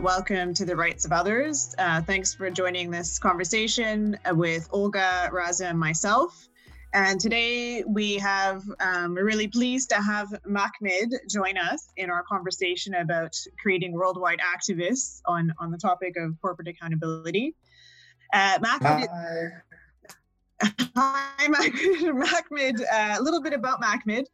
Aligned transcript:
welcome 0.00 0.52
to 0.54 0.64
the 0.64 0.76
Rights 0.76 1.04
of 1.04 1.12
Others. 1.12 1.74
Uh, 1.78 2.00
thanks 2.00 2.34
for 2.34 2.50
joining 2.50 2.90
this 2.90 3.18
conversation 3.18 4.18
with 4.32 4.68
Olga, 4.72 5.30
Raza, 5.32 5.70
and 5.70 5.78
myself. 5.78 6.48
And 6.92 7.20
today 7.20 7.84
we 7.86 8.14
have, 8.16 8.62
um, 8.80 9.14
we're 9.14 9.24
really 9.24 9.48
pleased 9.48 9.90
to 9.90 9.96
have 9.96 10.28
Makmid 10.48 11.12
join 11.28 11.56
us 11.58 11.88
in 11.96 12.10
our 12.10 12.22
conversation 12.22 12.94
about 12.94 13.36
creating 13.60 13.92
worldwide 13.92 14.40
activists 14.40 15.20
on, 15.26 15.52
on 15.58 15.70
the 15.70 15.78
topic 15.78 16.14
of 16.16 16.40
corporate 16.40 16.68
accountability. 16.68 17.54
Uh, 18.32 18.58
Makmid, 18.58 19.08
Hi. 20.62 21.26
Makmid. 21.48 22.80
Uh, 22.80 23.16
a 23.18 23.22
little 23.22 23.42
bit 23.42 23.52
about 23.52 23.80
Makmid. 23.82 24.26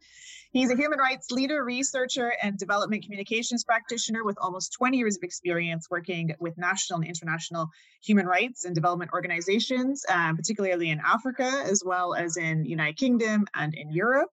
He's 0.51 0.69
a 0.69 0.75
human 0.75 0.99
rights 0.99 1.31
leader, 1.31 1.63
researcher, 1.63 2.33
and 2.43 2.57
development 2.59 3.03
communications 3.03 3.63
practitioner 3.63 4.23
with 4.23 4.37
almost 4.39 4.73
20 4.73 4.97
years 4.97 5.17
of 5.17 5.23
experience 5.23 5.87
working 5.89 6.35
with 6.39 6.55
national 6.59 6.99
and 6.99 7.07
international 7.07 7.69
human 8.03 8.27
rights 8.27 8.65
and 8.65 8.75
development 8.75 9.11
organizations, 9.13 10.05
um, 10.09 10.37
particularly 10.37 10.91
in 10.91 11.01
Africa, 11.03 11.63
as 11.65 11.81
well 11.83 12.13
as 12.13 12.37
in 12.37 12.65
United 12.65 12.97
Kingdom 12.97 13.47
and 13.55 13.73
in 13.73 13.91
Europe. 13.91 14.29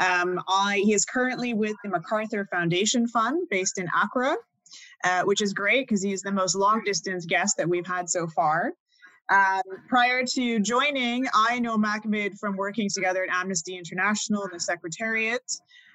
Um, 0.00 0.40
I, 0.48 0.80
he 0.82 0.94
is 0.94 1.04
currently 1.04 1.52
with 1.52 1.76
the 1.84 1.90
MacArthur 1.90 2.46
Foundation 2.50 3.06
Fund 3.06 3.46
based 3.50 3.76
in 3.76 3.88
Accra, 3.94 4.36
uh, 5.04 5.22
which 5.24 5.42
is 5.42 5.52
great 5.52 5.86
because 5.86 6.02
he's 6.02 6.22
the 6.22 6.32
most 6.32 6.54
long 6.54 6.82
distance 6.82 7.26
guest 7.26 7.58
that 7.58 7.68
we've 7.68 7.86
had 7.86 8.08
so 8.08 8.26
far. 8.26 8.72
Um, 9.32 9.62
prior 9.88 10.24
to 10.26 10.60
joining, 10.60 11.26
I 11.32 11.58
know 11.58 11.78
Makmid 11.78 12.38
from 12.38 12.54
working 12.54 12.90
together 12.92 13.24
at 13.24 13.30
Amnesty 13.34 13.78
International 13.78 14.44
in 14.44 14.50
the 14.52 14.60
Secretariat, 14.60 15.40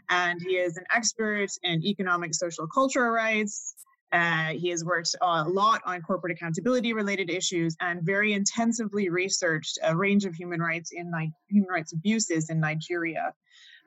and 0.10 0.42
he 0.42 0.56
is 0.56 0.76
an 0.76 0.86
expert 0.96 1.46
in 1.62 1.86
economic, 1.86 2.34
social, 2.34 2.66
cultural 2.66 3.12
rights. 3.12 3.76
Uh, 4.12 4.54
he 4.54 4.70
has 4.70 4.84
worked 4.84 5.14
a 5.22 5.44
lot 5.44 5.82
on 5.86 6.02
corporate 6.02 6.36
accountability 6.36 6.94
related 6.94 7.30
issues 7.30 7.76
and 7.80 8.02
very 8.02 8.34
intensively 8.34 9.10
researched 9.10 9.78
a 9.84 9.96
range 9.96 10.26
of 10.26 10.34
human 10.34 10.60
rights 10.60 10.90
in 10.92 11.12
human 11.48 11.70
rights 11.70 11.94
abuses 11.94 12.50
in 12.50 12.60
Nigeria. 12.60 13.32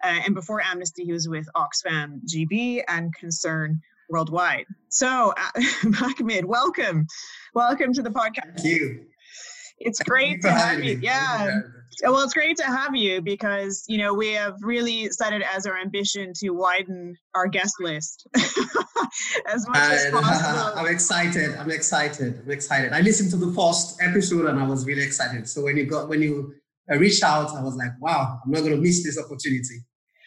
Uh, 0.05 0.21
and 0.27 0.35
before 0.37 0.63
Amnesty, 0.63 1.05
he 1.05 1.13
was 1.13 1.29
with 1.29 1.49
Oxfam 1.57 2.21
GB 2.25 2.85
and 2.87 3.13
Concern 3.17 3.81
Worldwide. 4.11 4.67
So, 4.91 5.35
uh, 5.37 5.51
Makmid, 5.83 6.45
welcome. 6.45 7.09
Welcome 7.53 7.93
to 7.95 8.03
the 8.03 8.11
podcast. 8.11 8.61
Thank 8.61 8.81
you. 8.81 9.10
It's 9.81 9.99
great 10.01 10.43
to 10.43 10.51
have 10.51 10.85
you. 10.85 10.99
Yeah. 11.03 11.61
Well, 12.03 12.21
it's 12.21 12.35
great 12.35 12.57
to 12.59 12.65
have 12.65 12.95
you 12.95 13.21
because, 13.21 13.85
you 13.89 13.99
know, 13.99 14.15
we 14.15 14.33
have 14.33 14.57
really 14.63 15.11
set 15.11 15.33
it 15.33 15.43
as 15.43 15.67
our 15.67 15.79
ambition 15.79 16.33
to 16.37 16.51
widen 16.51 17.17
our 17.35 17.47
guest 17.47 17.75
list 17.81 18.27
as 19.47 19.67
much 19.69 19.79
as 19.79 20.11
possible. 20.11 20.79
I'm 20.79 20.87
excited. 20.87 21.57
I'm 21.57 21.71
excited. 21.71 22.41
I'm 22.43 22.51
excited. 22.51 22.93
I 22.93 23.01
listened 23.01 23.31
to 23.33 23.37
the 23.37 23.53
first 23.53 24.01
episode 24.01 24.47
and 24.47 24.59
I 24.59 24.67
was 24.67 24.87
really 24.87 25.03
excited. 25.03 25.49
So 25.49 25.63
when 25.63 25.77
you 25.77 25.87
got, 25.87 26.09
when 26.09 26.23
you 26.23 26.55
uh, 26.91 26.97
reached 26.97 27.23
out, 27.23 27.51
I 27.55 27.63
was 27.63 27.77
like, 27.77 27.93
wow, 28.01 28.39
I'm 28.45 28.51
not 28.51 28.61
going 28.61 28.73
to 28.73 28.81
miss 28.81 29.03
this 29.03 29.19
opportunity. 29.19 29.85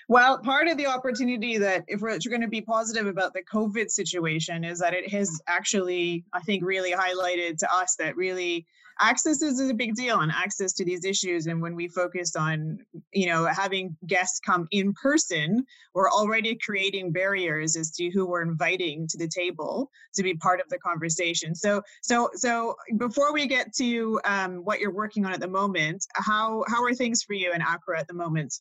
Well, 0.09 0.40
part 0.40 0.68
of 0.68 0.78
the 0.78 0.88
opportunity 0.88 1.58
that 1.59 1.86
if 1.88 2.02
we're 2.02 2.20
going 2.20 2.42
to 2.42 2.48
be 2.48 2.62
positive 2.62 3.08
about 3.08 3.34
the 3.34 3.42
COVID 3.52 3.90
situation 3.90 4.64
is 4.64 4.80
that 4.80 4.94
it 4.94 5.09
has 5.12 5.42
actually, 5.48 6.26
I 6.34 6.42
think, 6.42 6.64
really 6.64 6.91
highlighted 6.91 7.58
to 7.59 7.74
us 7.74 7.96
that 8.00 8.18
really 8.18 8.68
access 9.00 9.42
is 9.42 9.59
a 9.59 9.74
big 9.74 9.96
deal 9.96 10.20
and 10.20 10.31
access 10.31 10.74
to 10.74 10.86
these 10.86 11.04
issues 11.06 11.48
and 11.48 11.62
when 11.62 11.76
we 11.76 11.88
focused 11.88 12.38
on 12.38 12.78
you 13.12 13.28
know 13.28 13.46
having 13.46 13.96
guests 14.08 14.40
come 14.40 14.68
in 14.72 14.94
person 14.94 15.66
we're 15.94 16.09
already 16.09 16.56
creating 16.56 17.12
barriers 17.12 17.76
as 17.76 17.92
to 17.92 18.09
who 18.09 18.26
we're 18.26 18.42
inviting 18.42 19.08
to 19.08 19.18
the 19.18 19.28
table 19.28 19.90
to 20.14 20.24
be 20.24 20.34
part 20.36 20.59
of 20.59 20.70
the 20.70 20.78
conversation. 20.80 21.56
So 21.56 21.82
so 22.02 22.30
so 22.36 22.76
before 22.98 23.34
we 23.34 23.48
get 23.48 23.74
to 23.76 24.20
um, 24.26 24.58
what 24.58 24.80
you're 24.80 24.94
working 24.94 25.26
on 25.26 25.34
at 25.34 25.40
the 25.40 25.48
moment 25.48 26.06
how 26.14 26.64
how 26.68 26.84
are 26.84 26.94
things 26.94 27.24
for 27.24 27.34
you 27.34 27.53
in 27.53 27.62
accra 27.62 28.00
at 28.00 28.08
the 28.08 28.14
moment? 28.14 28.53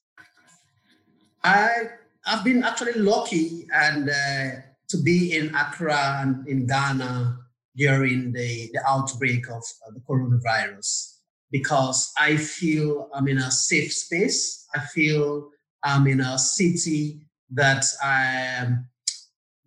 I 1.44 1.88
i've 2.26 2.44
been 2.44 2.62
actually 2.62 2.94
lucky 2.94 3.66
and 3.74 4.08
uh, 4.08 4.60
to 4.88 4.96
be 5.02 5.36
in 5.36 5.52
accra 5.54 6.20
and 6.20 6.46
in 6.46 6.66
ghana 6.66 7.41
during 7.76 8.32
the, 8.32 8.70
the 8.72 8.80
outbreak 8.86 9.48
of 9.48 9.62
uh, 9.86 9.90
the 9.94 10.00
coronavirus 10.08 11.12
because 11.52 12.10
I 12.18 12.36
feel 12.36 13.08
I'm 13.14 13.28
in 13.28 13.38
a 13.38 13.50
safe 13.50 13.92
space. 13.92 14.66
I 14.74 14.80
feel 14.80 15.50
I'm 15.84 16.06
in 16.06 16.20
a 16.20 16.38
city 16.38 17.26
that 17.50 17.84
I 18.02 18.68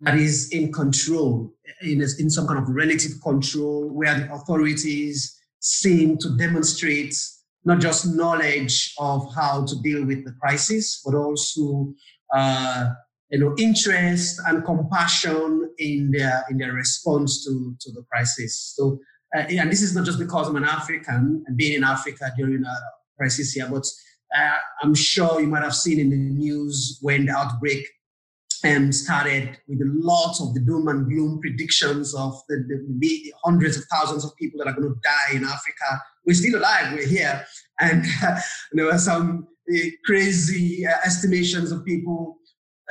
that 0.00 0.18
is 0.18 0.50
in 0.50 0.70
control, 0.72 1.54
in, 1.80 2.02
a, 2.02 2.06
in 2.18 2.28
some 2.28 2.46
kind 2.46 2.58
of 2.58 2.68
relative 2.68 3.12
control, 3.22 3.88
where 3.88 4.18
the 4.18 4.30
authorities 4.34 5.40
seem 5.60 6.18
to 6.18 6.36
demonstrate 6.36 7.16
not 7.64 7.80
just 7.80 8.14
knowledge 8.14 8.92
of 8.98 9.34
how 9.34 9.64
to 9.64 9.74
deal 9.82 10.04
with 10.04 10.24
the 10.24 10.32
crisis, 10.40 11.00
but 11.02 11.14
also 11.14 11.94
uh, 12.34 12.90
you 13.30 13.40
know, 13.40 13.54
interest 13.58 14.40
and 14.46 14.64
compassion 14.64 15.70
in 15.78 16.10
their 16.12 16.44
in 16.50 16.58
their 16.58 16.72
response 16.72 17.44
to, 17.44 17.74
to 17.80 17.92
the 17.92 18.02
crisis. 18.10 18.74
So, 18.76 18.98
uh, 19.36 19.40
and 19.40 19.70
this 19.70 19.82
is 19.82 19.94
not 19.94 20.04
just 20.04 20.18
because 20.18 20.48
I'm 20.48 20.56
an 20.56 20.64
African 20.64 21.44
and 21.46 21.56
being 21.56 21.74
in 21.74 21.84
Africa 21.84 22.32
during 22.36 22.64
a 22.64 22.76
crisis 23.18 23.52
here, 23.52 23.68
but 23.70 23.86
uh, 24.36 24.56
I'm 24.82 24.94
sure 24.94 25.40
you 25.40 25.48
might 25.48 25.62
have 25.62 25.74
seen 25.74 25.98
in 25.98 26.10
the 26.10 26.16
news 26.16 26.98
when 27.02 27.26
the 27.26 27.32
outbreak 27.32 27.86
um, 28.64 28.92
started 28.92 29.58
with 29.68 29.80
a 29.80 29.92
lot 30.02 30.40
of 30.40 30.54
the 30.54 30.60
doom 30.60 30.88
and 30.88 31.06
gloom 31.06 31.40
predictions 31.40 32.14
of 32.14 32.34
the, 32.48 32.56
the, 32.68 32.84
the 32.98 33.34
hundreds 33.44 33.76
of 33.76 33.84
thousands 33.92 34.24
of 34.24 34.34
people 34.36 34.58
that 34.58 34.68
are 34.68 34.72
going 34.72 34.88
to 34.88 35.00
die 35.02 35.36
in 35.36 35.44
Africa. 35.44 36.02
We're 36.24 36.34
still 36.34 36.58
alive, 36.58 36.92
we're 36.92 37.06
here. 37.06 37.44
And 37.80 38.04
uh, 38.22 38.40
there 38.72 38.86
were 38.86 38.98
some 38.98 39.48
crazy 40.04 40.86
uh, 40.86 40.92
estimations 41.04 41.72
of 41.72 41.84
people 41.84 42.38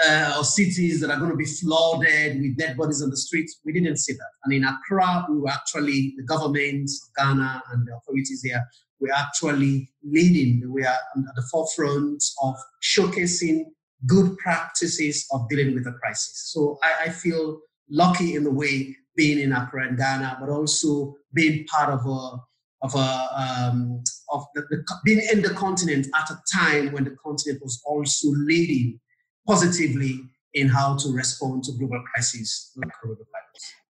uh, 0.04 0.36
or 0.38 0.44
cities 0.44 1.00
that 1.02 1.10
are 1.10 1.18
going 1.18 1.32
to 1.32 1.38
be 1.38 1.46
flooded 1.46 2.42
with 2.42 2.58
dead 2.58 2.78
bodies 2.78 3.02
on 3.02 3.10
the 3.10 3.18
streets. 3.18 3.60
We 3.64 3.74
didn't 3.74 3.98
see 3.98 4.14
that. 4.14 4.30
And 4.44 4.54
in 4.54 4.64
Accra, 4.64 5.28
we 5.30 5.40
were 5.40 5.50
actually, 5.50 6.14
the 6.18 6.24
government 6.24 6.90
of 6.90 7.16
Ghana 7.16 7.64
and 7.72 7.88
the 7.88 7.96
authorities 7.96 8.42
here, 8.44 8.64
we're 9.00 9.14
actually 9.14 9.90
leading. 10.04 10.72
We 10.72 10.84
are 10.84 10.94
at 10.94 11.36
the 11.36 11.48
forefront 11.52 12.24
of 12.42 12.56
showcasing 12.84 13.66
good 14.08 14.38
practices 14.38 15.26
of 15.32 15.48
dealing 15.50 15.74
with 15.74 15.86
the 15.86 15.94
crisis. 15.94 16.52
So 16.54 16.78
I, 16.84 17.06
I 17.06 17.10
feel 17.10 17.60
lucky 17.90 18.36
in 18.36 18.46
a 18.46 18.52
way 18.52 18.96
being 19.16 19.40
in 19.40 19.54
Accra 19.54 19.88
and 19.88 19.98
Ghana, 19.98 20.38
but 20.40 20.50
also 20.50 21.16
being 21.34 21.66
part 21.66 21.90
of 21.90 22.06
a 22.06 22.38
of 22.82 22.94
a 22.94 23.28
um, 23.36 24.04
of 24.30 24.44
the, 24.54 24.62
the, 24.70 24.84
being 25.04 25.22
in 25.32 25.42
the 25.42 25.50
continent 25.50 26.08
at 26.14 26.30
a 26.30 26.38
time 26.54 26.92
when 26.92 27.06
the 27.06 27.16
continent 27.24 27.62
was 27.64 27.82
also 27.86 28.30
leading 28.32 29.00
positively 29.48 30.22
in 30.54 30.70
how 30.70 30.96
to 30.96 31.12
respond 31.12 31.64
to 31.66 31.72
global 31.74 32.02
crises 32.14 32.72
like 32.78 32.90
coronavirus. 33.04 33.36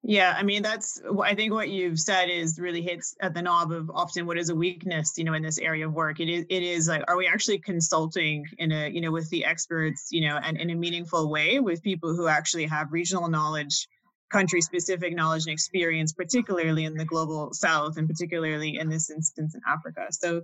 Yeah, 0.08 0.36
I 0.38 0.44
mean 0.44 0.62
that's 0.62 1.02
I 1.24 1.34
think 1.34 1.52
what 1.52 1.70
you've 1.70 2.00
said 2.00 2.30
is 2.30 2.60
really 2.60 2.82
hits 2.82 3.16
at 3.22 3.34
the 3.34 3.42
knob 3.42 3.72
of 3.72 3.90
often 3.90 4.28
what 4.28 4.38
is 4.38 4.50
a 4.50 4.56
weakness, 4.56 5.14
you 5.18 5.24
know, 5.24 5.34
in 5.34 5.42
this 5.42 5.58
area 5.58 5.88
of 5.88 5.94
work. 5.94 6.20
It 6.20 6.30
is 6.30 6.46
it 6.50 6.62
is 6.62 6.88
like 6.88 7.04
are 7.08 7.18
we 7.18 7.28
actually 7.28 7.60
consulting 7.60 8.46
in 8.60 8.72
a 8.72 8.90
you 8.90 9.02
know 9.02 9.12
with 9.12 9.30
the 9.30 9.46
experts, 9.46 10.10
you 10.12 10.22
know, 10.22 10.38
and 10.44 10.58
in 10.58 10.70
a 10.70 10.76
meaningful 10.76 11.30
way 11.30 11.60
with 11.60 11.82
people 11.82 12.16
who 12.16 12.28
actually 12.28 12.66
have 12.66 12.92
regional 12.92 13.30
knowledge, 13.30 13.88
country 14.32 14.62
specific 14.62 15.16
knowledge 15.16 15.46
and 15.46 15.54
experience, 15.54 16.14
particularly 16.14 16.86
in 16.86 16.94
the 16.94 17.06
global 17.06 17.52
south 17.54 17.98
and 17.98 18.08
particularly 18.08 18.78
in 18.78 18.90
this 18.90 19.10
instance 19.10 19.56
in 19.56 19.62
Africa. 19.68 20.08
So 20.12 20.44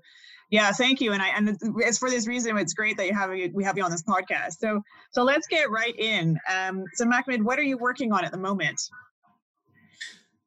yeah, 0.52 0.74
thank 0.74 1.00
you. 1.00 1.14
And 1.14 1.22
I 1.22 1.30
and 1.30 1.58
it's 1.78 1.98
for 1.98 2.10
this 2.10 2.28
reason 2.28 2.58
it's 2.58 2.74
great 2.74 2.98
that 2.98 3.08
you 3.08 3.14
have 3.14 3.30
we 3.54 3.64
have 3.64 3.78
you 3.78 3.84
on 3.84 3.90
this 3.90 4.04
podcast. 4.04 4.60
So 4.60 4.82
so 5.12 5.24
let's 5.24 5.48
get 5.48 5.72
right 5.72 5.98
in. 5.98 6.38
Um, 6.54 6.84
so 6.94 7.06
Makmid, 7.06 7.42
what 7.42 7.58
are 7.58 7.64
you 7.64 7.78
working 7.78 8.12
on 8.12 8.26
at 8.26 8.32
the 8.32 8.38
moment? 8.38 8.80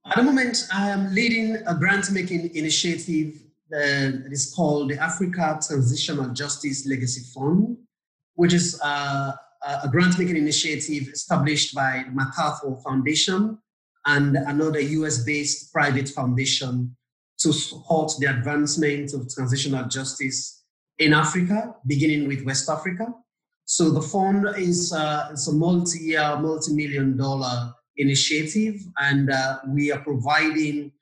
At 0.06 0.16
the 0.16 0.22
moment, 0.22 0.68
I 0.72 0.90
am 0.90 1.14
leading 1.14 1.56
a 1.66 1.74
grant 1.74 2.10
making 2.10 2.54
initiative 2.54 3.40
that 3.70 4.28
is 4.30 4.52
called 4.54 4.90
the 4.90 5.02
Africa 5.02 5.58
Transitional 5.66 6.28
Justice 6.34 6.86
Legacy 6.86 7.22
Fund, 7.34 7.78
which 8.34 8.52
is 8.52 8.78
uh, 8.84 9.32
a 9.82 9.88
grant 9.88 10.18
making 10.18 10.36
initiative 10.36 11.08
established 11.08 11.74
by 11.74 12.04
the 12.06 12.12
MacArthur 12.12 12.76
Foundation 12.84 13.58
and 14.04 14.36
another 14.36 14.80
US 14.80 15.24
based 15.24 15.72
private 15.72 16.10
foundation 16.10 16.94
to 17.44 17.52
support 17.52 18.10
the 18.18 18.26
advancement 18.26 19.12
of 19.12 19.28
transitional 19.28 19.84
justice 19.86 20.64
in 20.98 21.12
Africa, 21.12 21.74
beginning 21.86 22.26
with 22.26 22.44
West 22.44 22.70
Africa. 22.70 23.06
So 23.66 23.90
the 23.90 24.00
fund 24.00 24.46
is 24.56 24.92
uh, 24.92 25.28
it's 25.32 25.48
a 25.48 25.52
multi-year, 25.52 26.38
multi-million 26.40 27.16
dollar 27.16 27.72
initiative, 27.96 28.76
and 28.98 29.30
uh, 29.30 29.58
we 29.68 29.92
are 29.92 30.00
providing 30.00 30.92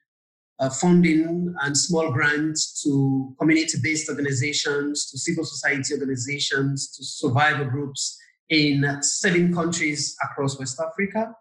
uh, 0.58 0.70
funding 0.70 1.54
and 1.62 1.76
small 1.76 2.10
grants 2.12 2.82
to 2.82 3.34
community-based 3.38 4.08
organizations, 4.08 5.10
to 5.10 5.18
civil 5.18 5.44
society 5.44 5.94
organizations, 5.94 6.90
to 6.96 7.04
survivor 7.04 7.64
groups 7.64 8.18
in 8.48 8.84
seven 9.02 9.54
countries 9.54 10.16
across 10.24 10.58
West 10.58 10.80
Africa 10.80 11.34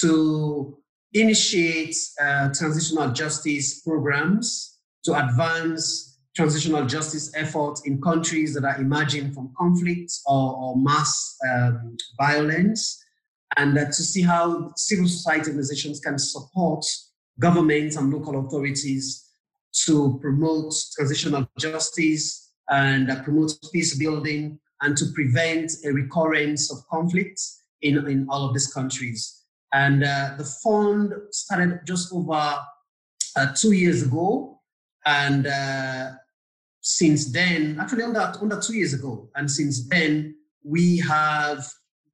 to 0.00 0.78
initiate 1.12 1.96
uh, 2.20 2.48
transitional 2.52 3.10
justice 3.10 3.80
programs 3.80 4.78
to 5.04 5.14
advance 5.14 6.18
transitional 6.36 6.86
justice 6.86 7.32
efforts 7.34 7.82
in 7.84 8.00
countries 8.00 8.54
that 8.54 8.64
are 8.64 8.80
emerging 8.80 9.32
from 9.32 9.52
conflicts 9.58 10.22
or, 10.26 10.54
or 10.56 10.76
mass 10.76 11.36
um, 11.50 11.96
violence, 12.16 13.02
and 13.56 13.76
uh, 13.76 13.86
to 13.86 13.92
see 13.92 14.22
how 14.22 14.70
civil 14.76 15.08
society 15.08 15.50
organizations 15.50 15.98
can 15.98 16.18
support 16.18 16.84
governments 17.40 17.96
and 17.96 18.12
local 18.12 18.38
authorities 18.46 19.30
to 19.72 20.18
promote 20.20 20.72
transitional 20.96 21.48
justice 21.58 22.52
and 22.68 23.10
uh, 23.10 23.22
promote 23.22 23.52
peace 23.72 23.96
building 23.98 24.58
and 24.82 24.96
to 24.96 25.06
prevent 25.14 25.72
a 25.84 25.90
recurrence 25.90 26.70
of 26.72 26.78
conflicts 26.88 27.62
in, 27.82 27.96
in 28.08 28.26
all 28.28 28.46
of 28.46 28.54
these 28.54 28.72
countries. 28.72 29.37
And 29.72 30.04
uh, 30.04 30.34
the 30.38 30.44
fund 30.44 31.12
started 31.30 31.80
just 31.84 32.12
over 32.12 32.58
uh, 33.36 33.54
two 33.54 33.72
years 33.72 34.02
ago. 34.02 34.60
And 35.06 35.46
uh, 35.46 36.10
since 36.80 37.32
then, 37.32 37.78
actually 37.80 38.04
under, 38.04 38.32
under 38.40 38.60
two 38.60 38.74
years 38.74 38.94
ago, 38.94 39.28
and 39.34 39.50
since 39.50 39.88
then, 39.88 40.34
we 40.64 40.98
have 40.98 41.66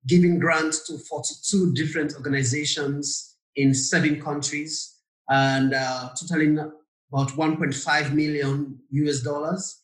given 0.06 0.38
grants 0.38 0.86
to 0.86 0.98
42 0.98 1.72
different 1.74 2.14
organizations 2.14 3.36
in 3.56 3.72
seven 3.72 4.20
countries 4.20 4.98
and 5.28 5.74
uh, 5.74 6.10
totaling 6.20 6.58
about 6.58 7.30
1.5 7.30 8.12
million 8.12 8.78
US 8.90 9.20
dollars. 9.20 9.80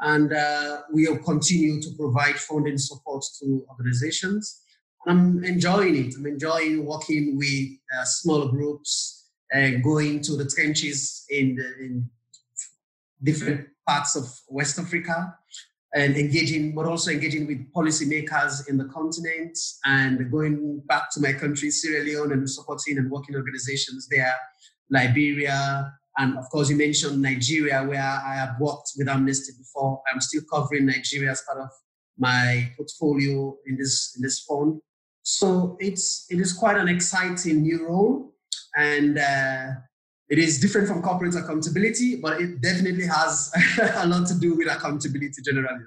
And 0.00 0.32
uh, 0.32 0.82
we 0.92 1.08
will 1.08 1.18
continue 1.18 1.80
to 1.80 1.88
provide 1.98 2.36
funding 2.36 2.78
support 2.78 3.24
to 3.40 3.66
organizations. 3.70 4.62
I'm 5.06 5.44
enjoying 5.44 5.96
it. 5.96 6.14
I'm 6.16 6.26
enjoying 6.26 6.84
working 6.84 7.36
with 7.36 7.68
uh, 7.96 8.04
small 8.04 8.48
groups, 8.48 9.28
uh, 9.54 9.70
going 9.82 10.20
to 10.22 10.36
the 10.36 10.46
trenches 10.46 11.24
in, 11.30 11.56
the, 11.56 11.84
in 11.84 12.10
different 13.22 13.68
parts 13.86 14.16
of 14.16 14.24
West 14.48 14.78
Africa 14.78 15.34
and 15.94 16.16
engaging, 16.16 16.74
but 16.74 16.86
also 16.86 17.10
engaging 17.10 17.46
with 17.46 17.72
policymakers 17.72 18.68
in 18.68 18.76
the 18.76 18.86
continent 18.86 19.56
and 19.84 20.30
going 20.30 20.82
back 20.86 21.04
to 21.12 21.20
my 21.20 21.32
country, 21.32 21.70
Sierra 21.70 22.04
Leone, 22.04 22.32
and 22.32 22.50
supporting 22.50 22.98
and 22.98 23.10
working 23.10 23.36
organizations 23.36 24.08
there, 24.10 24.34
Liberia, 24.90 25.92
and 26.18 26.38
of 26.38 26.48
course, 26.50 26.70
you 26.70 26.76
mentioned 26.76 27.20
Nigeria, 27.20 27.84
where 27.84 28.00
I 28.00 28.34
have 28.34 28.58
worked 28.58 28.92
with 28.96 29.08
Amnesty 29.08 29.52
before. 29.58 30.00
I'm 30.10 30.20
still 30.20 30.42
covering 30.50 30.86
Nigeria 30.86 31.30
as 31.30 31.42
part 31.42 31.60
of 31.60 31.68
my 32.18 32.72
portfolio 32.76 33.54
in 33.66 33.76
this 33.76 34.14
in 34.16 34.22
this 34.22 34.40
fund. 34.40 34.80
So 35.26 35.76
it's 35.80 36.24
it 36.30 36.38
is 36.38 36.52
quite 36.52 36.76
an 36.76 36.86
exciting 36.86 37.62
new 37.62 37.88
role, 37.88 38.32
and 38.76 39.18
uh, 39.18 39.70
it 40.28 40.38
is 40.38 40.60
different 40.60 40.86
from 40.86 41.02
corporate 41.02 41.34
accountability, 41.34 42.14
but 42.14 42.40
it 42.40 42.60
definitely 42.60 43.06
has 43.06 43.50
a 43.94 44.06
lot 44.06 44.28
to 44.28 44.38
do 44.38 44.56
with 44.56 44.68
accountability 44.68 45.42
generally. 45.44 45.84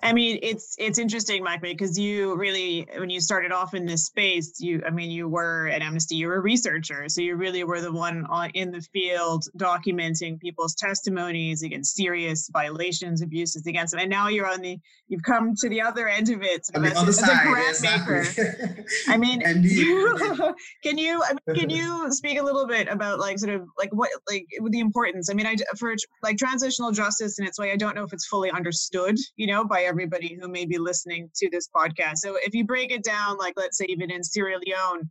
I 0.00 0.12
mean, 0.12 0.38
it's 0.42 0.76
it's 0.78 0.98
interesting, 0.98 1.42
Mike, 1.42 1.60
because 1.60 1.98
you 1.98 2.36
really, 2.36 2.86
when 2.98 3.10
you 3.10 3.20
started 3.20 3.50
off 3.50 3.74
in 3.74 3.84
this 3.84 4.06
space, 4.06 4.60
you, 4.60 4.80
I 4.86 4.90
mean, 4.90 5.10
you 5.10 5.28
were 5.28 5.66
at 5.68 5.82
Amnesty, 5.82 6.14
you 6.14 6.28
were 6.28 6.36
a 6.36 6.40
researcher, 6.40 7.08
so 7.08 7.20
you 7.20 7.34
really 7.34 7.64
were 7.64 7.80
the 7.80 7.92
one 7.92 8.24
on, 8.26 8.50
in 8.50 8.70
the 8.70 8.80
field 8.80 9.44
documenting 9.56 10.38
people's 10.38 10.76
testimonies 10.76 11.64
against 11.64 11.96
serious 11.96 12.48
violations, 12.52 13.22
abuses 13.22 13.66
against 13.66 13.92
them, 13.92 14.00
and 14.00 14.10
now 14.10 14.28
you're 14.28 14.48
on 14.48 14.60
the, 14.60 14.78
you've 15.08 15.24
come 15.24 15.56
to 15.56 15.68
the 15.68 15.82
other 15.82 16.06
end 16.06 16.30
of 16.30 16.42
it 16.42 16.68
as, 16.74 17.08
as, 17.08 17.18
a 17.18 17.42
grant 17.42 17.68
exactly. 17.68 18.14
maker. 18.14 18.84
I 19.08 19.16
mean, 19.16 19.40
can 19.40 19.64
you, 19.64 20.54
can 20.84 20.96
you 20.96 21.22
can 21.56 21.70
you 21.70 22.12
speak 22.12 22.38
a 22.38 22.42
little 22.42 22.68
bit 22.68 22.86
about 22.88 23.18
like 23.18 23.38
sort 23.38 23.54
of 23.54 23.68
like 23.76 23.90
what 23.92 24.10
like 24.30 24.46
the 24.64 24.78
importance? 24.78 25.28
I 25.28 25.34
mean, 25.34 25.46
I 25.46 25.56
for 25.76 25.94
like 26.22 26.36
transitional 26.36 26.92
justice 26.92 27.40
in 27.40 27.46
its 27.46 27.58
way, 27.58 27.72
I 27.72 27.76
don't 27.76 27.96
know 27.96 28.04
if 28.04 28.12
it's 28.12 28.26
fully 28.26 28.50
understood, 28.50 29.16
you 29.36 29.48
know, 29.48 29.64
by 29.64 29.87
everybody 29.88 30.38
who 30.40 30.48
may 30.48 30.66
be 30.66 30.78
listening 30.78 31.30
to 31.36 31.48
this 31.50 31.68
podcast. 31.74 32.18
So 32.18 32.36
if 32.36 32.54
you 32.54 32.64
break 32.64 32.92
it 32.92 33.02
down, 33.02 33.38
like 33.38 33.54
let's 33.56 33.78
say 33.78 33.86
even 33.88 34.10
in 34.10 34.22
Sierra 34.22 34.58
Leone, 34.64 35.10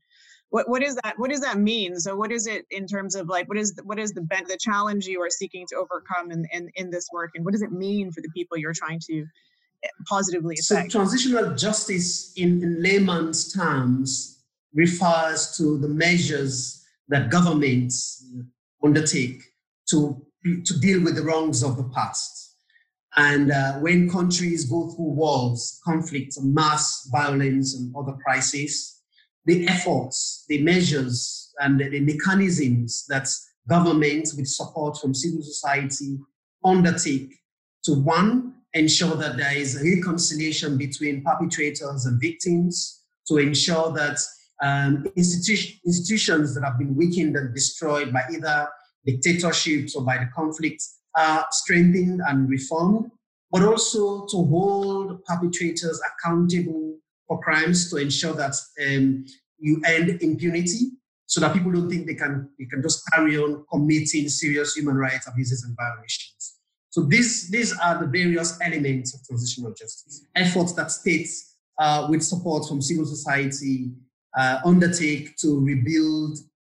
what 0.49 0.69
what 0.69 0.81
is 0.81 0.95
that? 1.03 1.15
What 1.17 1.29
does 1.29 1.41
that 1.41 1.57
mean? 1.57 1.99
So 1.99 2.15
what 2.15 2.31
is 2.31 2.47
it 2.47 2.65
in 2.71 2.87
terms 2.87 3.15
of 3.15 3.27
like 3.27 3.49
what 3.49 3.57
is 3.57 3.73
the, 3.73 3.83
what 3.83 3.99
is 3.99 4.11
the 4.13 4.21
the 4.21 4.57
challenge 4.59 5.05
you 5.05 5.21
are 5.21 5.29
seeking 5.29 5.65
to 5.69 5.75
overcome 5.75 6.31
in, 6.31 6.45
in 6.53 6.69
in 6.75 6.89
this 6.89 7.07
work, 7.11 7.31
and 7.35 7.43
what 7.43 7.51
does 7.51 7.61
it 7.61 7.71
mean 7.71 8.11
for 8.11 8.21
the 8.21 8.29
people 8.29 8.57
you're 8.57 8.73
trying 8.73 8.99
to 9.07 9.25
eh, 9.83 9.87
positively 10.07 10.55
affect? 10.59 10.91
So 10.91 10.99
transitional 10.99 11.53
justice, 11.55 12.31
in, 12.37 12.63
in 12.63 12.81
layman's 12.81 13.51
terms, 13.51 14.43
refers 14.73 15.57
to 15.57 15.77
the 15.79 15.89
measures 15.89 16.85
that 17.09 17.29
governments 17.29 18.25
undertake 18.81 19.41
to 19.89 20.25
to 20.65 20.79
deal 20.79 21.03
with 21.03 21.15
the 21.15 21.23
wrongs 21.23 21.61
of 21.61 21.75
the 21.75 21.83
past 21.83 22.46
and 23.17 23.51
uh, 23.51 23.73
when 23.79 24.07
countries 24.09 24.65
go 24.65 24.89
through 24.89 25.05
wars, 25.05 25.81
conflicts, 25.83 26.39
mass 26.39 27.09
violence, 27.11 27.75
and 27.75 27.93
other 27.95 28.15
crises, 28.23 29.01
the 29.45 29.67
efforts, 29.67 30.45
the 30.49 30.61
measures, 30.61 31.51
and 31.59 31.79
the, 31.79 31.89
the 31.89 31.99
mechanisms 32.01 33.05
that 33.09 33.27
governments, 33.67 34.35
with 34.35 34.47
support 34.47 34.97
from 34.99 35.15
civil 35.15 35.41
society, 35.41 36.19
undertake 36.63 37.33
to 37.83 37.93
one, 37.93 38.53
ensure 38.73 39.15
that 39.15 39.37
there 39.37 39.57
is 39.57 39.81
reconciliation 39.83 40.77
between 40.77 41.23
perpetrators 41.23 42.05
and 42.05 42.21
victims, 42.21 43.01
to 43.27 43.37
ensure 43.37 43.91
that 43.93 44.19
um, 44.61 45.05
institu- 45.17 45.79
institutions 45.85 46.53
that 46.53 46.63
have 46.63 46.77
been 46.77 46.95
weakened 46.95 47.35
and 47.35 47.53
destroyed 47.55 48.13
by 48.13 48.21
either 48.31 48.67
dictatorships 49.07 49.95
or 49.95 50.03
by 50.03 50.17
the 50.17 50.29
conflicts 50.35 50.96
uh, 51.17 51.43
strengthened 51.51 52.21
and 52.27 52.49
reformed, 52.49 53.11
but 53.51 53.63
also 53.63 54.25
to 54.27 54.37
hold 54.45 55.23
perpetrators 55.25 55.99
accountable 56.09 56.95
for 57.27 57.39
crimes 57.41 57.89
to 57.89 57.97
ensure 57.97 58.33
that 58.33 58.55
um, 58.85 59.25
you 59.59 59.81
end 59.85 60.21
impunity 60.21 60.91
so 61.25 61.41
that 61.41 61.53
people 61.53 61.71
don't 61.71 61.89
think 61.89 62.07
they 62.07 62.13
can, 62.13 62.47
they 62.57 62.65
can 62.65 62.81
just 62.81 63.03
carry 63.11 63.37
on 63.37 63.65
committing 63.71 64.29
serious 64.29 64.75
human 64.75 64.95
rights 64.95 65.27
abuses 65.27 65.63
and 65.63 65.75
violations. 65.75 66.59
So 66.89 67.01
these, 67.01 67.49
these 67.49 67.77
are 67.79 67.99
the 67.99 68.07
various 68.07 68.57
elements 68.61 69.13
of 69.13 69.25
transitional 69.27 69.71
justice. 69.71 70.25
Efforts 70.35 70.73
that 70.73 70.91
states, 70.91 71.55
uh, 71.79 72.07
with 72.09 72.23
support 72.23 72.67
from 72.67 72.81
civil 72.81 73.05
society, 73.05 73.91
uh, 74.37 74.59
undertake 74.63 75.35
to 75.37 75.59
rebuild 75.59 76.37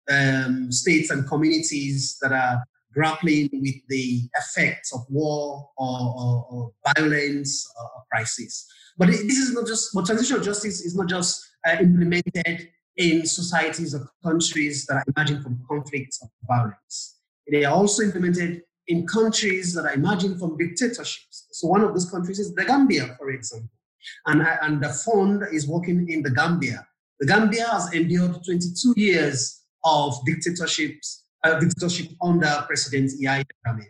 um, 0.10 0.72
states 0.72 1.10
and 1.10 1.28
communities 1.28 2.18
that 2.22 2.32
are 2.32 2.64
grappling 2.98 3.48
with 3.54 3.76
the 3.90 4.22
effects 4.36 4.92
of 4.92 5.02
war 5.10 5.70
or, 5.78 6.00
or, 6.18 6.48
or 6.50 6.72
violence 6.96 7.72
or, 7.80 7.86
or, 7.86 8.04
crisis. 8.12 8.66
But 8.98 9.10
this 9.10 9.38
is 9.38 9.54
not 9.54 9.68
just, 9.68 9.94
but 9.94 10.06
transitional 10.08 10.42
justice 10.42 10.82
is 10.82 10.96
not 10.96 11.08
just 11.08 11.48
uh, 11.68 11.76
implemented 11.80 12.70
in 12.96 13.26
societies 13.28 13.94
or 13.94 14.10
countries 14.24 14.88
that 14.88 14.96
are 14.96 15.04
emerging 15.16 15.44
from 15.44 15.60
conflicts 15.70 16.20
or 16.24 16.30
violence. 16.48 17.20
They 17.52 17.64
are 17.66 17.74
also 17.76 18.02
implemented 18.02 18.64
in 18.88 19.06
countries 19.06 19.74
that 19.76 19.86
are 19.86 19.94
emerging 19.94 20.40
from 20.40 20.58
dictatorships. 20.58 21.48
So 21.52 21.68
one 21.68 21.82
of 21.82 21.94
those 21.94 22.10
countries 22.10 22.40
is 22.40 22.56
the 22.56 22.66
Gambia, 22.66 23.16
for 23.20 23.30
example. 23.30 23.70
And, 24.26 24.42
uh, 24.42 24.56
and 24.64 24.82
the 24.82 24.90
fund 24.90 25.44
is 25.52 25.68
working 25.68 26.10
in 26.10 26.24
the 26.24 26.32
Gambia. 26.32 26.88
The 27.20 27.28
Gambia 27.28 27.68
has 27.68 27.94
endured 27.94 28.44
22 28.44 28.94
years 28.96 29.62
of 29.84 30.16
dictatorships 30.26 31.26
uh, 31.48 31.60
dictatorship 31.60 32.10
under 32.22 32.64
President 32.68 33.12
Yahya 33.20 33.46
Jammeh. 33.66 33.86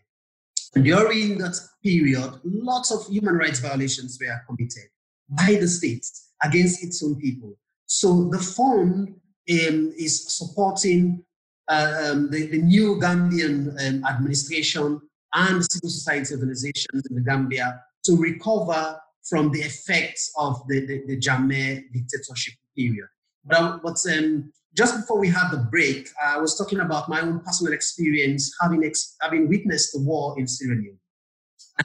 During 0.84 1.38
that 1.40 1.56
period, 1.84 2.40
lots 2.44 2.92
of 2.92 3.08
human 3.08 3.36
rights 3.36 3.60
violations 3.60 4.18
were 4.22 4.40
committed 4.48 4.90
by 5.30 5.58
the 5.60 5.68
state 5.68 6.06
against 6.44 6.84
its 6.84 7.04
own 7.04 7.16
people. 7.16 7.58
So 7.86 8.30
the 8.30 8.40
fund 8.40 9.10
um, 9.10 9.94
is 9.98 10.28
supporting 10.38 11.24
uh, 11.70 12.12
um, 12.12 12.30
the, 12.32 12.48
the, 12.48 12.62
new 12.62 12.96
Gambian 12.96 13.76
um, 13.88 14.06
administration 14.06 15.02
and 15.34 15.64
civil 15.72 15.90
society 15.90 16.34
organizations 16.36 17.04
in 17.10 17.16
the 17.16 17.22
Gambia 17.22 17.82
to 18.06 18.16
recover 18.16 18.98
from 19.28 19.52
the 19.52 19.60
effects 19.60 20.32
of 20.38 20.62
the, 20.70 20.86
the, 20.86 21.04
the 21.08 21.18
Jammeh 21.18 21.92
dictatorship 21.92 22.54
period. 22.76 23.08
But, 23.46 23.80
but 23.84 23.98
um, 24.14 24.52
just 24.78 24.96
before 24.96 25.20
we 25.20 25.28
had 25.28 25.50
the 25.50 25.58
break, 25.58 26.08
I 26.24 26.38
was 26.38 26.56
talking 26.56 26.80
about 26.80 27.10
my 27.10 27.20
own 27.22 27.40
personal 27.40 27.74
experience 27.74 28.56
having, 28.62 28.86
ex- 28.86 29.16
having 29.22 29.50
witnessed 29.50 29.92
the 29.94 30.02
war 30.02 30.38
in 30.38 30.48
Sierra 30.48 30.76
Leone. 30.76 31.00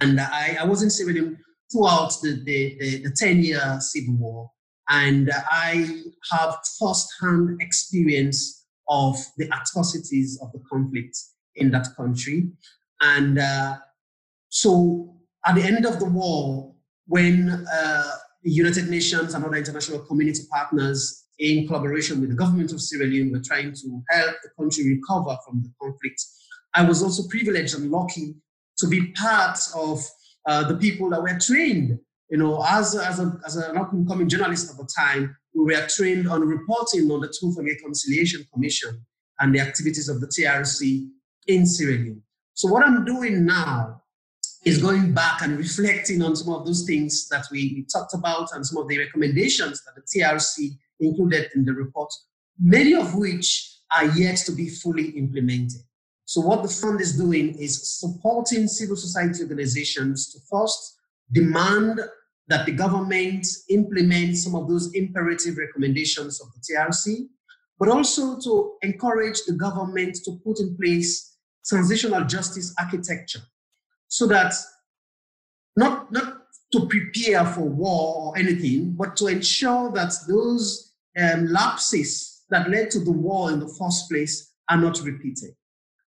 And 0.01 0.21
I, 0.21 0.59
I 0.61 0.65
was 0.65 0.83
in 0.83 0.91
Sierra 0.91 1.15
Leone 1.15 1.39
throughout 1.73 2.13
the, 2.23 2.43
the, 2.45 2.77
the, 2.79 3.03
the 3.05 3.11
10 3.17 3.43
year 3.43 3.79
civil 3.81 4.17
war. 4.17 4.51
And 4.91 5.31
I 5.51 6.03
have 6.33 6.59
first-hand 6.79 7.63
experience 7.63 8.67
of 8.89 9.17
the 9.39 9.47
atrocities 9.47 10.39
of 10.43 10.53
the 10.53 10.61
conflict 10.71 11.17
in 11.57 11.71
that 11.71 11.87
country. 11.97 12.51
And 13.01 13.39
uh, 13.39 13.77
so 14.51 15.17
at 15.47 15.55
the 15.55 15.63
end 15.63 15.87
of 15.87 15.99
the 15.99 16.05
war, 16.05 16.75
when 17.07 17.67
uh, 17.73 18.11
the 18.43 18.51
United 18.51 18.89
Nations 18.89 19.35
and 19.35 19.45
other 19.45 19.57
international 19.57 20.01
community 20.01 20.43
partners 20.51 21.22
in 21.39 21.67
collaboration 21.67 22.21
with 22.21 22.31
the 22.31 22.37
government 22.37 22.73
of 22.73 22.81
Sierra 22.81 23.07
Leone, 23.07 23.33
we're 23.33 23.43
trying 23.43 23.73
to 23.73 24.03
help 24.11 24.37
the 24.43 24.51
country 24.59 24.89
recover 24.89 25.37
from 25.45 25.63
the 25.63 25.71
conflict. 25.81 26.23
I 26.75 26.85
was 26.85 27.03
also 27.03 27.29
privileged 27.29 27.75
and 27.75 27.91
lucky 27.91 28.35
to 28.79 28.87
be 28.87 29.13
part 29.13 29.59
of 29.77 30.01
uh, 30.47 30.65
the 30.69 30.77
people 30.77 31.11
that 31.11 31.23
were 31.23 31.39
trained. 31.39 31.99
You 32.31 32.39
know, 32.39 32.65
as, 32.67 32.97
as, 32.97 33.21
a, 33.21 33.39
as 33.47 33.57
an 33.57 33.77
up 33.77 33.93
and 33.93 34.09
coming 34.09 34.29
journalist 34.29 34.71
at 34.71 34.77
the 34.77 34.89
time, 34.99 35.37
we 35.55 35.65
were 35.65 35.87
trained 35.89 36.29
on 36.29 36.41
reporting 36.41 37.11
on 37.11 37.21
the 37.21 37.35
Truth 37.39 37.59
and 37.59 37.67
Reconciliation 37.67 38.47
Commission 38.53 39.05
and 39.41 39.55
the 39.55 39.61
activities 39.61 40.09
of 40.09 40.21
the 40.21 40.27
TRC 40.27 41.09
in 41.47 41.67
Sierra 41.67 41.99
Leone. 41.99 42.23
So, 42.55 42.69
what 42.69 42.85
I'm 42.85 43.05
doing 43.05 43.45
now 43.45 44.03
is 44.65 44.81
going 44.81 45.13
back 45.13 45.43
and 45.43 45.59
reflecting 45.59 46.23
on 46.23 46.37
some 46.37 46.55
of 46.55 46.65
those 46.65 46.85
things 46.85 47.29
that 47.29 47.45
we, 47.51 47.73
we 47.75 47.87
talked 47.93 48.15
about 48.15 48.49
and 48.55 48.65
some 48.65 48.81
of 48.81 48.89
the 48.89 48.99
recommendations 48.99 49.83
that 49.85 49.95
the 49.95 50.21
TRC 50.21 50.79
included 51.03 51.51
in 51.55 51.65
the 51.65 51.73
report, 51.73 52.13
many 52.59 52.95
of 52.95 53.15
which 53.15 53.79
are 53.95 54.07
yet 54.07 54.37
to 54.39 54.53
be 54.53 54.69
fully 54.69 55.11
implemented. 55.11 55.81
So, 56.25 56.41
what 56.41 56.63
the 56.63 56.69
fund 56.69 57.01
is 57.01 57.17
doing 57.17 57.55
is 57.59 57.99
supporting 58.01 58.67
civil 58.67 58.97
society 58.97 59.43
organizations 59.43 60.33
to 60.33 60.39
first 60.51 60.99
demand 61.31 62.01
that 62.49 62.67
the 62.67 62.73
government 62.73 63.47
implement 63.69 64.37
some 64.37 64.55
of 64.55 64.69
those 64.69 64.93
imperative 64.95 65.57
recommendations 65.59 66.41
of 66.41 66.49
the 66.53 66.61
TRC, 66.61 67.27
but 67.79 67.89
also 67.89 68.39
to 68.41 68.75
encourage 68.83 69.45
the 69.47 69.53
government 69.53 70.17
to 70.25 70.33
put 70.45 70.61
in 70.61 70.77
place 70.77 71.37
transitional 71.67 72.25
justice 72.25 72.75
architecture 72.79 73.41
so 74.09 74.27
that 74.27 74.53
not, 75.77 76.13
not 76.13 76.43
to 76.73 76.87
prepare 76.87 77.45
for 77.47 77.63
war 77.63 78.17
or 78.17 78.39
anything, 78.39 78.95
but 78.99 79.17
to 79.17 79.27
ensure 79.27 79.91
that 79.93 80.13
those 80.29 80.92
um, 81.19 81.47
lapses 81.47 82.45
that 82.51 82.71
led 82.71 82.91
to 82.91 83.01
the 83.01 83.13
war 83.13 83.51
in 83.51 83.61
the 83.61 83.75
first 83.79 84.09
place 84.11 84.53
are 84.69 84.79
not 84.79 85.01
repeated. 85.03 85.51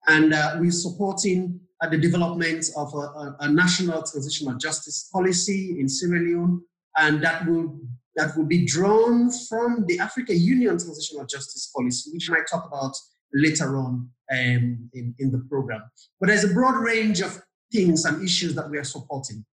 And 0.09 0.33
uh, 0.33 0.57
we're 0.59 0.71
supporting 0.71 1.61
uh, 1.81 1.89
the 1.89 1.99
development 1.99 2.67
of 2.77 2.93
a, 2.95 2.99
a, 2.99 3.37
a, 3.41 3.49
national 3.49 4.03
transitional 4.03 4.57
justice 4.57 5.09
policy 5.13 5.79
in 5.79 5.89
Sierra 5.89 6.21
Leone, 6.21 6.63
and 6.99 7.23
that 7.23 7.47
will 7.47 7.79
that 8.17 8.37
will 8.37 8.45
be 8.45 8.67
drawn 8.67 9.31
from 9.49 9.85
the 9.87 9.99
Africa 9.99 10.35
Union 10.35 10.79
transitional 10.79 11.27
justice 11.27 11.71
policy, 11.75 12.11
which 12.13 12.29
I 12.29 12.35
might 12.35 12.47
talk 12.51 12.67
about 12.67 12.95
later 13.33 13.77
on 13.77 14.11
um, 14.33 14.91
in, 14.93 15.15
in 15.19 15.31
the 15.31 15.45
program. 15.49 15.83
But 16.19 16.29
there's 16.29 16.45
a 16.45 16.53
broad 16.53 16.77
range 16.83 17.21
of 17.21 17.41
things 17.73 18.05
and 18.05 18.23
issues 18.23 18.55
that 18.57 18.69
we 18.69 18.79
are 18.79 18.85
supporting. 18.85 19.45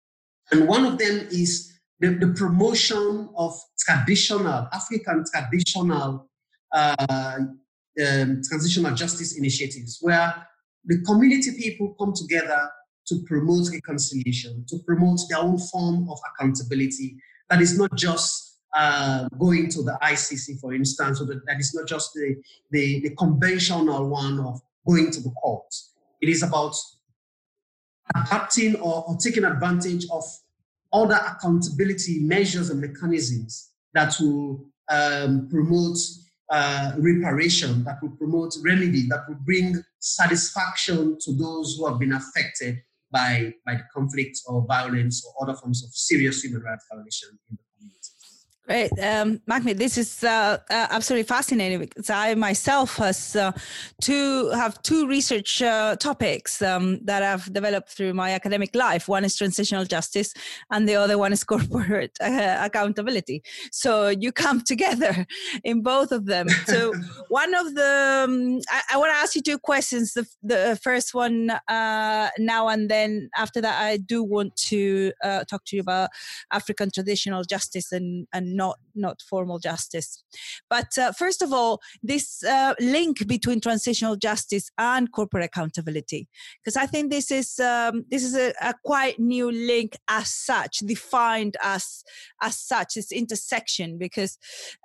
And 0.50 0.66
one 0.66 0.84
of 0.84 0.98
them 0.98 1.28
is 1.30 1.75
the, 2.00 2.10
the 2.10 2.34
promotion 2.36 3.28
of 3.36 3.58
traditional, 3.78 4.68
African 4.72 5.24
traditional 5.32 6.28
uh, 6.72 6.94
um, 7.08 8.42
transitional 8.48 8.94
justice 8.94 9.38
initiatives, 9.38 9.98
where 10.00 10.46
the 10.84 11.00
community 11.02 11.52
people 11.58 11.94
come 11.98 12.12
together 12.12 12.70
to 13.06 13.22
promote 13.26 13.68
reconciliation, 13.72 14.64
to 14.68 14.78
promote 14.86 15.20
their 15.30 15.38
own 15.38 15.58
form 15.58 16.08
of 16.10 16.18
accountability 16.34 17.16
that 17.48 17.62
is 17.62 17.78
not 17.78 17.94
just 17.94 18.58
uh, 18.74 19.28
going 19.38 19.68
to 19.70 19.82
the 19.82 19.96
ICC, 20.02 20.60
for 20.60 20.74
instance, 20.74 21.20
or 21.20 21.26
that, 21.26 21.40
is 21.58 21.74
not 21.74 21.86
just 21.86 22.12
the, 22.14 22.36
the, 22.72 23.00
the 23.00 23.10
conventional 23.16 24.08
one 24.08 24.40
of 24.40 24.60
going 24.86 25.10
to 25.10 25.20
the 25.20 25.30
court. 25.30 25.72
It 26.20 26.28
is 26.28 26.42
about 26.42 26.74
adapting 28.14 28.76
or, 28.76 29.04
or 29.08 29.16
taking 29.16 29.44
advantage 29.44 30.06
of 30.10 30.24
other 30.93 31.19
accountability 31.26 32.21
measures 32.21 32.71
and 32.71 32.81
mechanisms 32.81 33.71
that 33.95 34.14
will 34.21 34.64
um, 34.90 35.49
promote 35.49 35.99
uh, 36.50 36.93
reparation, 36.99 37.83
that 37.85 37.99
will 38.02 38.16
promote 38.16 38.55
remedy, 38.64 39.07
that 39.09 39.25
will 39.28 39.38
bring 39.45 39.83
satisfaction 39.99 41.19
to 41.21 41.33
those 41.33 41.76
who 41.76 41.87
have 41.87 41.99
been 41.99 42.12
affected 42.12 42.78
by, 43.11 43.52
by 43.64 43.75
the 43.75 43.85
conflict 43.93 44.38
or 44.47 44.64
violence 44.66 45.25
or 45.26 45.43
other 45.43 45.59
forms 45.59 45.85
of 45.85 45.90
serious 45.93 46.43
human 46.43 46.62
rights 46.62 46.85
violation 46.90 47.31
in 47.50 47.57
the 47.57 47.62
Great, 48.66 48.90
um, 48.99 49.40
Makmid. 49.49 49.78
This 49.78 49.96
is 49.96 50.25
uh, 50.25 50.58
uh, 50.68 50.87
absolutely 50.90 51.23
fascinating 51.23 51.78
because 51.78 52.11
I 52.11 52.35
myself 52.35 52.96
has 52.96 53.37
uh, 53.37 53.52
two 54.02 54.50
have 54.50 54.82
two 54.82 55.06
research 55.06 55.62
uh, 55.62 55.94
topics 55.94 56.61
um, 56.62 56.99
that 57.04 57.23
I've 57.23 57.52
developed 57.52 57.90
through 57.90 58.14
my 58.14 58.32
academic 58.32 58.75
life. 58.75 59.06
One 59.06 59.25
is 59.25 59.37
transitional 59.37 59.85
justice, 59.85 60.35
and 60.73 60.88
the 60.88 60.96
other 60.96 61.16
one 61.16 61.32
is 61.32 61.44
corporate 61.44 62.18
uh, 62.20 62.56
accountability. 62.61 63.44
So 63.70 64.08
you 64.08 64.32
come 64.32 64.61
together 64.66 65.28
in 65.62 65.82
both 65.82 66.11
of 66.11 66.26
them. 66.26 66.49
So 66.66 66.92
one 67.28 67.54
of 67.54 67.75
the 67.76 68.25
um, 68.26 68.61
I, 68.68 68.94
I 68.94 68.96
want 68.96 69.12
to 69.12 69.16
ask 69.16 69.37
you 69.37 69.42
two 69.42 69.58
questions. 69.58 70.14
The, 70.14 70.26
the 70.42 70.78
first 70.82 71.14
one 71.14 71.50
uh, 71.68 72.30
now 72.38 72.66
and 72.66 72.90
then. 72.90 73.30
After 73.37 73.61
that, 73.61 73.80
I 73.80 73.99
do 73.99 74.25
want 74.25 74.56
to 74.70 75.12
talk 75.49 75.64
to 75.66 75.76
you 75.76 75.82
about 75.82 76.11
African 76.50 76.90
traditional 76.90 77.44
justice 77.44 77.92
and 77.92 78.26
and 78.32 78.55
not 78.56 78.78
not 78.96 79.20
formal 79.22 79.58
justice. 79.58 80.25
But 80.68 80.96
uh, 80.98 81.12
first 81.12 81.42
of 81.42 81.52
all, 81.52 81.80
this 82.02 82.42
uh, 82.42 82.75
link 82.80 83.26
between 83.26 83.60
transitional 83.60 84.16
justice 84.16 84.70
and 84.78 85.12
corporate 85.12 85.44
accountability, 85.44 86.28
because 86.62 86.76
I 86.76 86.86
think 86.86 87.10
this 87.10 87.30
is 87.30 87.58
um, 87.60 88.04
this 88.10 88.25
is 88.25 88.34
a, 88.34 88.52
a, 88.60 88.75
quite 88.84 89.18
new 89.18 89.50
link 89.50 89.96
as 90.08 90.32
such, 90.32 90.78
defined 90.78 91.56
as 91.62 92.02
as 92.42 92.58
such. 92.58 92.94
This 92.94 93.12
intersection 93.12 93.98
because 93.98 94.38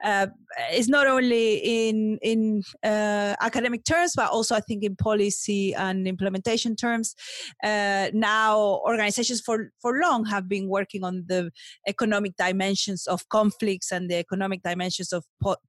uh, 0.03 0.27
it's 0.71 0.89
not 0.89 1.07
only 1.07 1.55
in 1.63 2.19
in 2.21 2.63
uh, 2.83 3.35
academic 3.41 3.85
terms, 3.85 4.13
but 4.15 4.29
also 4.29 4.55
I 4.55 4.59
think 4.59 4.83
in 4.83 4.95
policy 4.95 5.73
and 5.73 6.07
implementation 6.07 6.75
terms. 6.75 7.15
Uh, 7.63 8.09
now, 8.13 8.81
organizations 8.85 9.41
for 9.41 9.71
for 9.81 9.99
long 9.99 10.25
have 10.25 10.49
been 10.49 10.67
working 10.67 11.03
on 11.03 11.23
the 11.27 11.51
economic 11.87 12.35
dimensions 12.35 13.07
of 13.07 13.27
conflict 13.29 13.60
conflicts 13.61 13.91
and 13.91 14.09
the 14.09 14.15
economic 14.15 14.63
dimensions 14.63 15.13
of 15.13 15.23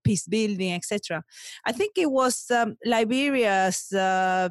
peace 0.05 0.27
building, 0.27 0.73
etc. 0.73 1.23
I 1.67 1.73
think 1.73 1.93
it 1.97 2.11
was 2.11 2.51
um, 2.51 2.77
Liberia's 2.85 3.93
uh, 3.93 4.49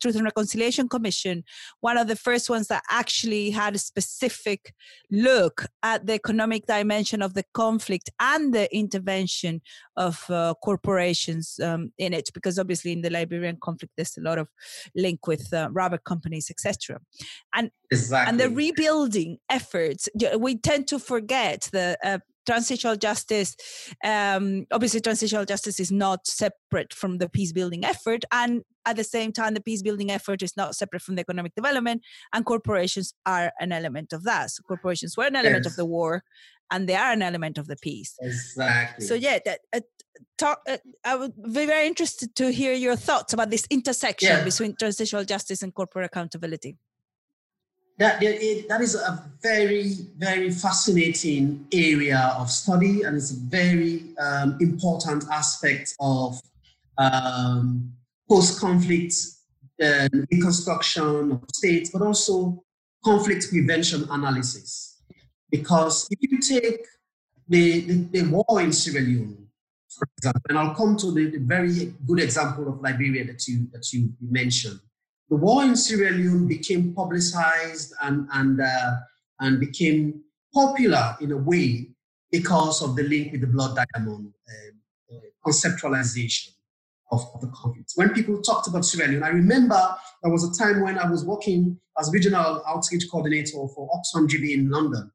Truth 0.00 0.16
and 0.16 0.24
Reconciliation 0.24 0.88
Commission, 0.88 1.44
one 1.80 1.96
of 1.96 2.08
the 2.08 2.16
first 2.16 2.50
ones 2.50 2.68
that 2.68 2.82
actually 2.90 3.50
had 3.50 3.74
a 3.74 3.78
specific 3.78 4.74
look 5.10 5.66
at 5.82 6.06
the 6.06 6.14
economic 6.14 6.66
dimension 6.66 7.22
of 7.22 7.34
the 7.34 7.44
conflict 7.54 8.10
and 8.20 8.52
the 8.52 8.74
intervention 8.76 9.60
of 9.96 10.24
uh, 10.30 10.54
corporations 10.62 11.58
um, 11.62 11.92
in 11.98 12.12
it, 12.12 12.28
because 12.34 12.58
obviously 12.58 12.92
in 12.92 13.02
the 13.02 13.10
Liberian 13.10 13.56
conflict 13.62 13.92
there's 13.96 14.16
a 14.16 14.20
lot 14.20 14.38
of 14.38 14.48
link 14.94 15.26
with 15.26 15.52
uh, 15.52 15.68
rubber 15.72 15.98
companies, 15.98 16.50
etc. 16.50 17.00
And 17.54 17.70
exactly. 17.90 18.30
and 18.30 18.40
the 18.40 18.50
rebuilding 18.50 19.38
efforts, 19.48 20.08
we 20.38 20.58
tend 20.58 20.88
to 20.88 20.98
forget 20.98 21.68
the 21.72 21.96
uh, 22.04 22.18
transitional 22.48 22.96
justice 22.96 23.50
um, 24.04 24.64
obviously 24.72 25.00
transitional 25.00 25.44
justice 25.44 25.78
is 25.78 25.92
not 25.92 26.26
separate 26.26 26.92
from 26.94 27.18
the 27.18 27.28
peace 27.28 27.52
building 27.52 27.84
effort 27.84 28.24
and 28.32 28.62
at 28.86 28.96
the 28.96 29.04
same 29.04 29.30
time 29.32 29.52
the 29.52 29.60
peace 29.60 29.82
building 29.82 30.10
effort 30.10 30.42
is 30.42 30.56
not 30.56 30.74
separate 30.74 31.02
from 31.02 31.14
the 31.16 31.20
economic 31.20 31.54
development 31.54 32.00
and 32.32 32.46
corporations 32.46 33.12
are 33.26 33.52
an 33.60 33.70
element 33.70 34.14
of 34.14 34.24
that 34.24 34.50
so 34.50 34.62
corporations 34.62 35.14
were 35.16 35.26
an 35.26 35.36
element 35.36 35.64
yes. 35.64 35.72
of 35.72 35.76
the 35.76 35.84
war 35.84 36.22
and 36.70 36.88
they 36.88 36.94
are 36.94 37.12
an 37.12 37.22
element 37.22 37.58
of 37.58 37.66
the 37.66 37.76
peace 37.76 38.16
exactly 38.22 39.04
so 39.04 39.14
yeah 39.14 39.38
that 39.44 39.60
uh, 39.76 39.80
talk 40.38 40.60
uh, 40.68 40.78
i 41.04 41.14
would 41.14 41.34
be 41.52 41.66
very 41.66 41.86
interested 41.86 42.34
to 42.34 42.50
hear 42.50 42.72
your 42.72 42.96
thoughts 42.96 43.34
about 43.34 43.50
this 43.50 43.66
intersection 43.68 44.38
yeah. 44.38 44.44
between 44.44 44.74
transitional 44.76 45.24
justice 45.24 45.62
and 45.62 45.74
corporate 45.74 46.06
accountability 46.06 46.76
that, 47.98 48.20
that 48.20 48.80
is 48.80 48.94
a 48.94 49.24
very, 49.42 49.94
very 50.16 50.50
fascinating 50.50 51.66
area 51.72 52.34
of 52.38 52.50
study, 52.50 53.02
and 53.02 53.16
it's 53.16 53.32
a 53.32 53.40
very 53.40 54.14
um, 54.18 54.56
important 54.60 55.24
aspect 55.32 55.94
of 56.00 56.40
um, 56.96 57.92
post 58.28 58.60
conflict 58.60 59.14
reconstruction 60.30 61.32
of 61.32 61.42
states, 61.52 61.90
but 61.90 62.02
also 62.02 62.64
conflict 63.04 63.48
prevention 63.50 64.06
analysis. 64.10 65.02
Because 65.50 66.06
if 66.10 66.30
you 66.30 66.38
take 66.40 66.84
the, 67.48 67.80
the, 67.80 67.94
the 68.12 68.22
war 68.30 68.60
in 68.60 68.72
Sierra 68.72 69.04
Leone, 69.04 69.46
for 69.88 70.06
example, 70.18 70.42
and 70.48 70.58
I'll 70.58 70.74
come 70.74 70.96
to 70.98 71.12
the, 71.12 71.30
the 71.30 71.38
very 71.38 71.94
good 72.06 72.20
example 72.20 72.68
of 72.68 72.80
Liberia 72.80 73.24
that 73.24 73.46
you, 73.48 73.66
that 73.72 73.92
you 73.92 74.12
mentioned 74.20 74.80
the 75.30 75.36
war 75.36 75.62
in 75.62 75.76
Sierra 75.76 76.10
Leone 76.12 76.46
became 76.46 76.94
publicized 76.94 77.92
and, 78.02 78.28
and, 78.32 78.60
uh, 78.60 78.96
and 79.40 79.60
became 79.60 80.22
popular 80.54 81.16
in 81.20 81.32
a 81.32 81.36
way 81.36 81.90
because 82.30 82.82
of 82.82 82.96
the 82.96 83.02
link 83.02 83.32
with 83.32 83.42
the 83.42 83.46
Blood 83.46 83.78
Diamond 83.94 84.32
uh, 84.48 85.14
uh, 85.14 85.20
conceptualization 85.46 86.50
of, 87.10 87.26
of, 87.34 87.40
the 87.40 87.48
conflict. 87.48 87.92
When 87.94 88.10
people 88.10 88.40
talked 88.42 88.68
about 88.68 88.84
Sierra 88.84 89.10
Leone, 89.10 89.22
I 89.22 89.28
remember 89.28 89.96
there 90.22 90.32
was 90.32 90.44
a 90.44 90.62
time 90.62 90.82
when 90.82 90.98
I 90.98 91.08
was 91.08 91.24
working 91.24 91.78
as 91.98 92.10
regional 92.12 92.62
outreach 92.66 93.04
coordinator 93.10 93.52
for 93.74 93.88
Oxfam 93.90 94.28
GB 94.28 94.52
in 94.52 94.70
London. 94.70 95.10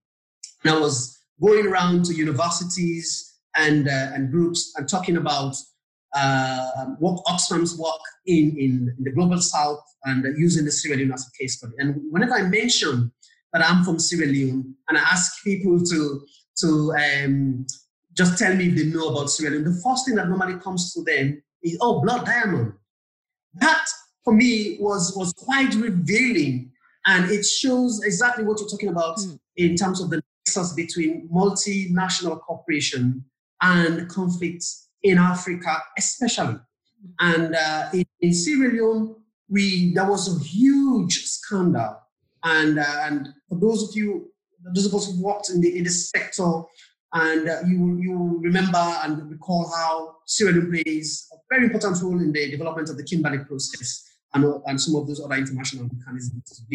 And 0.63 0.73
I 0.73 0.79
was 0.79 1.19
going 1.41 1.67
around 1.67 2.05
to 2.05 2.13
universities 2.13 3.33
and, 3.55 3.87
uh, 3.87 4.11
and 4.13 4.31
groups 4.31 4.73
and 4.77 4.87
talking 4.87 5.17
about 5.17 5.55
uh, 6.15 6.85
what 6.99 7.23
Oxfam's 7.25 7.77
work 7.77 7.99
in, 8.25 8.55
in, 8.57 8.95
in, 8.97 9.03
the 9.03 9.11
global 9.11 9.39
south 9.39 9.83
and 10.05 10.23
using 10.37 10.65
the 10.65 10.71
Sierra 10.71 10.97
Leone 10.97 11.13
as 11.13 11.27
a 11.27 11.37
case 11.41 11.57
study. 11.57 11.73
And 11.79 12.01
whenever 12.11 12.33
I 12.35 12.43
mention 12.43 13.11
that 13.51 13.67
I'm 13.67 13.83
from 13.83 13.99
Sierra 13.99 14.27
Leone 14.27 14.75
and 14.89 14.97
I 14.97 15.01
ask 15.01 15.43
people 15.43 15.79
to, 15.83 16.25
to 16.59 16.93
um, 16.93 17.65
just 18.13 18.37
tell 18.37 18.55
me 18.55 18.67
if 18.67 18.75
they 18.75 18.85
know 18.85 19.09
about 19.09 19.29
Sierra 19.29 19.55
Leone, 19.55 19.65
the 19.65 19.81
first 19.83 20.05
thing 20.05 20.15
that 20.15 20.29
normally 20.29 20.59
comes 20.59 20.93
to 20.93 21.03
them 21.03 21.41
is, 21.63 21.77
oh, 21.81 22.01
blood 22.01 22.25
diamond. 22.25 22.73
That 23.55 23.85
for 24.23 24.33
me 24.33 24.77
was, 24.79 25.13
was 25.15 25.33
quite 25.33 25.73
revealing 25.75 26.71
and 27.05 27.29
it 27.31 27.45
shows 27.45 28.01
exactly 28.03 28.43
what 28.43 28.59
you're 28.59 28.69
talking 28.69 28.89
about 28.89 29.17
mm. 29.17 29.37
in 29.57 29.75
terms 29.75 30.01
of 30.01 30.09
the 30.09 30.21
nexus 30.45 30.73
between 30.73 31.27
multinational 31.33 32.39
cooperation 32.41 33.23
and 33.61 34.09
conflicts 34.09 34.89
in 35.03 35.17
Africa, 35.17 35.77
especially. 35.97 36.57
And 37.19 37.55
uh, 37.55 37.89
in, 37.93 38.05
in, 38.21 38.33
Sierra 38.33 38.71
Leone, 38.71 39.15
we 39.49 39.93
there 39.93 40.09
was 40.09 40.33
a 40.33 40.43
huge 40.43 41.25
scandal. 41.25 41.99
And, 42.43 42.79
uh, 42.79 42.99
and 43.03 43.29
for 43.49 43.59
those 43.59 43.89
of 43.89 43.95
you, 43.95 44.31
those 44.73 44.85
of 44.85 44.93
us 44.95 45.07
who 45.07 45.21
worked 45.21 45.49
in 45.49 45.61
the 45.61 45.77
in 45.77 45.83
the 45.83 45.89
sector, 45.89 46.61
and 47.13 47.49
uh, 47.49 47.59
you 47.67 47.99
you 48.01 48.39
remember 48.41 48.77
and 49.03 49.29
recall 49.29 49.69
how 49.75 50.15
Sierra 50.25 50.53
Leone 50.53 50.71
plays 50.71 51.27
a 51.33 51.37
very 51.49 51.65
important 51.65 52.01
role 52.01 52.19
in 52.19 52.31
the 52.31 52.49
development 52.49 52.89
of 52.89 52.97
the 52.97 53.03
Kimberley 53.03 53.39
process 53.39 54.09
and, 54.33 54.45
and 54.65 54.79
some 54.79 54.95
of 54.95 55.07
those 55.07 55.23
other 55.23 55.35
international 55.35 55.89
mechanisms 55.93 56.65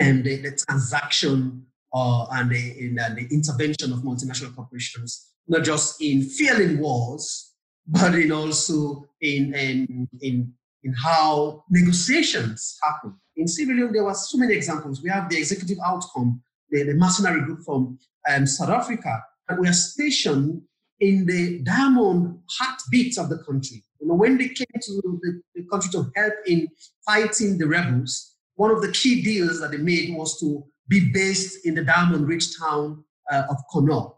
and 0.00 0.24
the, 0.24 0.36
the 0.36 0.56
transaction 0.66 1.64
uh, 1.92 2.26
and, 2.32 2.50
the, 2.50 2.74
in, 2.78 2.98
uh, 2.98 3.14
the 3.14 3.26
intervention 3.34 3.92
of 3.92 4.00
multinational 4.00 4.54
corporations, 4.54 5.32
not 5.48 5.64
just 5.64 6.00
in 6.02 6.22
failing 6.22 6.78
wars, 6.78 7.54
but 7.86 8.14
in 8.14 8.30
also 8.30 9.06
in, 9.20 9.54
in, 9.54 10.08
in, 10.20 10.52
in 10.82 10.92
how 10.92 11.64
negotiations 11.70 12.76
happen. 12.82 13.14
In 13.36 13.46
Leone, 13.58 13.92
there 13.92 14.04
were 14.04 14.14
so 14.14 14.36
many 14.36 14.54
examples. 14.54 15.02
We 15.02 15.10
have 15.10 15.28
the 15.28 15.38
executive 15.38 15.78
outcome, 15.84 16.42
the, 16.70 16.82
the 16.82 16.94
mercenary 16.94 17.42
group 17.42 17.60
from 17.64 17.98
um, 18.28 18.46
South 18.46 18.68
Africa, 18.68 19.22
and 19.48 19.58
we 19.58 19.68
are 19.68 19.72
stationed 19.72 20.60
in 21.00 21.24
the 21.24 21.60
diamond 21.60 22.40
heartbeat 22.50 23.16
of 23.18 23.28
the 23.28 23.38
country. 23.38 23.84
You 24.00 24.08
know, 24.08 24.14
when 24.14 24.36
they 24.36 24.48
came 24.48 24.66
to 24.80 25.18
the, 25.22 25.42
the 25.54 25.62
country 25.70 25.90
to 25.92 26.10
help 26.14 26.34
in 26.46 26.68
fighting 27.06 27.56
the 27.58 27.66
rebels, 27.66 28.34
one 28.56 28.70
of 28.70 28.82
the 28.82 28.92
key 28.92 29.22
deals 29.22 29.60
that 29.60 29.70
they 29.70 29.78
made 29.78 30.14
was 30.14 30.38
to 30.40 30.64
be 30.88 31.10
based 31.12 31.64
in 31.64 31.74
the 31.74 31.84
diamond-rich 31.84 32.58
town 32.58 33.04
uh, 33.30 33.44
of 33.48 33.56
Kono. 33.72 34.17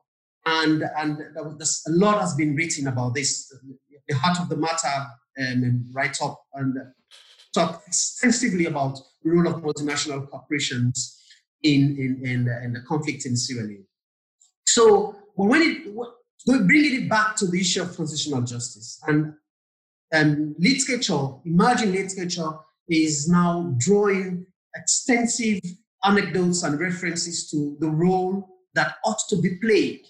And, 0.53 0.83
and 0.97 1.21
a 1.37 1.91
lot 1.91 2.21
has 2.21 2.35
been 2.35 2.57
written 2.57 2.89
about 2.89 3.15
this. 3.15 3.53
The 4.09 4.17
heart 4.17 4.41
of 4.41 4.49
the 4.49 4.57
matter 4.57 5.07
um, 5.41 5.89
write 5.93 6.19
up 6.21 6.43
and 6.55 6.77
talk 7.55 7.83
extensively 7.87 8.67
about 8.67 8.99
the 9.23 9.31
role 9.31 9.47
of 9.47 9.63
multinational 9.63 10.29
corporations 10.29 11.23
in, 11.63 11.97
in, 11.99 12.29
in, 12.29 12.45
the, 12.47 12.65
in 12.65 12.73
the 12.73 12.81
conflict 12.81 13.27
in 13.27 13.37
Sierra 13.37 13.67
Leone. 13.67 13.87
So 14.67 15.15
when 15.35 15.63
it, 15.63 16.67
bringing 16.67 17.05
it 17.05 17.09
back 17.09 17.37
to 17.37 17.47
the 17.47 17.61
issue 17.61 17.83
of 17.83 17.95
transitional 17.95 18.43
justice, 18.43 19.01
and 19.07 19.35
um, 20.13 20.57
literature, 20.59 21.29
emerging 21.45 21.93
literature 21.93 22.51
is 22.89 23.29
now 23.29 23.73
drawing 23.79 24.47
extensive 24.75 25.61
anecdotes 26.05 26.63
and 26.65 26.81
references 26.81 27.49
to 27.51 27.77
the 27.81 27.89
role 27.89 28.49
that 28.75 28.97
ought 29.05 29.21
to 29.29 29.37
be 29.37 29.57
played 29.57 30.01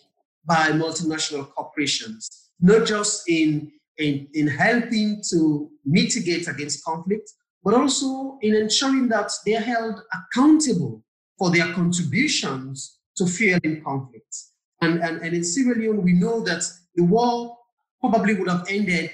by 0.45 0.71
multinational 0.71 1.49
corporations, 1.53 2.51
not 2.61 2.87
just 2.87 3.29
in, 3.29 3.71
in, 3.99 4.29
in 4.35 4.47
helping 4.47 5.23
to 5.31 5.71
mitigate 5.85 6.49
against 6.49 6.85
conflict, 6.85 7.31
but 7.63 7.75
also 7.75 8.39
in 8.41 8.55
ensuring 8.55 9.09
that 9.09 9.31
they 9.45 9.55
are 9.55 9.61
held 9.61 10.01
accountable 10.13 11.03
for 11.39 11.51
their 11.51 11.73
contributions 11.73 12.99
to 13.17 13.27
fueling 13.27 13.83
conflict. 13.85 14.37
And, 14.83 15.03
and, 15.03 15.21
and 15.21 15.35
in 15.35 15.45
Sierra 15.45 15.79
Leone, 15.79 16.03
we 16.03 16.15
know 16.15 16.41
that 16.41 16.65
the 16.95 17.05
war 17.05 17.57
probably 18.01 18.35
would 18.35 18.49
have 18.49 18.65
ended 18.69 19.11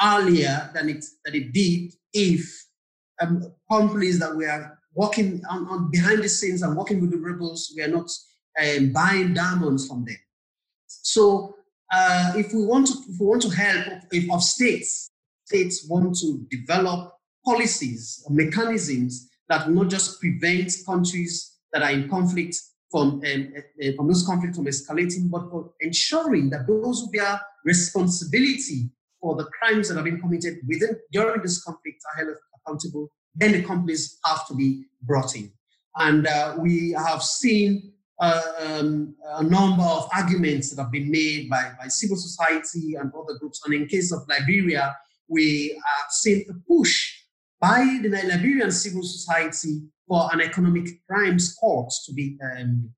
earlier 0.00 0.70
than 0.74 0.88
it, 0.88 1.04
than 1.24 1.34
it 1.34 1.52
did 1.52 1.92
if 2.12 2.66
um, 3.20 3.52
companies 3.70 4.18
that 4.20 4.34
were 4.34 4.78
working 4.94 5.42
on, 5.48 5.66
on, 5.68 5.90
behind 5.90 6.22
the 6.22 6.28
scenes 6.28 6.62
and 6.62 6.76
working 6.76 7.00
with 7.00 7.10
the 7.10 7.16
rebels 7.16 7.72
were 7.76 7.88
not 7.88 8.10
um, 8.60 8.92
buying 8.92 9.34
diamonds 9.34 9.88
from 9.88 10.04
them. 10.04 10.16
So 11.02 11.56
uh, 11.92 12.32
if 12.36 12.52
we 12.52 12.64
want 12.64 12.86
to 12.88 12.94
if 13.08 13.20
we 13.20 13.26
want 13.26 13.42
to 13.42 13.50
help 13.50 14.02
if 14.10 14.30
of 14.30 14.42
states 14.42 15.10
states 15.44 15.86
want 15.88 16.16
to 16.20 16.46
develop 16.50 17.12
policies 17.44 18.22
or 18.26 18.34
mechanisms 18.34 19.28
that 19.48 19.70
not 19.70 19.88
just 19.88 20.20
prevent 20.20 20.72
countries 20.86 21.58
that 21.72 21.82
are 21.82 21.90
in 21.90 22.08
conflict 22.08 22.56
from 22.90 23.22
um, 23.24 23.54
uh, 23.82 23.92
from 23.96 24.08
those 24.08 24.24
conflicts 24.26 24.56
from 24.56 24.66
escalating, 24.66 25.30
but 25.30 25.50
for 25.50 25.72
ensuring 25.80 26.50
that 26.50 26.66
those 26.66 27.00
who 27.00 27.10
bear 27.10 27.40
responsibility 27.64 28.90
for 29.20 29.36
the 29.36 29.44
crimes 29.44 29.88
that 29.88 29.96
have 29.96 30.04
been 30.04 30.20
committed 30.20 30.58
within 30.68 30.96
during 31.10 31.40
this 31.42 31.62
conflict 31.62 32.02
are 32.12 32.24
held 32.24 32.36
accountable, 32.56 33.08
then 33.34 33.52
the 33.52 33.62
companies 33.62 34.18
have 34.24 34.46
to 34.46 34.54
be 34.54 34.84
brought 35.02 35.34
in. 35.34 35.50
And 35.96 36.26
uh, 36.26 36.56
we 36.58 36.92
have 36.92 37.22
seen 37.22 37.92
um, 38.22 39.14
a 39.24 39.42
number 39.42 39.82
of 39.82 40.08
arguments 40.14 40.70
that 40.70 40.82
have 40.82 40.92
been 40.92 41.10
made 41.10 41.50
by, 41.50 41.72
by 41.78 41.88
civil 41.88 42.16
society 42.16 42.94
and 42.94 43.12
other 43.14 43.38
groups. 43.38 43.60
And 43.64 43.74
in 43.74 43.86
case 43.86 44.12
of 44.12 44.20
Liberia, 44.28 44.96
we 45.28 45.80
have 45.84 46.10
seen 46.10 46.44
a 46.48 46.54
push 46.68 47.12
by 47.60 47.98
the 48.02 48.08
Liberian 48.08 48.70
civil 48.70 49.02
society 49.02 49.82
for 50.06 50.28
an 50.32 50.40
economic 50.40 51.04
crimes 51.06 51.54
court 51.54 51.92
to 52.06 52.12
be 52.12 52.38
um, 52.42 52.90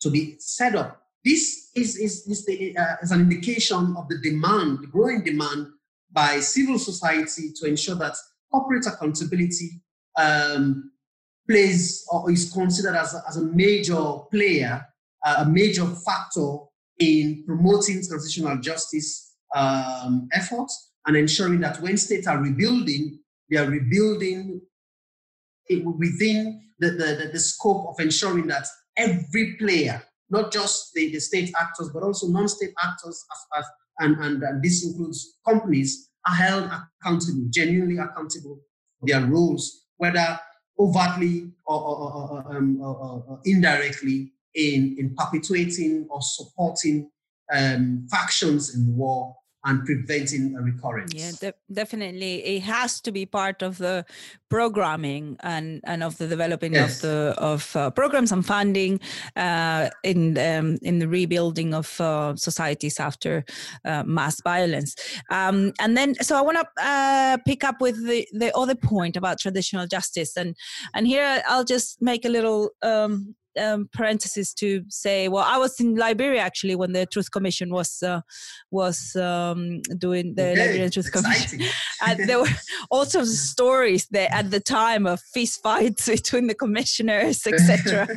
to 0.00 0.10
be 0.10 0.36
set 0.38 0.74
up. 0.74 1.02
This 1.24 1.70
is, 1.76 1.96
is, 1.96 2.26
is, 2.26 2.46
the, 2.46 2.76
uh, 2.76 2.96
is 3.02 3.10
an 3.10 3.20
indication 3.20 3.94
of 3.98 4.08
the 4.08 4.16
demand, 4.22 4.78
the 4.80 4.86
growing 4.86 5.22
demand 5.22 5.66
by 6.10 6.40
civil 6.40 6.78
society 6.78 7.52
to 7.56 7.66
ensure 7.66 7.94
that 7.96 8.16
corporate 8.50 8.86
accountability 8.86 9.82
um, 10.16 10.90
plays 11.50 12.06
or 12.12 12.30
is 12.30 12.52
considered 12.52 12.94
as 12.94 13.12
a, 13.12 13.22
as 13.28 13.36
a 13.36 13.44
major 13.44 14.00
player, 14.30 14.86
uh, 15.26 15.44
a 15.44 15.50
major 15.50 15.84
factor 15.84 16.58
in 17.00 17.42
promoting 17.44 18.00
transitional 18.06 18.56
justice 18.58 19.34
um, 19.56 20.28
efforts 20.32 20.92
and 21.06 21.16
ensuring 21.16 21.60
that 21.60 21.80
when 21.80 21.96
states 21.96 22.28
are 22.28 22.38
rebuilding, 22.38 23.18
they 23.50 23.56
are 23.56 23.66
rebuilding 23.66 24.60
within 25.98 26.62
the, 26.78 26.90
the, 26.90 27.30
the, 27.32 27.38
scope 27.38 27.88
of 27.88 28.00
ensuring 28.00 28.46
that 28.46 28.66
every 28.96 29.56
player, 29.56 30.00
not 30.30 30.52
just 30.52 30.92
the, 30.94 31.10
the 31.10 31.20
state 31.20 31.52
actors, 31.60 31.90
but 31.92 32.04
also 32.04 32.28
non-state 32.28 32.74
actors, 32.82 33.24
as, 33.32 33.58
as, 33.58 33.64
and, 33.98 34.16
and, 34.24 34.42
and 34.42 34.62
this 34.62 34.84
includes 34.84 35.36
companies, 35.46 36.10
are 36.26 36.34
held 36.34 36.70
accountable, 37.02 37.46
genuinely 37.50 37.98
accountable 37.98 38.60
for 39.00 39.06
their 39.06 39.24
roles, 39.26 39.86
whether 39.96 40.38
overtly 40.80 41.50
or, 41.66 41.80
or, 41.80 42.12
or, 42.12 42.56
um, 42.56 42.80
or 42.80 43.40
indirectly 43.44 44.32
in, 44.54 44.96
in 44.98 45.14
perpetuating 45.14 46.06
or 46.10 46.20
supporting 46.22 47.10
um, 47.52 48.06
factions 48.10 48.74
in 48.74 48.96
war 48.96 49.36
and 49.64 49.84
preventing 49.84 50.56
a 50.56 50.62
recurrence. 50.62 51.12
Yeah, 51.14 51.32
de- 51.38 51.72
definitely. 51.72 52.44
It 52.44 52.62
has 52.62 53.00
to 53.02 53.12
be 53.12 53.26
part 53.26 53.62
of 53.62 53.78
the 53.78 54.06
programming 54.48 55.36
and, 55.40 55.80
and 55.84 56.02
of 56.02 56.16
the 56.18 56.26
developing 56.26 56.74
yes. 56.74 56.96
of 56.96 57.02
the 57.02 57.34
of 57.38 57.76
uh, 57.76 57.90
programs 57.90 58.32
and 58.32 58.44
funding 58.44 59.00
uh, 59.36 59.90
in 60.02 60.38
um, 60.38 60.78
in 60.82 60.98
the 60.98 61.08
rebuilding 61.08 61.74
of 61.74 62.00
uh, 62.00 62.34
societies 62.36 62.98
after 62.98 63.44
uh, 63.84 64.02
mass 64.04 64.40
violence. 64.42 64.96
Um, 65.30 65.72
and 65.78 65.96
then, 65.96 66.14
so 66.16 66.36
I 66.36 66.40
want 66.40 66.58
to 66.58 66.82
uh, 66.82 67.36
pick 67.46 67.62
up 67.62 67.80
with 67.80 67.96
the, 68.06 68.26
the 68.32 68.56
other 68.56 68.74
point 68.74 69.16
about 69.16 69.38
traditional 69.38 69.86
justice, 69.86 70.36
and 70.36 70.56
and 70.94 71.06
here 71.06 71.42
I'll 71.48 71.64
just 71.64 72.00
make 72.00 72.24
a 72.24 72.28
little 72.28 72.70
um, 72.82 73.34
um, 73.58 73.88
parenthesis 73.92 74.52
to 74.54 74.84
say, 74.88 75.28
well, 75.28 75.44
I 75.46 75.58
was 75.58 75.78
in 75.80 75.96
Liberia 75.96 76.40
actually 76.40 76.76
when 76.76 76.92
the 76.92 77.06
Truth 77.06 77.30
Commission 77.30 77.70
was 77.70 78.02
uh, 78.02 78.20
was 78.70 79.16
um, 79.16 79.80
doing 79.98 80.34
the 80.34 80.50
okay. 80.50 80.60
Liberian 80.60 80.90
Truth 80.90 81.12
Commission, 81.12 81.60
and 82.06 82.28
there 82.28 82.40
were 82.40 82.48
all 82.90 83.04
sorts 83.04 83.30
of 83.30 83.36
stories 83.36 84.06
there 84.10 84.28
at 84.30 84.50
the 84.50 84.60
time 84.60 85.06
of 85.06 85.20
fist 85.34 85.62
fights 85.62 86.06
between 86.16 86.46
the 86.46 86.54
commissioners, 86.54 87.46
etc. 87.46 88.08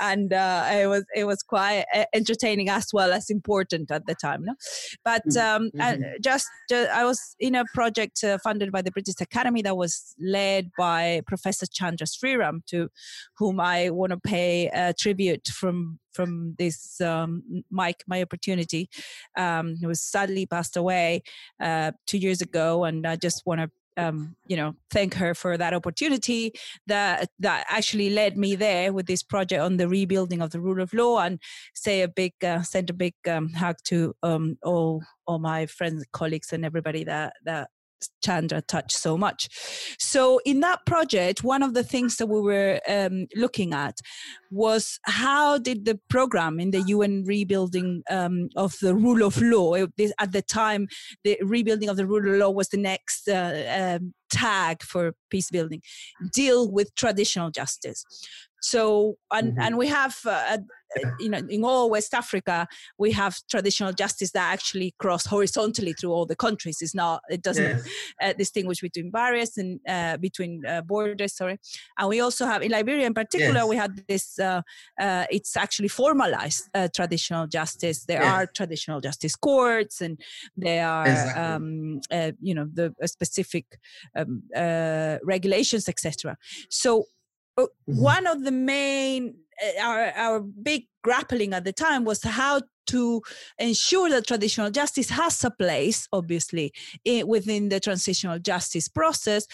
and 0.00 0.32
uh, 0.32 0.68
it 0.72 0.86
was 0.86 1.04
it 1.14 1.24
was 1.24 1.42
quite 1.42 1.84
uh, 1.94 2.04
entertaining 2.12 2.68
as 2.68 2.88
well 2.92 3.12
as 3.12 3.30
important 3.30 3.90
at 3.90 4.06
the 4.06 4.14
time. 4.14 4.44
No? 4.44 4.54
But 5.04 5.22
mm, 5.26 5.56
um, 5.56 5.70
mm-hmm. 5.74 6.02
just, 6.22 6.48
just, 6.68 6.90
I 6.90 7.04
was 7.04 7.36
in 7.38 7.54
a 7.54 7.64
project 7.74 8.24
uh, 8.24 8.38
funded 8.38 8.72
by 8.72 8.82
the 8.82 8.90
British 8.90 9.20
Academy 9.20 9.62
that 9.62 9.76
was 9.76 10.14
led 10.20 10.70
by 10.78 11.22
Professor 11.26 11.66
Chandra 11.66 12.06
Sriram, 12.06 12.64
to 12.66 12.88
whom 13.38 13.60
I 13.60 13.90
want 13.90 14.10
to 14.10 14.18
pay 14.18 14.68
uh, 14.70 14.81
tribute 14.96 15.48
from 15.48 15.98
from 16.12 16.54
this 16.58 17.00
um, 17.00 17.42
Mike, 17.70 18.02
my 18.06 18.20
opportunity, 18.22 18.88
um, 19.38 19.76
who 19.80 19.94
sadly 19.94 20.46
passed 20.46 20.76
away 20.76 21.22
uh, 21.60 21.92
two 22.06 22.18
years 22.18 22.42
ago, 22.42 22.84
and 22.84 23.06
I 23.06 23.16
just 23.16 23.42
want 23.46 23.60
to 23.60 23.70
um, 23.96 24.36
you 24.46 24.56
know 24.56 24.74
thank 24.90 25.14
her 25.14 25.34
for 25.34 25.56
that 25.56 25.74
opportunity 25.74 26.52
that 26.86 27.28
that 27.38 27.66
actually 27.68 28.10
led 28.10 28.36
me 28.36 28.54
there 28.56 28.92
with 28.92 29.06
this 29.06 29.22
project 29.22 29.62
on 29.62 29.76
the 29.76 29.88
rebuilding 29.88 30.40
of 30.40 30.50
the 30.50 30.60
rule 30.60 30.80
of 30.80 30.92
law 30.94 31.18
and 31.18 31.38
say 31.74 32.02
a 32.02 32.08
big 32.08 32.32
uh, 32.44 32.62
send 32.62 32.90
a 32.90 32.94
big 32.94 33.14
um, 33.28 33.50
hug 33.50 33.76
to 33.84 34.14
um, 34.22 34.56
all 34.62 35.02
all 35.26 35.38
my 35.38 35.66
friends 35.66 36.04
colleagues 36.12 36.52
and 36.52 36.64
everybody 36.64 37.04
that 37.04 37.34
that 37.44 37.68
Chandra 38.22 38.62
touched 38.62 38.92
so 38.92 39.16
much. 39.16 39.48
So, 39.98 40.40
in 40.44 40.60
that 40.60 40.84
project, 40.86 41.44
one 41.44 41.62
of 41.62 41.74
the 41.74 41.84
things 41.84 42.16
that 42.16 42.26
we 42.26 42.40
were 42.40 42.80
um, 42.88 43.26
looking 43.34 43.72
at 43.72 43.98
was 44.50 44.98
how 45.04 45.58
did 45.58 45.84
the 45.84 45.98
program 46.08 46.60
in 46.60 46.70
the 46.70 46.82
UN 46.82 47.24
rebuilding 47.24 48.02
um, 48.10 48.48
of 48.56 48.76
the 48.80 48.94
rule 48.94 49.22
of 49.22 49.40
law, 49.40 49.74
at 49.74 50.32
the 50.32 50.42
time, 50.42 50.88
the 51.24 51.38
rebuilding 51.42 51.88
of 51.88 51.96
the 51.96 52.06
rule 52.06 52.18
of 52.18 52.38
law 52.38 52.50
was 52.50 52.68
the 52.68 52.76
next 52.76 53.28
uh, 53.28 53.98
um, 54.00 54.12
tag 54.30 54.82
for 54.82 55.14
peace 55.30 55.50
building, 55.50 55.80
deal 56.32 56.70
with 56.70 56.94
traditional 56.94 57.50
justice. 57.50 58.04
So, 58.62 59.16
and, 59.32 59.52
mm-hmm. 59.52 59.60
and 59.60 59.76
we 59.76 59.88
have 59.88 60.16
uh, 60.24 60.58
you 61.18 61.28
know, 61.28 61.40
in 61.48 61.64
all 61.64 61.90
West 61.90 62.14
Africa, 62.14 62.66
we 62.98 63.12
have 63.12 63.36
traditional 63.50 63.92
justice 63.92 64.32
that 64.32 64.52
actually 64.52 64.94
cross 64.98 65.26
horizontally 65.26 65.92
through 65.92 66.12
all 66.12 66.26
the 66.26 66.36
countries. 66.36 66.78
It's 66.80 66.94
not, 66.94 67.22
it 67.30 67.42
doesn't 67.42 67.64
yes. 67.64 67.88
uh, 68.22 68.32
distinguish 68.34 68.80
between 68.80 69.10
barriers 69.10 69.56
and 69.56 69.80
uh, 69.88 70.16
between 70.16 70.64
uh, 70.66 70.82
borders. 70.82 71.34
Sorry, 71.34 71.58
and 71.98 72.08
we 72.08 72.20
also 72.20 72.46
have 72.46 72.62
in 72.62 72.72
Liberia, 72.72 73.06
in 73.06 73.14
particular, 73.14 73.60
yes. 73.60 73.68
we 73.68 73.76
had 73.76 74.02
this. 74.08 74.38
Uh, 74.38 74.62
uh, 75.00 75.26
it's 75.30 75.56
actually 75.56 75.88
formalized 75.88 76.68
uh, 76.74 76.88
traditional 76.94 77.46
justice. 77.46 78.04
There 78.04 78.22
yes. 78.22 78.32
are 78.32 78.46
traditional 78.46 79.00
justice 79.00 79.36
courts, 79.36 80.00
and 80.00 80.20
there 80.56 80.86
are, 80.86 81.06
exactly. 81.06 81.42
um, 81.42 82.36
you 82.40 82.54
know, 82.54 82.66
the 82.72 82.94
specific 83.06 83.66
um, 84.16 84.42
regulations, 85.24 85.88
etc. 85.88 86.36
So. 86.70 87.06
Mm-hmm. 87.58 88.00
One 88.00 88.26
of 88.26 88.44
the 88.44 88.52
main 88.52 89.36
uh, 89.62 89.82
our 89.82 90.12
our 90.16 90.40
big 90.40 90.86
grappling 91.02 91.52
at 91.52 91.64
the 91.64 91.72
time 91.72 92.04
was 92.04 92.22
how 92.22 92.62
to 92.86 93.22
ensure 93.58 94.10
that 94.10 94.26
traditional 94.26 94.70
justice 94.70 95.10
has 95.10 95.44
a 95.44 95.50
place, 95.50 96.08
obviously, 96.12 96.72
in, 97.04 97.26
within 97.26 97.68
the 97.68 97.80
transitional 97.80 98.38
justice 98.38 98.88
process 98.88 99.46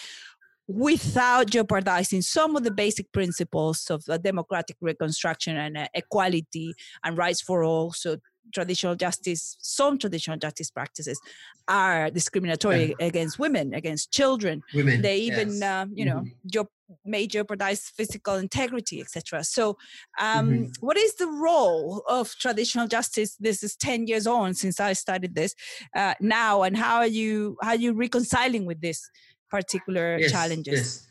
without 0.69 1.49
jeopardizing 1.49 2.21
some 2.21 2.55
of 2.55 2.63
the 2.63 2.69
basic 2.69 3.11
principles 3.11 3.89
of 3.89 4.03
democratic 4.21 4.77
reconstruction 4.81 5.57
and 5.57 5.75
uh, 5.75 5.87
equality 5.95 6.75
and 7.03 7.17
rights 7.17 7.41
for 7.41 7.63
all. 7.63 7.91
So 7.91 8.17
traditional 8.53 8.95
justice, 8.95 9.57
some 9.59 9.97
traditional 9.97 10.37
justice 10.37 10.71
practices 10.71 11.19
are 11.67 12.09
discriminatory 12.09 12.95
yeah. 12.99 13.05
against 13.07 13.39
women, 13.39 13.73
against 13.73 14.11
children. 14.11 14.61
Women, 14.73 15.01
they 15.01 15.17
even, 15.17 15.49
yes. 15.49 15.61
uh, 15.61 15.85
you 15.93 16.05
know, 16.05 16.23
mm-hmm. 16.51 16.61
may 17.05 17.27
jeopardize 17.27 17.89
physical 17.89 18.35
integrity, 18.35 19.01
etc. 19.01 19.43
So, 19.43 19.77
um, 20.19 20.49
mm-hmm. 20.49 20.65
what 20.79 20.97
is 20.97 21.15
the 21.15 21.27
role 21.27 22.03
of 22.07 22.35
traditional 22.39 22.87
justice? 22.87 23.35
This 23.39 23.63
is 23.63 23.75
ten 23.75 24.07
years 24.07 24.27
on 24.27 24.53
since 24.53 24.79
I 24.79 24.93
started 24.93 25.35
this 25.35 25.55
uh, 25.95 26.15
now, 26.19 26.63
and 26.63 26.75
how 26.77 26.97
are 26.97 27.07
you 27.07 27.57
how 27.61 27.69
are 27.69 27.75
you 27.75 27.93
reconciling 27.93 28.65
with 28.65 28.81
this 28.81 29.07
particular 29.49 30.17
yes, 30.19 30.31
challenges? 30.31 30.73
Yes. 30.73 31.08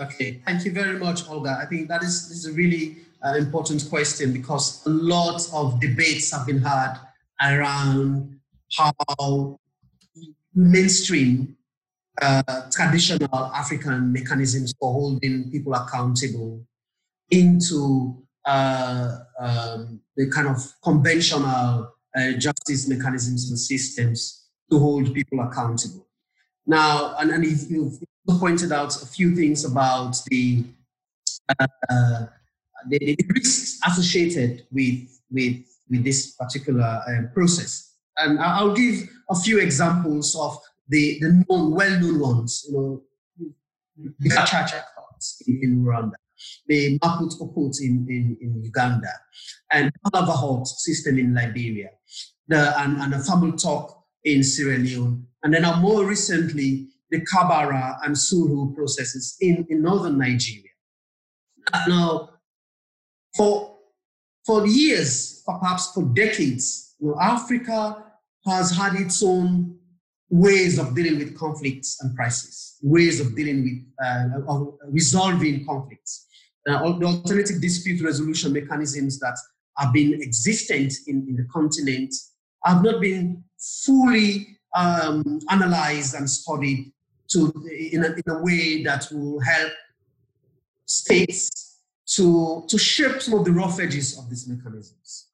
Okay, 0.00 0.42
thank 0.44 0.64
you 0.64 0.72
very 0.72 0.98
much, 0.98 1.28
Olga. 1.28 1.58
I 1.60 1.66
think 1.66 1.88
that 1.88 2.02
is, 2.02 2.30
is 2.30 2.46
a 2.46 2.52
really 2.52 2.96
uh, 3.24 3.36
important 3.36 3.88
question 3.88 4.32
because 4.32 4.84
a 4.86 4.90
lot 4.90 5.40
of 5.52 5.80
debates 5.80 6.32
have 6.32 6.46
been 6.46 6.60
had 6.60 6.96
around 7.40 8.40
how 8.76 9.60
mainstream 10.52 11.56
uh, 12.20 12.42
traditional 12.72 13.52
African 13.54 14.12
mechanisms 14.12 14.74
for 14.80 14.92
holding 14.92 15.50
people 15.50 15.74
accountable 15.74 16.66
into 17.30 18.22
uh, 18.44 19.18
um, 19.38 20.00
the 20.16 20.28
kind 20.30 20.48
of 20.48 20.58
conventional 20.82 21.94
uh, 22.16 22.32
justice 22.32 22.88
mechanisms 22.88 23.48
and 23.48 23.58
systems 23.58 24.48
to 24.70 24.78
hold 24.78 25.14
people 25.14 25.40
accountable. 25.40 26.06
Now, 26.66 27.14
and, 27.18 27.30
and 27.30 27.44
if 27.44 27.70
you've 27.70 27.98
pointed 28.28 28.72
out 28.72 29.02
a 29.02 29.06
few 29.06 29.34
things 29.34 29.64
about 29.64 30.16
the 30.28 30.64
uh, 31.58 32.26
the, 32.88 32.98
the 32.98 33.26
risks 33.34 33.78
associated 33.86 34.66
with, 34.70 35.20
with, 35.30 35.64
with 35.90 36.04
this 36.04 36.32
particular 36.32 37.00
um, 37.08 37.30
process. 37.32 37.94
And 38.16 38.38
I'll 38.38 38.74
give 38.74 39.08
a 39.30 39.34
few 39.34 39.58
examples 39.58 40.36
of 40.38 40.58
the, 40.88 41.18
the 41.20 41.44
known, 41.48 41.72
well-known 41.72 42.20
ones, 42.20 42.66
you 42.68 42.74
know, 42.74 43.02
the 44.18 44.28
Gacaca 44.28 44.82
courts 44.96 45.42
in, 45.46 45.60
in 45.62 45.84
Rwanda, 45.84 46.14
the 46.66 46.98
Mato 47.02 47.26
Oput 47.26 47.54
court 47.54 47.76
in, 47.80 48.06
in, 48.08 48.36
in 48.40 48.62
Uganda, 48.62 49.12
and 49.72 49.92
Palava 50.04 50.34
Hut 50.34 50.66
system 50.66 51.18
in 51.18 51.34
Liberia, 51.34 51.90
the, 52.48 52.78
and, 52.80 53.00
and 53.00 53.14
a 53.14 53.18
Fambul 53.18 53.60
Tok 53.60 54.04
in 54.24 54.42
Sierra 54.42 54.78
Leone, 54.78 55.26
and 55.42 55.54
then 55.54 55.80
more 55.80 56.04
recently, 56.06 56.88
the 57.10 57.20
Kabara 57.20 57.98
and 58.04 58.14
Sulhu 58.14 58.74
processes 58.74 59.36
in, 59.40 59.66
in 59.68 59.82
northern 59.82 60.18
Nigeria. 60.18 60.62
Now, 61.86 62.30
for, 63.36 63.76
for 64.46 64.66
years, 64.66 65.42
perhaps 65.46 65.92
for 65.92 66.04
decades, 66.14 66.94
you 67.00 67.08
know, 67.08 67.16
Africa 67.20 68.04
has 68.46 68.70
had 68.76 68.94
its 68.94 69.22
own 69.22 69.78
ways 70.30 70.78
of 70.78 70.94
dealing 70.94 71.18
with 71.18 71.38
conflicts 71.38 71.98
and 72.00 72.14
crises, 72.16 72.76
ways 72.82 73.20
of 73.20 73.34
dealing 73.36 73.62
with 73.62 74.06
uh, 74.06 74.40
of 74.48 74.74
resolving 74.90 75.64
conflicts. 75.64 76.26
Uh, 76.68 76.92
the 76.98 77.06
alternative 77.06 77.60
dispute 77.60 78.02
resolution 78.02 78.52
mechanisms 78.52 79.18
that 79.20 79.36
have 79.78 79.92
been 79.92 80.14
existent 80.22 80.92
in, 81.06 81.26
in 81.28 81.36
the 81.36 81.46
continent 81.52 82.14
have 82.64 82.82
not 82.82 83.00
been 83.00 83.42
fully 83.84 84.46
um, 84.74 85.38
analyzed 85.50 86.14
and 86.14 86.28
studied 86.28 86.92
to, 87.28 87.52
in, 87.92 88.04
a, 88.04 88.08
in 88.08 88.22
a 88.28 88.42
way 88.42 88.82
that 88.82 89.06
will 89.10 89.40
help 89.40 89.72
states 90.86 91.78
to, 92.06 92.64
to 92.68 92.78
shape 92.78 93.22
some 93.22 93.34
of 93.34 93.44
the 93.44 93.52
rough 93.52 93.80
edges 93.80 94.18
of 94.18 94.28
these 94.28 94.46
mechanisms. 94.46 95.28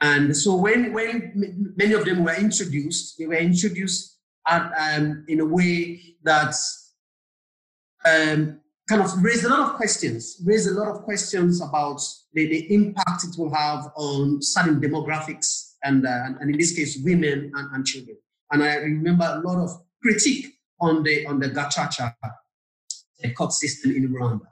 And 0.00 0.36
so 0.36 0.56
when, 0.56 0.92
when 0.92 1.72
many 1.76 1.94
of 1.94 2.04
them 2.04 2.24
were 2.24 2.34
introduced, 2.34 3.18
they 3.18 3.26
were 3.26 3.34
introduced 3.34 4.18
at, 4.46 4.70
um, 4.78 5.24
in 5.28 5.40
a 5.40 5.44
way 5.44 6.16
that 6.24 6.54
um, 8.04 8.60
kind 8.88 9.02
of 9.02 9.22
raised 9.22 9.44
a 9.44 9.48
lot 9.48 9.60
of 9.60 9.76
questions, 9.76 10.40
raised 10.44 10.68
a 10.68 10.74
lot 10.74 10.88
of 10.88 11.02
questions 11.02 11.62
about 11.62 12.00
the, 12.34 12.46
the 12.46 12.74
impact 12.74 13.24
it 13.24 13.38
will 13.38 13.54
have 13.54 13.90
on 13.96 14.42
certain 14.42 14.80
demographics 14.80 15.74
and, 15.84 16.06
uh, 16.06 16.24
and 16.40 16.50
in 16.50 16.58
this 16.58 16.74
case, 16.74 16.98
women 17.02 17.52
and, 17.54 17.74
and, 17.74 17.86
children. 17.86 18.16
And 18.50 18.62
I 18.62 18.76
remember 18.76 19.24
a 19.24 19.46
lot 19.46 19.58
of 19.58 19.82
critique 20.02 20.53
on 20.84 21.02
the, 21.02 21.26
on 21.26 21.40
the 21.40 21.48
Gacaca 21.48 22.14
court 23.36 23.52
system 23.52 23.90
in 23.92 24.08
Rwanda 24.12 24.46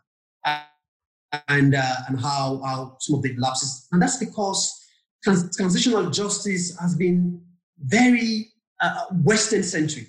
and, 1.48 1.74
uh, 1.74 1.94
and 2.08 2.20
how, 2.20 2.60
how 2.64 2.96
some 3.00 3.16
of 3.16 3.22
the 3.22 3.34
lapses. 3.36 3.86
And 3.92 4.00
that's 4.00 4.16
because 4.16 4.80
trans- 5.22 5.56
transitional 5.56 6.10
justice 6.10 6.78
has 6.80 6.94
been 6.94 7.40
very 7.78 8.48
uh, 8.80 9.06
Western 9.24 9.62
centric. 9.62 10.08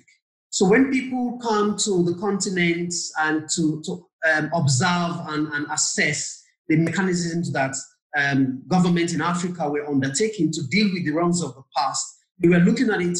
So 0.50 0.68
when 0.68 0.90
people 0.90 1.38
come 1.42 1.76
to 1.78 2.04
the 2.04 2.14
continent 2.20 2.94
and 3.18 3.48
to, 3.56 3.82
to 3.86 4.06
um, 4.32 4.50
observe 4.54 5.16
and, 5.28 5.48
and, 5.48 5.66
assess 5.70 6.42
the 6.68 6.76
mechanisms 6.76 7.52
that 7.52 7.74
um, 8.16 8.62
governments 8.68 9.12
in 9.12 9.20
Africa 9.20 9.68
were 9.68 9.86
undertaking 9.86 10.52
to 10.52 10.62
deal 10.68 10.90
with 10.92 11.04
the 11.04 11.10
wrongs 11.10 11.42
of 11.42 11.54
the 11.54 11.62
past, 11.76 12.06
we 12.40 12.48
were 12.48 12.58
looking 12.58 12.90
at 12.90 13.00
it 13.00 13.18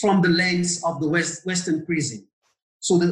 from 0.00 0.20
the 0.20 0.28
lens 0.28 0.82
of 0.84 1.00
the 1.00 1.08
West, 1.08 1.46
Western 1.46 1.86
prison. 1.86 2.26
So 2.84 2.98
the, 2.98 3.06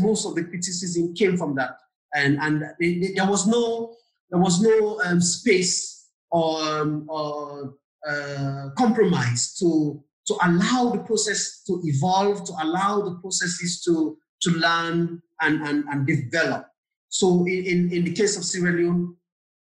most 0.00 0.24
of 0.24 0.34
the 0.34 0.44
criticism 0.44 1.14
came 1.14 1.36
from 1.36 1.54
that 1.56 1.76
and 2.14 2.38
and 2.40 2.62
there 2.80 3.26
was 3.26 3.46
no 3.46 3.94
there 4.30 4.40
was 4.40 4.60
no 4.60 5.00
um, 5.04 5.20
space 5.20 6.08
or, 6.30 6.62
um, 6.62 7.06
or 7.08 7.74
uh, 8.08 8.70
compromise 8.76 9.54
to 9.58 10.02
to 10.26 10.34
allow 10.44 10.90
the 10.90 10.98
process 10.98 11.62
to 11.66 11.80
evolve, 11.84 12.44
to 12.44 12.52
allow 12.62 13.00
the 13.02 13.14
processes 13.16 13.82
to 13.84 14.16
to 14.42 14.50
learn 14.50 15.20
and 15.40 15.62
and, 15.68 15.84
and 15.90 16.06
develop. 16.06 16.66
So 17.10 17.46
in, 17.46 17.90
in 17.92 18.04
the 18.04 18.12
case 18.12 18.36
of 18.36 18.44
Sierra 18.44 18.72
Leone 18.72 19.16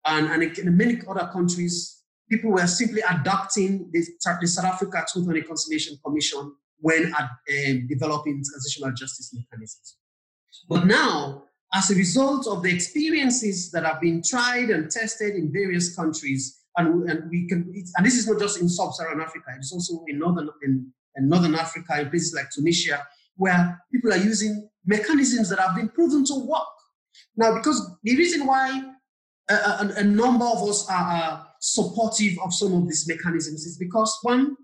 and, 0.07 0.27
and 0.29 0.59
in 0.59 0.77
many 0.77 1.01
other 1.09 1.29
countries, 1.33 2.03
people 2.31 2.53
were 2.53 2.67
simply 2.69 3.03
adopting 3.11 3.91
the, 3.93 4.05
the 4.41 4.47
South 4.47 4.65
Africa 4.65 5.05
Truth 5.13 5.27
and 5.27 5.35
Reconciliation 5.35 5.99
Commission 6.05 6.55
when 6.83 7.13
uh, 7.15 7.27
developing 7.89 8.43
transitional 8.45 8.93
justice 8.93 9.35
mechanisms. 9.35 9.97
But 10.69 10.85
now 10.87 11.45
as 11.75 11.91
a 11.91 11.95
result 11.95 12.47
of 12.47 12.63
the 12.63 12.73
experiences 12.73 13.71
that 13.71 13.85
have 13.85 14.01
been 14.01 14.23
tried 14.23 14.69
and 14.69 14.91
tested 14.91 15.35
in 15.35 15.53
various 15.53 15.97
countries, 15.97 16.61
and, 16.77 17.09
and 17.09 17.31
we 17.31 17.49
can, 17.49 17.73
and 17.97 18.07
this 18.07 18.17
is 18.17 18.29
not 18.29 18.39
just 18.39 18.61
in 18.61 18.69
sub-Saharan 18.69 19.21
Africa, 19.21 19.47
it's 19.57 19.73
also 19.73 20.05
in 20.07 20.19
northern 20.19 20.51
in, 20.63 20.93
in 21.17 21.29
northern 21.29 21.55
Africa, 21.55 22.01
in 22.01 22.11
places 22.11 22.35
like 22.35 22.51
Tunisia, 22.51 23.07
where 23.37 23.81
people 23.91 24.13
are 24.13 24.19
using 24.19 24.69
mechanisms 24.85 25.49
that 25.49 25.59
have 25.59 25.75
been 25.75 25.89
proven 25.89 26.25
to 26.27 26.35
work. 26.35 26.63
Now, 27.37 27.55
because 27.55 27.91
the 28.03 28.17
reason 28.17 28.47
why 28.47 28.83
a, 29.49 29.55
a, 29.55 29.93
a 29.99 30.05
number 30.05 30.45
of 30.45 30.63
us 30.69 30.89
are, 30.91 30.95
are, 30.95 31.49
supportive 31.65 32.37
of 32.45 32.53
some 32.53 32.75
of 32.75 32.89
these 32.89 33.07
mechanisms 33.07 33.65
is 33.65 33.79
because 33.79 34.19
one, 34.23 34.57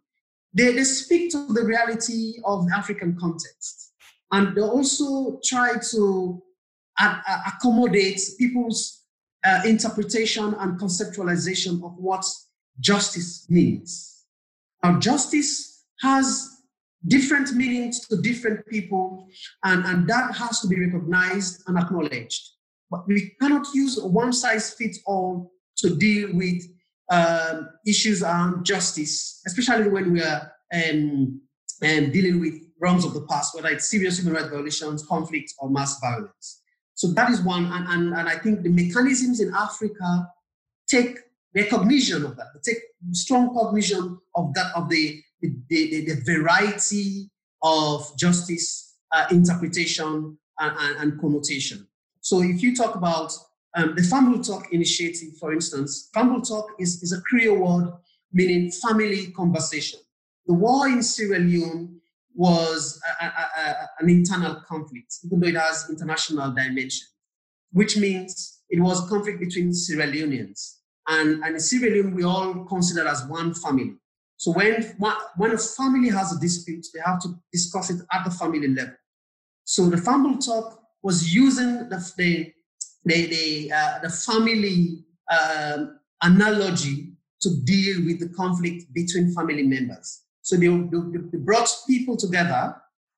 they, 0.54 0.72
they 0.72 0.84
speak 0.84 1.30
to 1.32 1.46
the 1.52 1.62
reality 1.62 2.34
of 2.44 2.66
the 2.66 2.74
African 2.74 3.16
context, 3.18 3.92
and 4.32 4.56
they 4.56 4.62
also 4.62 5.40
try 5.44 5.74
to 5.90 6.42
uh, 7.00 7.20
accommodate 7.46 8.20
people's 8.38 9.04
uh, 9.44 9.60
interpretation 9.64 10.54
and 10.58 10.80
conceptualization 10.80 11.84
of 11.84 11.92
what 11.96 12.24
justice 12.80 13.46
means. 13.48 14.24
Now, 14.82 14.98
justice 14.98 15.84
has 16.00 16.48
different 17.06 17.54
meanings 17.54 18.06
to 18.08 18.20
different 18.20 18.66
people, 18.66 19.28
and, 19.64 19.84
and 19.84 20.08
that 20.08 20.34
has 20.36 20.60
to 20.60 20.68
be 20.68 20.80
recognized 20.80 21.62
and 21.66 21.78
acknowledged. 21.78 22.50
But 22.90 23.06
we 23.06 23.34
cannot 23.40 23.66
use 23.74 24.00
one 24.00 24.32
size 24.32 24.74
fits 24.74 25.00
all 25.06 25.52
to 25.78 25.96
deal 25.96 26.30
with 26.34 26.62
um, 27.10 27.68
issues 27.86 28.22
around 28.22 28.64
justice, 28.64 29.42
especially 29.46 29.88
when 29.88 30.12
we 30.12 30.22
are 30.22 30.52
um, 30.72 31.40
um, 31.82 32.10
dealing 32.10 32.40
with 32.40 32.54
wrongs 32.80 33.04
of 33.04 33.14
the 33.14 33.22
past, 33.22 33.54
whether 33.54 33.68
it's 33.68 33.88
serious 33.88 34.18
human 34.18 34.34
rights 34.34 34.48
violations, 34.48 35.06
conflict, 35.06 35.52
or 35.58 35.70
mass 35.70 35.98
violence. 36.00 36.62
So 36.94 37.08
that 37.12 37.30
is 37.30 37.42
one, 37.42 37.66
and, 37.66 37.86
and, 37.88 38.14
and 38.14 38.28
I 38.28 38.38
think 38.38 38.62
the 38.62 38.70
mechanisms 38.70 39.40
in 39.40 39.52
Africa 39.54 40.28
take 40.88 41.18
recognition 41.54 42.24
of 42.24 42.36
that, 42.36 42.46
they 42.54 42.72
take 42.72 42.82
strong 43.12 43.54
cognition 43.54 44.18
of 44.34 44.52
that, 44.54 44.72
of 44.74 44.88
the, 44.88 45.20
the, 45.40 45.54
the, 45.68 46.04
the 46.06 46.20
variety 46.24 47.30
of 47.62 48.16
justice 48.18 48.96
uh, 49.12 49.26
interpretation 49.30 50.38
and, 50.58 50.76
and, 50.78 50.96
and 50.98 51.20
connotation. 51.20 51.86
So 52.20 52.42
if 52.42 52.62
you 52.62 52.76
talk 52.76 52.94
about 52.94 53.32
um, 53.76 53.94
the 53.94 54.02
Fambul 54.02 54.46
Tok 54.46 54.72
initiative, 54.72 55.36
for 55.38 55.52
instance, 55.52 56.10
Fambul 56.14 56.46
Tok 56.46 56.66
is, 56.78 57.02
is 57.02 57.12
a 57.12 57.20
Creole 57.22 57.58
word 57.58 57.92
meaning 58.32 58.70
family 58.70 59.30
conversation. 59.32 60.00
The 60.46 60.54
war 60.54 60.88
in 60.88 61.02
Sierra 61.02 61.38
Leone 61.38 62.00
was 62.34 63.00
a, 63.20 63.24
a, 63.24 63.28
a, 63.28 63.88
an 64.00 64.08
internal 64.08 64.62
conflict, 64.66 65.14
even 65.24 65.40
though 65.40 65.48
it 65.48 65.56
has 65.56 65.86
international 65.90 66.50
dimension, 66.52 67.06
which 67.72 67.96
means 67.96 68.60
it 68.70 68.80
was 68.80 69.04
a 69.04 69.08
conflict 69.08 69.40
between 69.40 69.72
Sierra 69.72 70.06
Leoneans. 70.06 70.76
And, 71.08 71.42
and 71.42 71.54
in 71.54 71.60
Sierra 71.60 71.90
Leone, 71.90 72.14
we 72.14 72.24
all 72.24 72.64
consider 72.66 73.06
as 73.06 73.24
one 73.24 73.54
family. 73.54 73.94
So 74.36 74.52
when, 74.52 74.94
when 75.36 75.50
a 75.52 75.58
family 75.58 76.10
has 76.10 76.36
a 76.36 76.38
dispute, 76.38 76.86
they 76.94 77.00
have 77.04 77.20
to 77.22 77.34
discuss 77.52 77.90
it 77.90 78.00
at 78.12 78.24
the 78.24 78.30
family 78.30 78.68
level. 78.68 78.94
So 79.64 79.88
the 79.88 79.96
Fambul 79.96 80.44
Tok 80.44 80.80
was 81.02 81.34
using 81.34 81.88
the, 81.88 82.12
the, 82.16 82.52
the, 83.04 83.26
the, 83.26 83.72
uh, 83.72 83.98
the 84.02 84.10
family 84.10 85.04
um, 85.30 85.98
analogy 86.22 87.12
to 87.40 87.50
deal 87.64 88.04
with 88.04 88.20
the 88.20 88.28
conflict 88.30 88.92
between 88.92 89.32
family 89.32 89.62
members. 89.62 90.22
So 90.42 90.56
they, 90.56 90.66
they, 90.66 91.38
brought 91.38 91.68
people 91.86 92.16
together, 92.16 92.74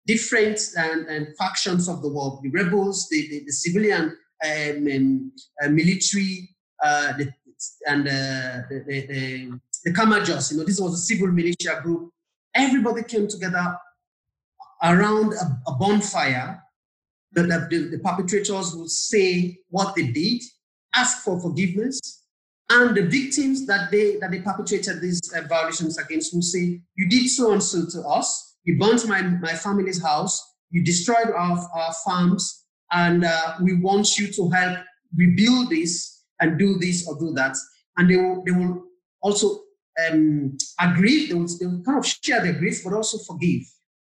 different 0.06 0.60
and, 0.76 1.06
and, 1.06 1.36
factions 1.36 1.88
of 1.88 2.02
the 2.02 2.08
world, 2.08 2.40
the 2.42 2.50
rebels, 2.50 3.08
the, 3.08 3.28
the, 3.28 3.44
the 3.46 3.52
civilian 3.52 4.16
um, 4.44 4.88
um, 4.92 5.32
uh, 5.62 5.68
military, 5.68 6.50
uh, 6.82 7.12
the, 7.16 7.32
and 7.86 8.08
uh, 8.08 8.66
the, 8.68 8.84
the, 8.86 9.06
the, 9.06 9.60
the 9.84 9.92
Kamajors, 9.92 10.50
you 10.50 10.58
know, 10.58 10.64
this 10.64 10.80
was 10.80 10.94
a 10.94 10.98
civil 10.98 11.28
militia 11.28 11.80
group. 11.82 12.10
Everybody 12.54 13.04
came 13.04 13.28
together 13.28 13.76
around 14.82 15.34
a, 15.34 15.70
a 15.70 15.74
bonfire 15.78 16.62
the, 17.32 17.42
the, 17.42 17.88
the 17.90 17.98
perpetrators 17.98 18.74
will 18.74 18.88
say 18.88 19.58
what 19.68 19.94
they 19.94 20.08
did, 20.08 20.42
ask 20.94 21.22
for 21.24 21.40
forgiveness, 21.40 22.00
and 22.70 22.96
the 22.96 23.02
victims 23.02 23.66
that 23.66 23.90
they 23.90 24.16
that 24.18 24.30
they 24.30 24.40
perpetrated 24.40 25.00
these 25.00 25.20
uh, 25.34 25.42
violations 25.48 25.98
against 25.98 26.32
will 26.34 26.42
say, 26.42 26.80
"You 26.96 27.08
did 27.08 27.28
so 27.28 27.52
and 27.52 27.62
so 27.62 27.84
to 27.90 28.08
us. 28.08 28.56
You 28.64 28.78
burnt 28.78 29.06
my 29.08 29.22
my 29.22 29.54
family's 29.54 30.02
house. 30.02 30.40
You 30.70 30.84
destroyed 30.84 31.30
our, 31.36 31.58
our 31.74 31.92
farms, 32.04 32.66
and 32.92 33.24
uh, 33.24 33.56
we 33.60 33.80
want 33.80 34.18
you 34.18 34.32
to 34.32 34.48
help 34.50 34.78
rebuild 35.16 35.70
this 35.70 36.22
and 36.40 36.58
do 36.58 36.78
this 36.78 37.08
or 37.08 37.18
do 37.18 37.32
that." 37.34 37.56
And 37.96 38.08
they 38.08 38.16
will 38.16 38.44
they 38.44 38.52
will 38.52 38.84
also 39.20 39.62
um, 40.08 40.56
agree. 40.80 41.26
They 41.26 41.34
will, 41.34 41.48
they 41.58 41.66
will 41.66 41.82
kind 41.82 41.98
of 41.98 42.06
share 42.06 42.42
their 42.42 42.54
grief, 42.54 42.82
but 42.84 42.92
also 42.92 43.18
forgive. 43.18 43.62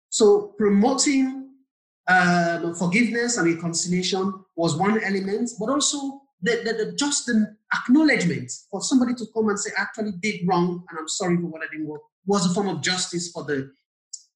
So 0.08 0.54
promoting 0.56 1.45
um, 2.08 2.74
forgiveness 2.74 3.36
and 3.36 3.52
reconciliation 3.52 4.32
was 4.54 4.76
one 4.76 5.02
element, 5.02 5.50
but 5.58 5.68
also 5.68 6.20
the, 6.42 6.62
the, 6.64 6.84
the, 6.84 6.92
just 6.96 7.26
the 7.26 7.56
acknowledgement 7.74 8.52
for 8.70 8.80
somebody 8.80 9.14
to 9.14 9.26
come 9.34 9.48
and 9.48 9.58
say, 9.58 9.70
I 9.76 9.82
actually 9.82 10.12
did 10.20 10.46
wrong 10.46 10.84
and 10.88 10.98
I'm 10.98 11.08
sorry 11.08 11.36
for 11.36 11.46
what 11.46 11.62
I 11.62 11.76
did 11.76 11.86
wrong 11.86 11.98
was 12.26 12.50
a 12.50 12.54
form 12.54 12.68
of 12.68 12.82
justice 12.82 13.30
for 13.30 13.44
the 13.44 13.70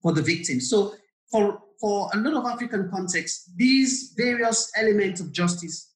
for 0.03 0.13
the 0.13 0.23
victim. 0.23 0.61
So 0.61 0.95
for 1.31 1.61
for 1.81 2.11
a 2.15 2.19
lot 2.19 2.35
of 2.35 2.47
African 2.47 2.91
contexts, 2.91 3.51
these 3.57 4.15
various 4.17 4.71
elements 4.77 5.21
of 5.21 5.33
justice 5.33 5.93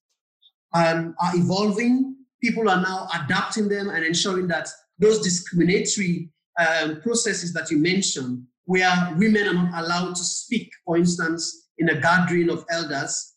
um, 0.72 1.14
are 1.20 1.36
evolving. 1.36 2.16
People 2.42 2.68
are 2.68 2.80
now 2.80 3.08
adapting 3.14 3.68
them 3.68 3.88
and 3.88 4.04
ensuring 4.04 4.48
that 4.48 4.68
those 4.98 5.20
discriminatory 5.22 6.30
um, 6.58 7.00
processes 7.00 7.52
that 7.52 7.70
you 7.70 7.78
mentioned, 7.78 8.44
where 8.64 9.14
women 9.16 9.48
are 9.48 9.54
not 9.54 9.84
allowed 9.84 10.14
to 10.14 10.24
speak, 10.24 10.70
for 10.84 10.96
instance, 10.96 11.63
in 11.78 11.88
a 11.88 12.00
gathering 12.00 12.50
of 12.50 12.64
elders, 12.70 13.34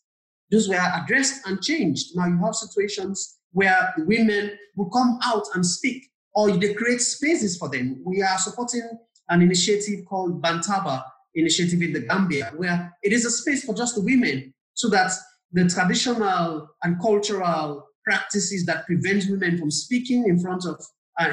those 0.50 0.68
were 0.68 0.76
addressed 0.76 1.46
and 1.46 1.62
changed. 1.62 2.16
Now 2.16 2.26
you 2.26 2.38
have 2.44 2.54
situations 2.54 3.38
where 3.52 3.92
the 3.96 4.04
women 4.04 4.56
will 4.76 4.90
come 4.90 5.18
out 5.24 5.44
and 5.54 5.64
speak, 5.64 6.04
or 6.34 6.50
they 6.50 6.74
create 6.74 7.00
spaces 7.00 7.56
for 7.56 7.68
them. 7.68 8.02
We 8.04 8.22
are 8.22 8.38
supporting 8.38 8.88
an 9.28 9.42
initiative 9.42 10.04
called 10.06 10.42
Bantaba 10.42 11.04
Initiative 11.34 11.82
in 11.82 11.92
the 11.92 12.00
Gambia, 12.00 12.52
where 12.56 12.96
it 13.02 13.12
is 13.12 13.24
a 13.24 13.30
space 13.30 13.64
for 13.64 13.74
just 13.74 13.94
the 13.94 14.00
women, 14.00 14.54
so 14.74 14.88
that 14.88 15.12
the 15.52 15.68
traditional 15.68 16.68
and 16.82 17.00
cultural 17.00 17.86
practices 18.04 18.64
that 18.66 18.86
prevent 18.86 19.24
women 19.28 19.58
from 19.58 19.70
speaking 19.70 20.26
in 20.26 20.40
front 20.40 20.64
of 20.64 20.82
uh, 21.20 21.28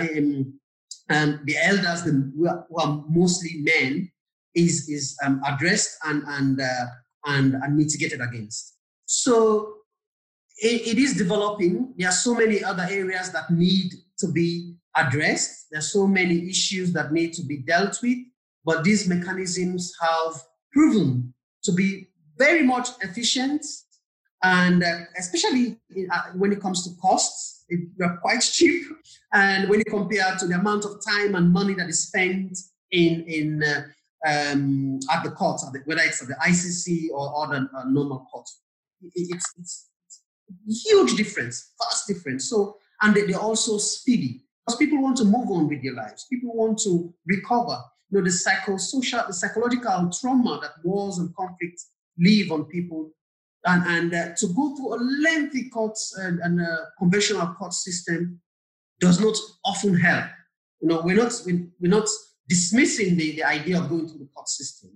um, 1.09 1.39
the 1.45 1.55
elders, 1.63 2.05
are, 2.05 2.65
who 2.69 2.79
are 2.79 3.03
mostly 3.09 3.61
men, 3.61 4.11
is 4.55 4.89
is 4.89 5.17
um, 5.23 5.41
addressed 5.45 5.97
and 6.05 6.23
and, 6.27 6.61
uh, 6.61 6.85
and 7.25 7.55
and 7.55 7.77
mitigated 7.77 8.21
against. 8.21 8.75
So 9.05 9.75
it, 10.57 10.87
it 10.87 10.97
is 10.97 11.13
developing. 11.13 11.93
There 11.97 12.09
are 12.09 12.13
so 12.13 12.33
many 12.33 12.63
other 12.63 12.87
areas 12.89 13.31
that 13.31 13.51
need 13.51 13.93
to 14.19 14.27
be 14.27 14.75
addressed. 14.95 15.67
There 15.71 15.79
are 15.79 15.83
so 15.83 16.07
many 16.07 16.49
issues 16.49 16.93
that 16.93 17.11
need 17.11 17.33
to 17.33 17.43
be 17.43 17.57
dealt 17.57 17.99
with. 18.01 18.17
But 18.63 18.83
these 18.83 19.07
mechanisms 19.07 19.93
have 20.01 20.41
proven 20.71 21.33
to 21.63 21.71
be 21.71 22.07
very 22.37 22.63
much 22.63 22.89
efficient, 23.01 23.65
and 24.43 24.83
uh, 24.83 24.99
especially 25.17 25.77
in, 25.95 26.09
uh, 26.11 26.31
when 26.33 26.51
it 26.51 26.61
comes 26.61 26.83
to 26.83 26.99
costs, 26.99 27.65
they're 27.97 28.17
quite 28.21 28.41
cheap. 28.41 28.83
And 29.33 29.69
when 29.69 29.79
you 29.79 29.85
compare 29.85 30.35
to 30.39 30.47
the 30.47 30.55
amount 30.55 30.85
of 30.85 30.99
time 31.05 31.35
and 31.35 31.51
money 31.51 31.73
that 31.75 31.89
is 31.89 32.07
spent 32.07 32.57
in 32.91 33.23
in 33.27 33.63
uh, 33.63 33.83
um, 34.25 34.99
at 35.11 35.23
the 35.23 35.31
court, 35.31 35.61
at 35.65 35.73
the, 35.73 35.79
whether 35.85 36.01
it's 36.01 36.21
at 36.21 36.27
the 36.27 36.35
ICC 36.35 37.09
or, 37.11 37.47
the 37.47 37.69
uh, 37.75 37.83
normal 37.85 38.27
court. 38.31 38.47
It, 39.01 39.11
it's, 39.35 39.53
it's, 39.59 39.89
huge 40.67 41.15
difference, 41.15 41.73
vast 41.81 42.07
difference. 42.07 42.49
So, 42.49 42.77
and 43.01 43.15
they, 43.15 43.23
they're 43.23 43.39
also 43.39 43.77
speedy 43.77 44.45
because 44.65 44.77
people 44.77 45.01
want 45.01 45.17
to 45.17 45.23
move 45.23 45.49
on 45.49 45.67
with 45.67 45.83
their 45.83 45.93
lives. 45.93 46.25
People 46.29 46.55
want 46.55 46.79
to 46.79 47.13
recover. 47.27 47.77
You 48.09 48.19
know, 48.19 48.23
the 48.23 48.29
psychosocial, 48.29 49.27
the 49.27 49.33
psychological 49.33 50.09
trauma 50.19 50.59
that 50.61 50.71
wars 50.83 51.17
and 51.17 51.35
conflicts 51.35 51.89
leave 52.17 52.51
on 52.51 52.65
people, 52.65 53.11
and 53.65 53.83
and 53.87 54.13
uh, 54.13 54.35
to 54.37 54.47
go 54.53 54.75
through 54.75 54.95
a 54.95 54.99
lengthy 55.23 55.69
court 55.69 55.97
and, 56.17 56.39
and 56.39 56.61
uh, 56.61 56.77
conventional 56.99 57.47
court 57.55 57.73
system 57.73 58.39
does 58.99 59.19
not 59.19 59.35
often 59.65 59.95
help. 59.95 60.25
You 60.81 60.89
know, 60.89 61.01
we're 61.03 61.15
not 61.15 61.33
we're 61.45 61.89
not 61.89 62.07
dismissing 62.47 63.17
the, 63.17 63.35
the 63.37 63.43
idea 63.43 63.79
of 63.79 63.89
going 63.89 64.07
through 64.07 64.19
the 64.19 64.29
court 64.33 64.49
system. 64.49 64.91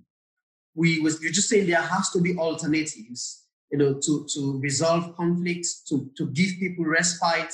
We 0.74 1.00
was 1.00 1.20
you're 1.22 1.32
just 1.32 1.48
saying 1.48 1.66
there 1.66 1.80
has 1.80 2.10
to 2.10 2.20
be 2.20 2.36
alternatives, 2.36 3.44
you 3.70 3.78
know, 3.78 3.94
to, 3.94 4.26
to 4.34 4.60
resolve 4.60 5.16
conflicts, 5.16 5.82
to, 5.88 6.10
to 6.16 6.28
give 6.28 6.50
people 6.58 6.84
respite, 6.84 7.52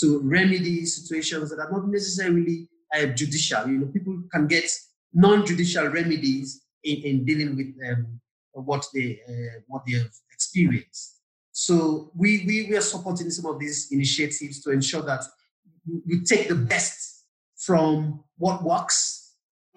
to 0.00 0.20
remedy 0.20 0.84
situations 0.84 1.50
that 1.50 1.58
are 1.58 1.70
not 1.70 1.88
necessarily 1.88 2.68
uh, 2.94 3.06
judicial. 3.06 3.66
You 3.66 3.78
know, 3.78 3.86
people 3.86 4.22
can 4.32 4.46
get 4.46 4.70
non-judicial 5.14 5.88
remedies 5.88 6.62
in, 6.84 6.96
in 7.02 7.24
dealing 7.24 7.56
with 7.56 7.74
um, 7.90 8.20
what 8.52 8.86
they 8.92 9.20
uh, 9.28 9.60
what 9.66 9.82
they 9.86 9.98
have 9.98 10.10
experienced. 10.32 11.16
So 11.52 12.12
we, 12.14 12.44
we, 12.46 12.68
we 12.70 12.76
are 12.76 12.80
supporting 12.80 13.30
some 13.30 13.46
of 13.46 13.58
these 13.58 13.88
initiatives 13.90 14.62
to 14.62 14.70
ensure 14.70 15.02
that 15.02 15.24
you 16.06 16.22
take 16.22 16.48
the 16.48 16.54
best 16.54 17.24
from 17.56 18.22
what 18.36 18.62
works 18.62 19.17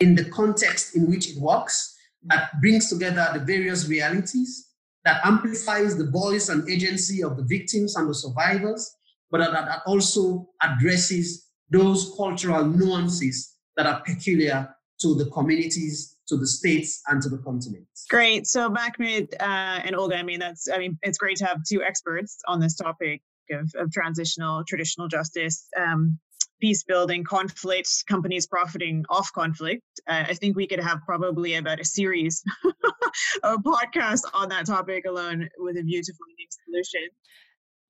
in 0.02 0.16
the 0.16 0.26
context 0.26 0.96
in 0.96 1.10
which 1.10 1.30
it 1.30 1.40
works, 1.40 1.96
that 2.24 2.50
brings 2.60 2.90
together 2.90 3.30
the 3.34 3.40
various 3.40 3.88
realities, 3.88 4.68
that 5.06 5.22
amplifies 5.26 5.98
the 5.98 6.10
voice 6.10 6.50
and 6.50 6.70
agency 6.70 7.24
of 7.24 7.38
the 7.38 7.44
victims 7.44 7.96
and 7.96 8.10
the 8.10 8.14
survivors, 8.14 8.96
but 9.30 9.40
that, 9.40 9.52
that 9.52 9.82
also 9.86 10.50
addresses 10.62 11.48
those 11.70 12.14
cultural 12.18 12.66
nuances 12.66 13.56
that 13.78 13.86
are 13.86 14.02
peculiar 14.02 14.76
to 15.00 15.16
the 15.16 15.26
communities, 15.32 16.18
to 16.28 16.38
the 16.38 16.46
states, 16.46 17.02
and 17.08 17.22
to 17.22 17.30
the 17.30 17.38
continent. 17.40 17.88
Great. 18.10 18.46
So, 18.46 18.70
Makmid 18.70 19.34
uh, 19.40 19.82
and 19.86 19.96
Olga, 19.96 20.18
I 20.18 20.24
mean, 20.24 20.40
that's, 20.40 20.68
I 20.70 20.78
mean, 20.78 20.98
it's 21.02 21.18
great 21.18 21.38
to 21.38 21.46
have 21.46 21.64
two 21.64 21.82
experts 21.82 22.38
on 22.48 22.60
this 22.60 22.76
topic 22.76 23.22
of, 23.52 23.72
of 23.76 23.92
transitional 23.92 24.64
traditional 24.66 25.08
justice. 25.08 25.68
Um, 25.80 26.20
peace 26.62 26.84
building, 26.84 27.24
conflict, 27.24 28.06
companies 28.08 28.48
profiting 28.48 29.04
off 29.10 29.32
conflict. 29.34 29.84
Uh, 30.08 30.26
I 30.30 30.34
think 30.34 30.56
we 30.56 30.68
could 30.68 30.80
have 30.80 31.00
probably 31.06 31.56
about 31.56 31.80
a 31.80 31.86
series 31.86 32.44
of 33.44 33.60
podcasts 33.60 34.24
on 34.34 34.50
that 34.50 34.68
topic 34.68 35.06
alone 35.06 35.50
with 35.58 35.78
a 35.78 35.82
view 35.84 36.02
to 36.02 36.14
finding 36.14 36.48
solutions. 36.66 37.12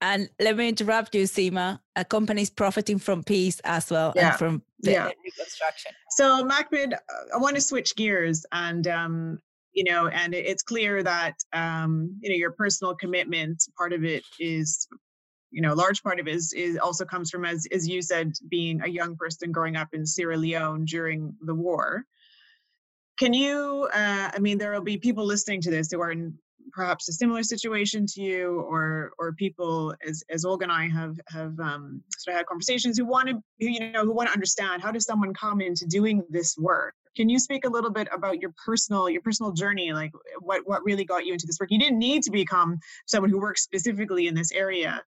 And 0.03 0.29
let 0.39 0.57
me 0.57 0.67
interrupt 0.67 1.13
you, 1.13 1.23
Seema. 1.25 1.79
A 1.95 2.03
company 2.03 2.41
is 2.41 2.49
profiting 2.49 2.97
from 2.97 3.23
peace 3.23 3.59
as 3.63 3.91
well 3.91 4.13
yeah. 4.15 4.29
and 4.29 4.39
from 4.39 4.63
yeah. 4.81 5.11
reconstruction. 5.23 5.91
So, 6.09 6.43
Makmid, 6.43 6.93
I 7.33 7.37
want 7.37 7.55
to 7.55 7.61
switch 7.61 7.95
gears 7.95 8.43
and 8.51 8.87
um, 8.87 9.37
you 9.73 9.83
know, 9.83 10.07
and 10.07 10.33
it's 10.33 10.63
clear 10.63 11.01
that 11.03 11.35
um, 11.53 12.17
you 12.21 12.29
know 12.29 12.35
your 12.35 12.51
personal 12.51 12.95
commitment. 12.95 13.63
Part 13.77 13.93
of 13.93 14.03
it 14.03 14.23
is, 14.39 14.87
you 15.51 15.61
know, 15.61 15.73
a 15.73 15.75
large 15.75 16.01
part 16.01 16.19
of 16.19 16.27
it 16.27 16.35
is, 16.35 16.53
is 16.53 16.77
also 16.77 17.05
comes 17.05 17.29
from 17.29 17.45
as 17.45 17.67
as 17.71 17.87
you 17.87 18.01
said, 18.01 18.33
being 18.49 18.81
a 18.81 18.87
young 18.87 19.15
person 19.15 19.51
growing 19.51 19.75
up 19.75 19.89
in 19.93 20.05
Sierra 20.05 20.37
Leone 20.37 20.85
during 20.85 21.35
the 21.41 21.55
war. 21.55 22.05
Can 23.19 23.33
you? 23.33 23.87
Uh, 23.93 24.31
I 24.33 24.39
mean, 24.39 24.57
there 24.57 24.71
will 24.71 24.81
be 24.81 24.97
people 24.97 25.25
listening 25.25 25.61
to 25.61 25.69
this 25.69 25.91
who 25.91 26.01
are 26.01 26.11
in 26.11 26.33
perhaps 26.71 27.09
a 27.09 27.13
similar 27.13 27.43
situation 27.43 28.05
to 28.05 28.21
you 28.21 28.61
or 28.61 29.11
or 29.19 29.33
people 29.33 29.93
as 30.07 30.23
as 30.29 30.45
Olga 30.45 30.63
and 30.63 30.71
I 30.71 30.87
have 30.87 31.19
have 31.27 31.59
um, 31.59 32.01
sort 32.17 32.33
of 32.33 32.39
had 32.39 32.45
conversations 32.45 32.97
who 32.97 33.05
want 33.05 33.29
to 33.29 33.33
who, 33.59 33.67
you 33.67 33.91
know 33.91 34.05
who 34.05 34.13
want 34.13 34.29
to 34.29 34.33
understand 34.33 34.81
how 34.81 34.91
does 34.91 35.05
someone 35.05 35.33
come 35.33 35.61
into 35.61 35.85
doing 35.85 36.23
this 36.29 36.57
work 36.57 36.95
can 37.15 37.29
you 37.29 37.39
speak 37.39 37.65
a 37.65 37.69
little 37.69 37.89
bit 37.89 38.07
about 38.13 38.39
your 38.39 38.53
personal 38.63 39.09
your 39.09 39.21
personal 39.21 39.51
journey 39.51 39.91
like 39.91 40.11
what 40.39 40.61
what 40.65 40.83
really 40.83 41.05
got 41.05 41.25
you 41.25 41.33
into 41.33 41.45
this 41.45 41.57
work 41.59 41.71
you 41.71 41.79
didn't 41.79 41.99
need 41.99 42.23
to 42.23 42.31
become 42.31 42.79
someone 43.05 43.29
who 43.29 43.39
works 43.39 43.63
specifically 43.63 44.27
in 44.27 44.35
this 44.35 44.51
area 44.51 45.01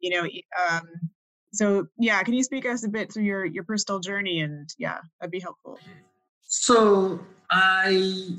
you 0.00 0.10
know 0.10 0.28
um, 0.68 0.88
so 1.52 1.86
yeah 1.98 2.22
can 2.22 2.34
you 2.34 2.42
speak 2.42 2.66
us 2.66 2.84
a 2.84 2.88
bit 2.88 3.12
through 3.12 3.24
your 3.24 3.44
your 3.44 3.64
personal 3.64 4.00
journey 4.00 4.40
and 4.40 4.68
yeah 4.78 4.98
that'd 5.20 5.30
be 5.30 5.40
helpful 5.40 5.78
so 6.42 7.20
i 7.50 8.38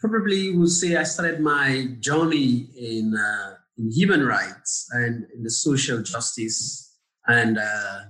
probably 0.00 0.56
would 0.56 0.70
say 0.70 0.96
I 0.96 1.02
started 1.02 1.40
my 1.40 1.88
journey 2.00 2.68
in, 2.76 3.14
uh, 3.16 3.54
in 3.76 3.90
human 3.90 4.24
rights 4.24 4.88
and 4.92 5.26
in 5.34 5.42
the 5.42 5.50
social 5.50 6.02
justice 6.02 6.96
and 7.26 7.58
uh, 7.58 8.00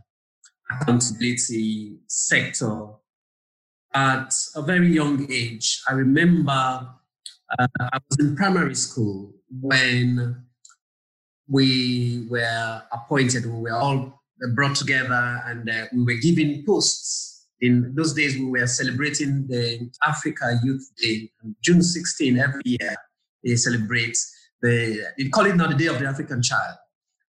accountability 0.71 1.99
sector 2.07 2.89
at 3.95 4.35
a 4.55 4.63
very 4.63 4.93
young 4.93 5.31
age. 5.31 5.81
I 5.89 5.95
remember 5.95 6.53
uh, 6.53 7.67
I 7.81 7.99
was 8.09 8.19
in 8.21 8.37
primary 8.37 8.75
school 8.75 9.33
when 9.51 10.45
we 11.49 12.27
were 12.29 12.83
appointed, 12.93 13.47
we 13.47 13.61
were 13.61 13.73
all 13.73 14.23
brought 14.55 14.77
together 14.77 15.43
and 15.47 15.69
uh, 15.69 15.87
we 15.93 16.05
were 16.05 16.21
given 16.21 16.65
posts 16.67 17.29
in 17.61 17.95
those 17.95 18.15
days, 18.15 18.39
we 18.39 18.45
were 18.45 18.67
celebrating 18.67 19.47
the 19.49 19.91
Africa 20.07 20.61
Youth 20.63 20.91
Day, 20.97 21.31
June 21.61 21.83
16 21.83 22.39
every 22.39 22.63
year. 22.65 22.95
They 23.43 23.57
celebrate 23.57 24.17
the, 24.63 25.07
they 25.17 25.29
call 25.29 25.47
it 25.47 25.57
now 25.57 25.67
the 25.67 25.75
Day 25.75 25.87
of 25.87 25.99
the 25.99 26.07
African 26.07 26.43
Child. 26.43 26.77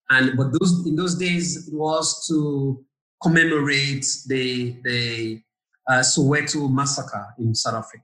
And 0.10 0.38
but 0.38 0.51
those 0.51 0.86
in 0.86 0.95
those 0.95 1.15
days, 1.15 1.67
it 1.67 1.73
was 1.73 2.28
to 2.28 2.84
commemorate 3.21 4.06
the 4.28 4.75
the 4.84 5.41
uh, 5.89 6.01
Soweto 6.01 6.71
massacre 6.71 7.25
in 7.39 7.56
South 7.56 7.73
Africa, 7.73 8.04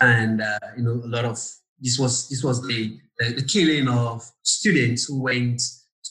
and 0.00 0.40
uh, 0.40 0.58
you 0.76 0.84
know 0.84 1.02
a 1.04 1.08
lot 1.08 1.24
of 1.24 1.40
this 1.80 1.98
was 1.98 2.28
this 2.28 2.44
was 2.44 2.64
the, 2.68 3.00
the, 3.18 3.42
killing 3.42 3.88
of 3.88 4.22
students 4.42 5.04
who 5.04 5.20
went 5.22 5.62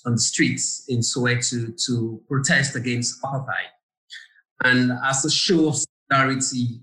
on 0.05 0.13
the 0.13 0.21
streets 0.21 0.85
in 0.87 0.99
Soweto 0.99 1.73
to 1.85 2.21
protest 2.27 2.75
against 2.75 3.21
apartheid. 3.21 3.71
And 4.63 4.91
as 5.05 5.25
a 5.25 5.31
show 5.31 5.69
of 5.69 5.77
solidarity, 6.09 6.81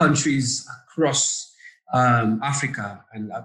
countries 0.00 0.66
across 0.86 1.54
um, 1.92 2.40
Africa 2.42 3.04
and 3.12 3.32
uh, 3.32 3.42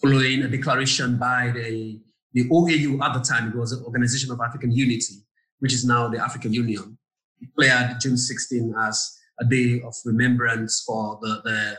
following 0.00 0.42
a 0.42 0.48
declaration 0.48 1.16
by 1.16 1.50
the, 1.54 2.00
the 2.32 2.48
OAU 2.48 3.02
at 3.02 3.14
the 3.14 3.20
time, 3.20 3.48
it 3.48 3.56
was 3.56 3.70
the 3.70 3.84
Organization 3.84 4.30
of 4.30 4.40
African 4.40 4.70
Unity, 4.70 5.24
which 5.58 5.72
is 5.72 5.84
now 5.84 6.08
the 6.08 6.22
African 6.22 6.52
Union, 6.52 6.98
declared 7.40 7.96
June 8.00 8.16
16 8.16 8.74
as 8.82 9.18
a 9.40 9.44
day 9.44 9.80
of 9.82 9.94
remembrance 10.04 10.82
for 10.86 11.18
the, 11.22 11.40
the, 11.44 11.78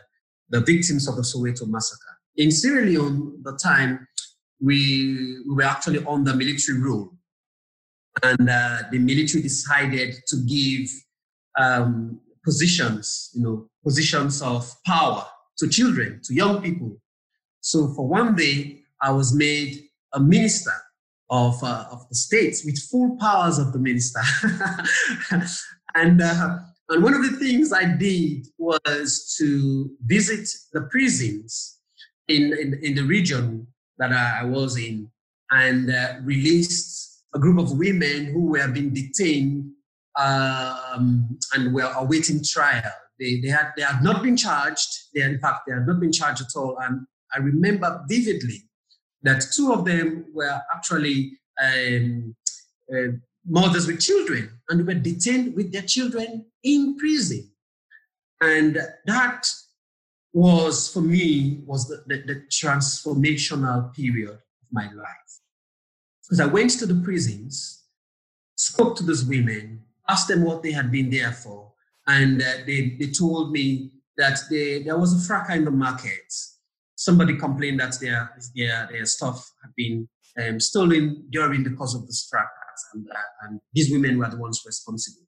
the 0.50 0.65
victims 0.65 1.08
of 1.08 1.15
the 1.15 1.22
Soweto 1.22 1.67
massacre. 1.67 2.16
In 2.38 2.52
Sierra 2.52 2.86
Leone, 2.86 3.41
the 3.43 3.58
time, 3.62 4.08
we, 4.62 5.39
we 5.47 5.56
were 5.56 5.63
actually 5.63 6.06
under 6.06 6.36
military 6.36 6.80
rule 6.80 7.17
and 8.23 8.50
uh, 8.50 8.78
the 8.91 9.00
military 9.00 9.41
decided 9.41 10.15
to 10.28 10.38
give 10.47 10.89
um, 11.60 12.19
positions, 12.43 13.32
you 13.34 13.41
know, 13.41 13.67
positions 13.84 14.41
of 14.41 14.71
power 14.86 15.26
to 15.58 15.67
children, 15.67 16.21
to 16.23 16.34
young 16.34 16.62
people. 16.62 16.97
So 17.62 17.93
for 17.95 18.08
one 18.08 18.36
day, 18.36 18.82
I 19.02 19.12
was 19.12 19.34
made 19.34 19.84
a 20.13 20.19
minister 20.19 20.73
of, 21.30 21.62
uh, 21.63 21.86
of 21.91 22.08
the 22.10 22.15
states 22.15 22.63
with 22.63 22.80
full 22.80 23.17
powers 23.19 23.58
of 23.58 23.73
the 23.73 23.80
minister. 23.80 24.21
and, 25.95 26.21
uh, 26.21 26.60
and 26.89 27.04
one 27.04 27.13
of 27.13 27.23
the 27.23 27.38
things 27.38 27.73
I 27.73 27.86
did 27.86 28.47
was 28.58 29.36
to 29.39 29.89
visit 30.06 30.47
the 30.71 30.82
prisons 30.82 31.76
in, 32.27 32.53
in, 32.53 32.79
in 32.83 32.95
the 32.95 33.03
region 33.03 33.67
that 33.97 34.11
I, 34.11 34.43
was 34.43 34.77
in 34.77 35.09
and 35.51 35.89
uh, 35.89 36.15
released 36.23 37.23
a 37.33 37.39
group 37.39 37.57
of 37.57 37.77
women 37.77 38.25
who 38.25 38.47
were 38.51 38.67
being 38.67 38.93
detained 38.93 39.71
um, 40.19 41.37
and 41.53 41.73
were 41.73 41.91
awaiting 41.95 42.43
trial. 42.43 42.91
They, 43.19 43.39
they, 43.41 43.47
had, 43.47 43.71
they 43.75 43.83
had 43.83 44.03
not 44.03 44.21
been 44.21 44.37
charged. 44.37 44.87
They, 45.13 45.21
in 45.21 45.39
fact, 45.39 45.61
they 45.67 45.73
had 45.73 45.87
not 45.87 45.99
been 45.99 46.11
charged 46.11 46.41
at 46.41 46.55
all. 46.55 46.77
And 46.79 47.07
I 47.33 47.39
remember 47.39 48.03
vividly 48.07 48.69
that 49.23 49.45
two 49.55 49.71
of 49.71 49.85
them 49.85 50.25
were 50.33 50.59
actually 50.73 51.39
um, 51.61 52.35
uh, 52.93 53.13
mothers 53.45 53.87
with 53.87 53.99
children 53.99 54.59
and 54.69 54.85
were 54.85 54.93
detained 54.93 55.55
with 55.55 55.71
their 55.71 55.81
children 55.81 56.45
in 56.63 56.97
prison. 56.97 57.49
And 58.41 58.77
that 59.05 59.47
was, 60.38 60.88
for 60.93 61.02
me, 61.02 61.63
was 61.65 61.88
the, 61.88 62.04
the, 62.06 62.21
the 62.32 62.41
transformational 62.52 63.91
period 63.95 64.30
of 64.30 64.68
my 64.72 64.84
life. 64.93 65.32
Because 66.22 66.39
I 66.39 66.45
went 66.45 66.70
to 66.80 66.86
the 66.86 67.01
prisons, 67.03 67.86
spoke 68.55 68.95
to 68.97 69.03
those 69.03 69.26
women, 69.26 69.82
asked 70.07 70.28
them 70.28 70.43
what 70.43 70.61
they 70.61 70.72
had 70.72 70.91
been 70.91 71.09
there 71.09 71.32
for, 71.32 71.74
and 72.05 72.39
uh, 72.39 72.57
they, 72.68 72.95
they 72.99 73.07
told 73.07 73.51
me 73.51 73.91
that 74.18 74.38
they, 74.51 74.84
there 74.84 74.99
was 74.99 75.11
a 75.11 75.28
fracas 75.28 75.55
in 75.55 75.66
the 75.66 75.72
market. 75.72 76.32
Somebody 76.95 77.36
complained 77.36 77.80
that 77.80 77.97
their, 77.99 78.32
their, 78.55 78.88
their 78.91 79.05
stuff 79.05 79.51
had 79.64 79.72
been 79.76 80.07
um, 80.39 80.59
stolen 80.59 81.26
during 81.32 81.64
the 81.64 81.72
course 81.72 81.95
of 81.95 82.05
this 82.05 82.28
fracas, 82.30 82.82
and, 82.93 83.07
uh, 83.09 83.45
and 83.47 83.59
these 83.74 83.91
women 83.91 84.20
were 84.20 84.30
the 84.30 84.38
ones 84.38 84.61
responsible. 84.64 85.26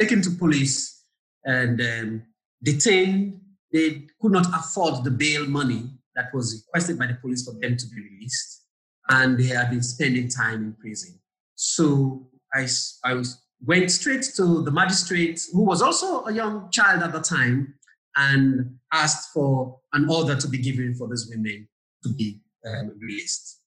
Taken 0.00 0.22
to 0.22 0.30
police 0.30 1.02
and 1.44 1.80
um, 1.80 2.22
detained. 2.62 3.40
They 3.74 4.06
could 4.20 4.32
not 4.32 4.46
afford 4.54 5.04
the 5.04 5.10
bail 5.10 5.46
money 5.46 5.90
that 6.16 6.32
was 6.32 6.64
requested 6.66 6.98
by 6.98 7.08
the 7.08 7.14
police 7.14 7.44
for 7.44 7.52
them 7.60 7.76
to 7.76 7.86
be 7.88 8.00
released 8.00 8.62
and 9.10 9.38
they 9.38 9.46
had 9.46 9.70
been 9.70 9.82
spending 9.82 10.28
time 10.28 10.62
in 10.62 10.72
prison. 10.74 11.18
So 11.56 12.28
I, 12.54 12.66
I 13.04 13.14
was, 13.14 13.42
went 13.64 13.90
straight 13.90 14.22
to 14.36 14.62
the 14.62 14.70
magistrate, 14.70 15.40
who 15.52 15.62
was 15.62 15.82
also 15.82 16.24
a 16.24 16.32
young 16.32 16.70
child 16.70 17.02
at 17.02 17.12
the 17.12 17.20
time, 17.20 17.74
and 18.16 18.76
asked 18.92 19.32
for 19.32 19.80
an 19.92 20.08
order 20.08 20.36
to 20.36 20.48
be 20.48 20.58
given 20.58 20.94
for 20.94 21.08
these 21.08 21.28
women 21.28 21.68
to 22.04 22.14
be 22.14 22.40
um, 22.66 22.92
released. 22.98 23.60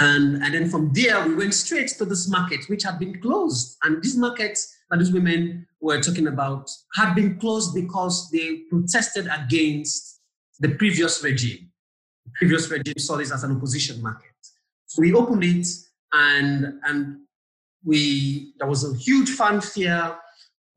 And, 0.00 0.42
and 0.42 0.54
then 0.54 0.68
from 0.68 0.92
there, 0.92 1.26
we 1.26 1.34
went 1.34 1.54
straight 1.54 1.88
to 1.98 2.04
this 2.04 2.28
market, 2.28 2.68
which 2.68 2.82
had 2.82 2.98
been 2.98 3.20
closed. 3.20 3.76
And 3.82 4.02
this 4.02 4.16
market 4.16 4.58
that 4.90 4.98
these 4.98 5.12
women 5.12 5.66
were 5.80 6.00
talking 6.00 6.26
about 6.26 6.70
had 6.94 7.14
been 7.14 7.38
closed 7.38 7.74
because 7.74 8.30
they 8.30 8.62
protested 8.70 9.28
against 9.28 10.20
the 10.60 10.70
previous 10.70 11.22
regime. 11.22 11.70
The 12.24 12.32
previous 12.38 12.70
regime 12.70 12.98
saw 12.98 13.16
this 13.16 13.32
as 13.32 13.44
an 13.44 13.56
opposition 13.56 14.02
market. 14.02 14.30
So 14.86 15.02
we 15.02 15.12
opened 15.12 15.44
it 15.44 15.66
and 16.12 16.80
and 16.84 17.18
we 17.84 18.52
there 18.58 18.68
was 18.68 18.84
a 18.84 18.96
huge 18.96 19.30
fanfare. 19.30 20.18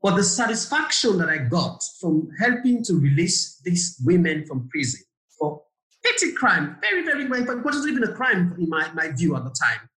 But 0.02 0.16
the 0.16 0.24
satisfaction 0.24 1.18
that 1.18 1.28
I 1.28 1.38
got 1.38 1.82
from 2.00 2.30
helping 2.38 2.82
to 2.84 2.94
release 2.94 3.60
these 3.62 4.00
women 4.02 4.46
from 4.46 4.66
prison 4.70 5.02
for 5.38 5.62
petty 6.02 6.32
crime, 6.32 6.78
very, 6.80 7.04
very, 7.04 7.26
very, 7.26 7.44
but 7.44 7.62
wasn't 7.62 7.90
even 7.90 8.04
a 8.04 8.12
crime 8.14 8.54
in 8.58 8.70
my, 8.70 8.90
my 8.94 9.08
view 9.08 9.36
at 9.36 9.44
the 9.44 9.50
time, 9.50 9.90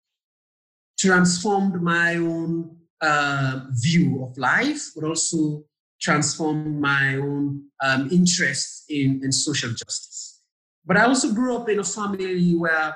transformed 0.99 1.81
my 1.81 2.15
own 2.17 2.75
uh, 3.03 3.59
view 3.71 4.23
of 4.23 4.37
life, 4.37 4.81
but 4.95 5.03
also 5.03 5.63
transform 6.01 6.79
my 6.81 7.15
own 7.15 7.63
um, 7.83 8.09
interest 8.11 8.85
in, 8.89 9.21
in 9.23 9.31
social 9.31 9.69
justice. 9.69 10.41
But 10.85 10.97
I 10.97 11.05
also 11.05 11.31
grew 11.33 11.55
up 11.55 11.69
in 11.69 11.79
a 11.79 11.83
family 11.83 12.55
where 12.55 12.95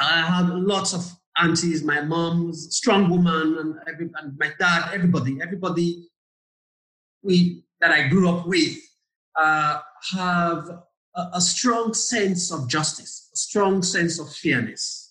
I 0.00 0.20
had 0.22 0.48
lots 0.50 0.94
of 0.94 1.04
aunties, 1.36 1.82
my 1.82 2.00
mom 2.00 2.46
was 2.46 2.66
a 2.66 2.72
strong 2.72 3.10
woman, 3.10 3.58
and, 3.58 3.74
every, 3.88 4.08
and 4.20 4.36
my 4.38 4.50
dad, 4.58 4.90
everybody, 4.92 5.38
everybody 5.42 6.08
we 7.22 7.64
that 7.80 7.90
I 7.90 8.08
grew 8.08 8.28
up 8.28 8.46
with 8.46 8.78
uh, 9.38 9.80
have 10.12 10.68
a, 11.16 11.22
a, 11.34 11.40
strong 11.40 11.92
sense 11.94 12.52
of 12.52 12.68
justice, 12.68 13.30
a 13.34 13.36
strong 13.36 13.82
sense 13.82 14.20
of 14.20 14.32
fairness. 14.32 15.03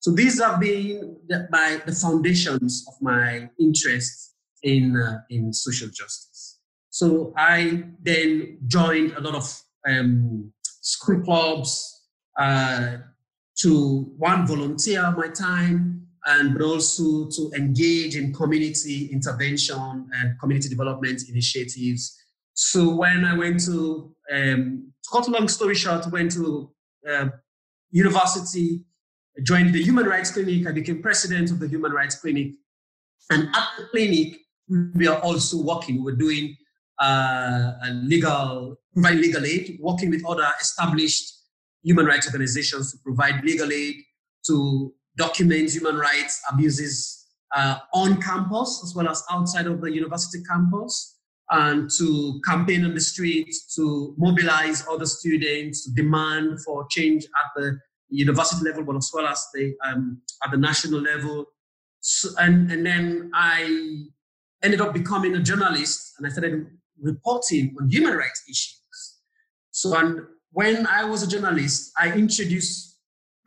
So 0.00 0.12
these 0.12 0.40
have 0.40 0.60
been 0.60 1.16
the, 1.28 1.48
my, 1.50 1.80
the 1.84 1.92
foundations 1.92 2.84
of 2.88 2.94
my 3.00 3.50
interest 3.58 4.34
in 4.62 4.96
uh, 4.96 5.20
in 5.30 5.52
social 5.52 5.88
justice. 5.88 6.58
So 6.90 7.32
I 7.36 7.84
then 8.02 8.58
joined 8.66 9.12
a 9.12 9.20
lot 9.20 9.34
of 9.34 9.62
um, 9.88 10.52
school 10.64 11.20
clubs 11.20 12.02
uh, 12.38 12.98
to 13.60 14.12
one 14.16 14.46
volunteer 14.46 15.10
my 15.16 15.28
time 15.28 16.08
and 16.26 16.54
but 16.54 16.62
also 16.62 17.28
to 17.28 17.50
engage 17.56 18.16
in 18.16 18.32
community 18.32 19.06
intervention 19.06 20.08
and 20.12 20.38
community 20.40 20.68
development 20.68 21.22
initiatives. 21.28 22.16
So 22.54 22.96
when 22.96 23.24
I 23.24 23.36
went 23.36 23.64
to, 23.66 24.14
um, 24.32 24.92
to 25.02 25.10
cut 25.12 25.28
a 25.28 25.30
long 25.30 25.48
story 25.48 25.74
short, 25.74 26.10
went 26.10 26.32
to 26.32 26.70
uh, 27.08 27.28
university, 27.90 28.84
joined 29.42 29.74
the 29.74 29.82
Human 29.82 30.06
Rights 30.06 30.30
Clinic. 30.30 30.66
I 30.66 30.72
became 30.72 31.02
president 31.02 31.50
of 31.50 31.58
the 31.58 31.68
Human 31.68 31.92
Rights 31.92 32.16
Clinic, 32.16 32.52
and 33.30 33.48
at 33.54 33.68
the 33.78 33.84
clinic 33.90 34.38
we 34.94 35.06
are 35.06 35.18
also 35.20 35.62
working. 35.62 36.04
We're 36.04 36.16
doing 36.16 36.56
uh, 36.98 37.72
legal, 37.92 38.76
provide 38.92 39.16
legal 39.16 39.44
aid, 39.44 39.78
working 39.80 40.10
with 40.10 40.24
other 40.26 40.48
established 40.60 41.32
human 41.82 42.06
rights 42.06 42.26
organizations 42.26 42.92
to 42.92 42.98
provide 43.04 43.42
legal 43.44 43.72
aid 43.72 43.96
to 44.46 44.92
document 45.16 45.70
human 45.70 45.96
rights 45.96 46.40
abuses 46.50 47.26
uh, 47.54 47.78
on 47.94 48.20
campus 48.20 48.80
as 48.84 48.94
well 48.94 49.08
as 49.08 49.22
outside 49.30 49.66
of 49.66 49.80
the 49.80 49.90
university 49.90 50.42
campus 50.44 51.16
and 51.50 51.90
to 51.96 52.40
campaign 52.44 52.84
on 52.84 52.94
the 52.94 53.00
streets 53.00 53.74
to 53.74 54.14
mobilize 54.18 54.86
other 54.90 55.06
students 55.06 55.84
to 55.84 55.90
demand 55.94 56.62
for 56.62 56.86
change 56.88 57.24
at 57.24 57.50
the 57.56 57.78
university 58.08 58.64
level 58.64 58.84
but 58.84 58.96
as 58.96 59.10
well 59.12 59.26
as 59.26 59.46
the 59.54 59.74
um, 59.84 60.20
at 60.44 60.50
the 60.50 60.56
national 60.56 61.00
level 61.00 61.46
so, 62.00 62.28
and, 62.38 62.70
and 62.70 62.84
then 62.86 63.30
i 63.34 64.04
ended 64.62 64.80
up 64.80 64.92
becoming 64.92 65.34
a 65.34 65.40
journalist 65.40 66.14
and 66.18 66.26
i 66.26 66.30
started 66.30 66.66
reporting 67.00 67.74
on 67.80 67.88
human 67.88 68.16
rights 68.16 68.42
issues 68.48 69.18
so 69.70 69.96
and 69.96 70.20
when 70.52 70.86
i 70.86 71.04
was 71.04 71.22
a 71.22 71.28
journalist 71.28 71.92
i 71.98 72.12
introduced 72.12 72.88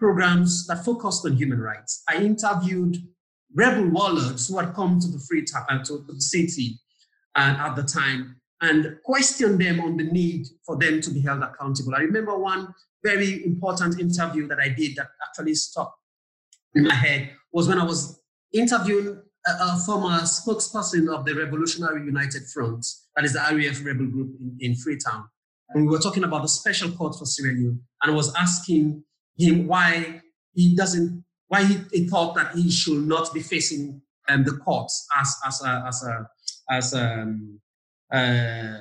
programs 0.01 0.65
that 0.65 0.83
focused 0.83 1.23
on 1.27 1.37
human 1.37 1.59
rights. 1.59 2.01
I 2.09 2.15
interviewed 2.17 2.97
rebel 3.53 3.87
warlords 3.89 4.47
who 4.47 4.57
had 4.57 4.73
come 4.73 4.99
to 4.99 5.07
the 5.07 5.23
free 5.29 5.45
uh, 5.55 5.83
to 5.83 6.03
the 6.07 6.19
city 6.19 6.79
uh, 7.35 7.55
at 7.59 7.75
the 7.75 7.83
time 7.83 8.37
and 8.61 8.97
questioned 9.05 9.61
them 9.61 9.79
on 9.79 9.97
the 9.97 10.05
need 10.05 10.47
for 10.65 10.75
them 10.77 11.01
to 11.01 11.11
be 11.11 11.21
held 11.21 11.43
accountable. 11.43 11.93
I 11.93 11.99
remember 11.99 12.35
one 12.35 12.73
very 13.03 13.45
important 13.45 13.99
interview 13.99 14.47
that 14.47 14.59
I 14.59 14.69
did 14.69 14.95
that 14.95 15.07
actually 15.27 15.55
stuck 15.55 15.95
in 16.75 16.83
my 16.83 16.93
head 16.93 17.31
was 17.51 17.67
when 17.67 17.79
I 17.79 17.85
was 17.85 18.21
interviewing 18.53 19.21
a, 19.45 19.51
a 19.51 19.79
former 19.85 20.19
spokesperson 20.21 21.13
of 21.13 21.25
the 21.25 21.35
Revolutionary 21.35 22.05
United 22.05 22.43
Front, 22.47 22.85
that 23.15 23.25
is 23.25 23.33
the 23.33 23.39
RUF 23.39 23.85
rebel 23.85 24.07
group 24.07 24.35
in, 24.39 24.57
in 24.59 24.75
Freetown. 24.75 25.25
And 25.69 25.85
we 25.85 25.91
were 25.91 25.99
talking 25.99 26.23
about 26.23 26.41
the 26.41 26.47
special 26.49 26.91
court 26.91 27.15
for 27.17 27.25
Sierra 27.25 27.55
Leone, 27.55 27.81
and 28.01 28.11
I 28.11 28.15
was 28.15 28.33
asking 28.35 29.03
him 29.37 29.67
why 29.67 30.21
he 30.53 30.75
doesn't, 30.75 31.23
why 31.47 31.63
he, 31.63 31.77
he 31.91 32.07
thought 32.07 32.35
that 32.35 32.53
he 32.55 32.69
should 32.69 33.07
not 33.07 33.33
be 33.33 33.41
facing 33.41 34.01
um, 34.29 34.43
the 34.43 34.51
courts 34.51 35.07
as 35.17 35.35
as 35.45 35.61
a 35.63 35.83
as 35.87 36.03
a 36.03 36.29
as 36.69 36.93
a, 36.93 37.21
um, 37.21 37.59
uh, 38.13 38.77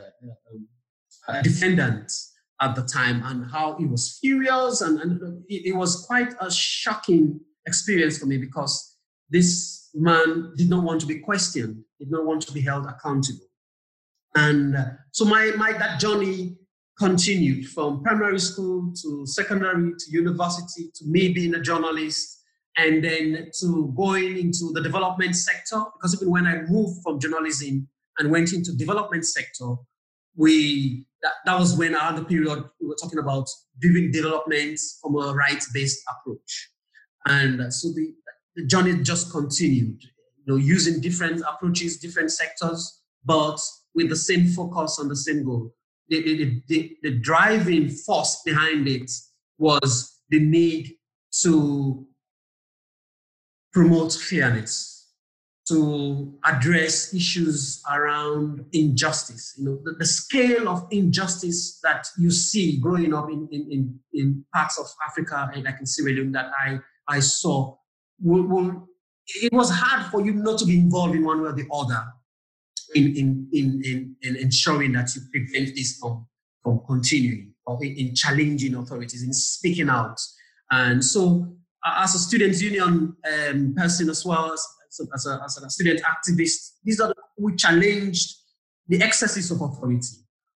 a 1.28 1.42
defendant 1.42 2.12
at 2.61 2.74
the 2.74 2.82
time, 2.82 3.22
and 3.24 3.50
how 3.50 3.76
he 3.78 3.86
was 3.86 4.18
furious, 4.20 4.80
and, 4.82 5.00
and 5.00 5.42
it, 5.48 5.68
it 5.70 5.76
was 5.76 6.04
quite 6.06 6.34
a 6.40 6.50
shocking 6.50 7.40
experience 7.66 8.18
for 8.18 8.26
me 8.26 8.36
because 8.36 8.96
this 9.30 9.88
man 9.94 10.52
did 10.56 10.68
not 10.68 10.84
want 10.84 11.00
to 11.00 11.06
be 11.06 11.18
questioned, 11.18 11.82
did 11.98 12.11
not 12.11 12.24
want 12.24 12.42
to 12.42 12.52
be 12.52 12.61
held 12.61 12.86
accountable. 12.86 13.46
And 14.34 14.76
uh, 14.76 14.84
so 15.12 15.24
my, 15.24 15.52
my 15.56 15.72
that 15.72 15.98
journey 15.98 16.56
continued 17.00 17.66
from 17.68 18.02
primary 18.02 18.38
school 18.38 18.92
to 19.02 19.26
secondary 19.26 19.92
to 19.98 20.11
university 20.11 20.90
to 20.94 21.06
me 21.06 21.32
being 21.32 21.54
a 21.54 21.61
journalist 21.61 22.42
and 22.76 23.02
then 23.02 23.50
to 23.58 23.92
going 23.96 24.36
into 24.36 24.70
the 24.74 24.82
development 24.82 25.34
sector 25.34 25.82
because 25.94 26.14
even 26.14 26.30
when 26.30 26.46
i 26.46 26.61
moved 26.68 27.02
from 27.02 27.18
journalism 27.18 27.88
and 28.18 28.30
went 28.30 28.52
into 28.52 28.76
development 28.76 29.24
sector 29.24 29.76
we 30.36 31.06
that, 31.22 31.32
that 31.44 31.58
was 31.58 31.76
when 31.76 31.94
I 31.94 32.06
had 32.06 32.16
the 32.16 32.24
period 32.24 32.64
we 32.80 32.88
were 32.88 32.96
talking 33.00 33.18
about 33.18 33.48
doing 33.80 34.10
development 34.10 34.80
from 35.02 35.16
a 35.16 35.34
rights-based 35.34 36.02
approach. 36.08 36.70
And 37.26 37.72
so 37.72 37.88
the, 37.88 38.14
the 38.56 38.66
journey 38.66 39.02
just 39.02 39.30
continued 39.30 40.02
you 40.38 40.44
know 40.46 40.56
using 40.56 41.00
different 41.00 41.42
approaches 41.46 41.98
different 41.98 42.30
sectors 42.30 43.00
but 43.24 43.60
with 43.94 44.08
the 44.08 44.16
same 44.16 44.46
focus 44.46 44.98
on 44.98 45.08
the 45.08 45.16
same 45.16 45.44
goal. 45.44 45.74
The, 46.08 46.22
the, 46.22 46.62
the, 46.68 46.96
the 47.02 47.18
driving 47.18 47.88
force 47.88 48.42
behind 48.44 48.88
it 48.88 49.10
was 49.58 50.20
the 50.28 50.40
need 50.40 50.92
to 51.42 52.06
promote 53.72 54.12
fairness, 54.12 54.99
to 55.70 56.34
address 56.44 57.14
issues 57.14 57.82
around 57.90 58.64
injustice. 58.72 59.54
You 59.56 59.64
know, 59.64 59.78
the, 59.84 59.92
the, 59.98 60.04
scale 60.04 60.68
of 60.68 60.86
injustice 60.90 61.78
that 61.82 62.06
you 62.18 62.30
see 62.30 62.78
growing 62.78 63.14
up 63.14 63.30
in, 63.30 63.48
in, 63.52 63.98
in, 64.12 64.44
parts 64.52 64.78
of 64.78 64.86
Africa, 65.08 65.50
like 65.64 65.76
in 65.78 65.86
Sierra 65.86 66.12
Leone, 66.12 66.32
that 66.32 66.50
I, 66.60 66.78
I 67.08 67.20
saw, 67.20 67.76
will, 68.20 68.42
will, 68.42 68.88
it 69.42 69.52
was 69.52 69.70
hard 69.70 70.10
for 70.10 70.20
you 70.20 70.34
not 70.34 70.58
to 70.58 70.66
be 70.66 70.78
involved 70.78 71.14
in 71.14 71.24
one 71.24 71.40
way 71.40 71.50
or 71.50 71.52
the 71.52 71.66
other 71.72 72.04
in, 72.94 73.16
in, 73.16 73.48
in, 73.52 73.82
in, 73.84 74.16
in 74.22 74.36
ensuring 74.36 74.92
that 74.92 75.14
you 75.14 75.22
prevent 75.30 75.76
this 75.76 75.98
from, 75.98 76.26
from 76.62 76.80
continuing 76.86 77.54
or 77.66 77.82
in, 77.84 77.94
in 77.96 78.14
challenging 78.14 78.74
authorities, 78.74 79.22
in 79.22 79.32
speaking 79.32 79.88
out. 79.88 80.18
And 80.70 81.04
so, 81.04 81.56
as 81.84 82.14
a 82.14 82.18
student 82.18 82.60
union 82.60 83.16
um, 83.48 83.74
person 83.76 84.10
as 84.10 84.24
well 84.24 84.52
as, 84.52 84.66
as, 85.14 85.26
a, 85.26 85.41
as 85.45 85.59
a 85.59 85.70
student 85.70 86.01
activist, 86.03 86.72
these 86.84 87.01
are 87.01 87.09
the, 87.09 87.14
we 87.38 87.55
challenged 87.57 88.34
the 88.88 89.03
excesses 89.03 89.51
of 89.51 89.61
authority. 89.61 90.16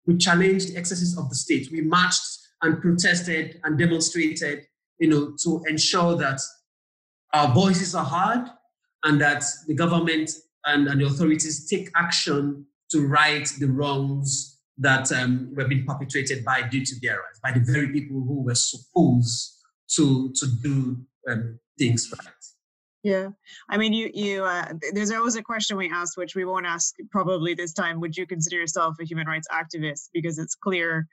We 0.07 0.17
challenged 0.17 0.73
the 0.73 0.79
excesses 0.79 1.19
of 1.19 1.29
the 1.29 1.35
state. 1.35 1.69
We 1.73 1.83
marched 1.83 2.23
and 2.63 2.81
protested 2.81 3.61
and 3.65 3.79
demonstrated, 3.79 4.67
you 4.99 5.09
know, 5.09 5.35
to 5.43 5.63
ensure 5.69 6.17
that 6.17 6.41
our 7.33 7.53
voices 7.53 7.95
are 7.95 8.05
heard 8.05 8.47
and 9.05 9.21
that 9.21 9.45
the 9.67 9.75
government 9.75 10.31
and, 10.67 10.89
and 10.89 11.01
the 11.01 11.07
authorities 11.07 11.69
take 11.69 11.91
action 11.97 12.67
to 12.91 13.07
right 13.07 13.49
the 13.59 13.67
wrongs 13.67 14.59
that 14.79 15.11
um, 15.13 15.53
were 15.55 15.69
being 15.69 15.87
perpetrated 15.87 16.45
by 16.45 16.63
duty 16.63 16.97
bearers, 17.03 17.39
by 17.43 17.53
the 17.53 17.61
very 17.61 17.93
people 17.93 18.21
who 18.21 18.43
were 18.43 18.55
supposed 18.55 19.57
to 19.89 20.33
to 20.35 20.47
do 20.63 20.97
um, 21.29 21.59
things 21.79 22.13
right. 22.17 22.35
Yeah, 23.03 23.29
I 23.69 23.79
mean, 23.79 23.93
you 23.95 24.11
you 24.13 24.45
uh, 24.45 24.73
there's 24.93 25.11
always 25.11 25.37
a 25.37 25.43
question 25.43 25.77
we 25.77 25.91
ask, 25.91 26.19
which 26.19 26.35
we 26.35 26.45
won't 26.45 26.67
ask 26.67 26.95
probably 27.11 27.55
this 27.55 27.73
time. 27.73 28.01
Would 28.01 28.17
you 28.17 28.27
consider 28.27 28.57
yourself 28.57 28.97
a 29.01 29.05
human 29.05 29.27
rights 29.27 29.49
activist? 29.51 30.11
Because 30.13 30.39
it's 30.39 30.55
clear 30.55 31.07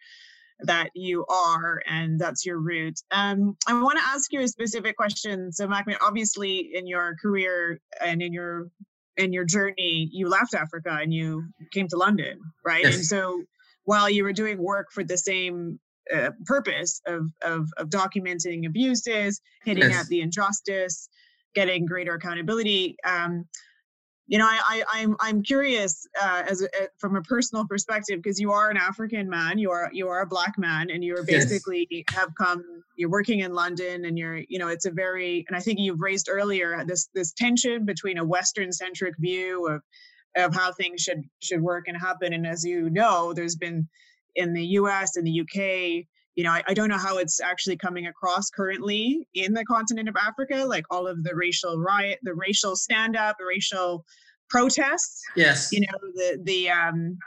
that 0.62 0.90
you 0.96 1.26
are, 1.28 1.82
and 1.88 2.20
that's 2.20 2.46
your 2.46 2.60
root. 2.60 3.00
Um, 3.12 3.56
I 3.68 3.82
want 3.82 3.98
to 4.00 4.04
ask 4.04 4.34
you 4.34 4.42
a 4.42 4.48
specific 4.48 4.98
question. 4.98 5.52
So, 5.54 5.68
Makmid, 5.68 5.98
obviously, 6.02 6.72
in 6.74 6.88
your 6.88 7.16
career 7.22 7.80
and 8.04 8.22
in 8.22 8.34
your 8.34 8.68
in 9.16 9.32
your 9.34 9.46
journey, 9.46 10.10
you 10.12 10.28
left 10.28 10.54
Africa 10.54 11.00
and 11.02 11.14
you 11.14 11.44
came 11.72 11.88
to 11.88 11.98
London, 11.98 12.40
right? 12.66 12.84
Yes. 12.84 12.96
And 12.96 13.06
so 13.06 13.44
while 13.86 14.10
you 14.10 14.24
were 14.24 14.34
doing 14.34 14.62
work 14.62 14.88
for 14.92 15.04
the 15.04 15.18
same 15.18 15.80
uh, 16.14 16.32
purpose 16.46 17.02
of, 17.06 17.30
of 17.44 17.68
of 17.78 17.90
documenting 17.90 18.66
abuses, 18.66 19.42
hitting 19.64 19.90
yes. 19.90 20.02
at 20.02 20.08
the 20.08 20.22
injustice, 20.22 21.10
getting 21.58 21.88
greater 21.88 22.14
accountability. 22.14 22.96
Um, 23.04 23.46
you 24.28 24.38
know, 24.38 24.46
I, 24.46 24.84
I 24.94 25.00
am 25.00 25.16
I'm, 25.22 25.38
I'm 25.38 25.44
curious 25.44 26.06
uh, 26.22 26.44
as 26.48 26.62
a, 26.62 26.68
from 27.00 27.16
a 27.16 27.22
personal 27.24 27.66
perspective 27.66 28.22
because 28.22 28.40
you 28.40 28.52
are 28.52 28.70
an 28.70 28.78
African 28.78 29.28
man, 29.28 29.58
you 29.58 29.72
are 29.72 29.90
you 29.92 30.08
are 30.10 30.22
a 30.22 30.28
black 30.28 30.54
man, 30.58 30.92
and 30.92 31.04
you're 31.04 31.24
basically 31.24 31.88
yes. 31.90 32.04
have 32.14 32.30
come. 32.38 32.64
You're 32.96 33.10
working 33.10 33.40
in 33.40 33.54
London, 33.54 34.06
and 34.06 34.20
you're 34.20 34.38
you 34.50 34.60
know 34.60 34.68
it's 34.68 34.86
a 34.86 34.92
very 34.92 35.46
and 35.48 35.58
I 35.58 35.62
think 35.62 35.80
you've 35.80 36.02
raised 36.02 36.30
earlier 36.30 36.84
this 36.86 37.10
this 37.16 37.34
tension 37.34 37.86
between 37.86 38.20
a 38.20 38.26
Western 38.26 38.72
centric 38.72 39.16
view 39.18 39.68
of 39.68 39.82
of 40.36 40.54
how 40.54 40.74
things 40.74 41.02
should 41.02 41.24
should 41.42 41.62
work 41.62 41.86
and 41.88 41.98
happen, 41.98 42.34
and 42.34 42.46
as 42.46 42.64
you 42.64 42.92
know, 42.92 43.34
there's 43.34 43.56
been 43.56 43.88
in 44.36 44.54
the 44.54 44.66
U.S. 44.82 45.16
and 45.16 45.26
the 45.26 45.42
UK 45.42 46.06
you 46.38 46.44
know, 46.44 46.52
I, 46.52 46.64
I, 46.68 46.74
don't 46.76 46.88
know 46.88 47.00
how 47.00 47.18
it's 47.18 47.42
actually 47.42 47.78
coming 47.78 48.06
across 48.06 48.52
currently 48.52 49.28
in 49.34 49.54
the 49.54 49.66
continent 49.66 50.08
of 50.08 50.16
Africa, 50.16 50.64
like 50.66 50.86
all 50.92 51.08
of 51.08 51.24
the 51.24 51.36
racial 51.36 51.80
riot, 51.80 52.20
the 52.22 52.36
racial 52.36 52.76
stand 52.76 53.18
up, 53.18 53.38
the 53.40 53.46
racial 53.46 54.06
protests. 54.48 55.24
Yes. 55.36 55.72
You 55.74 55.82
know, 55.82 55.98
the 56.14 56.40
the 56.44 56.70
um, 56.70 57.18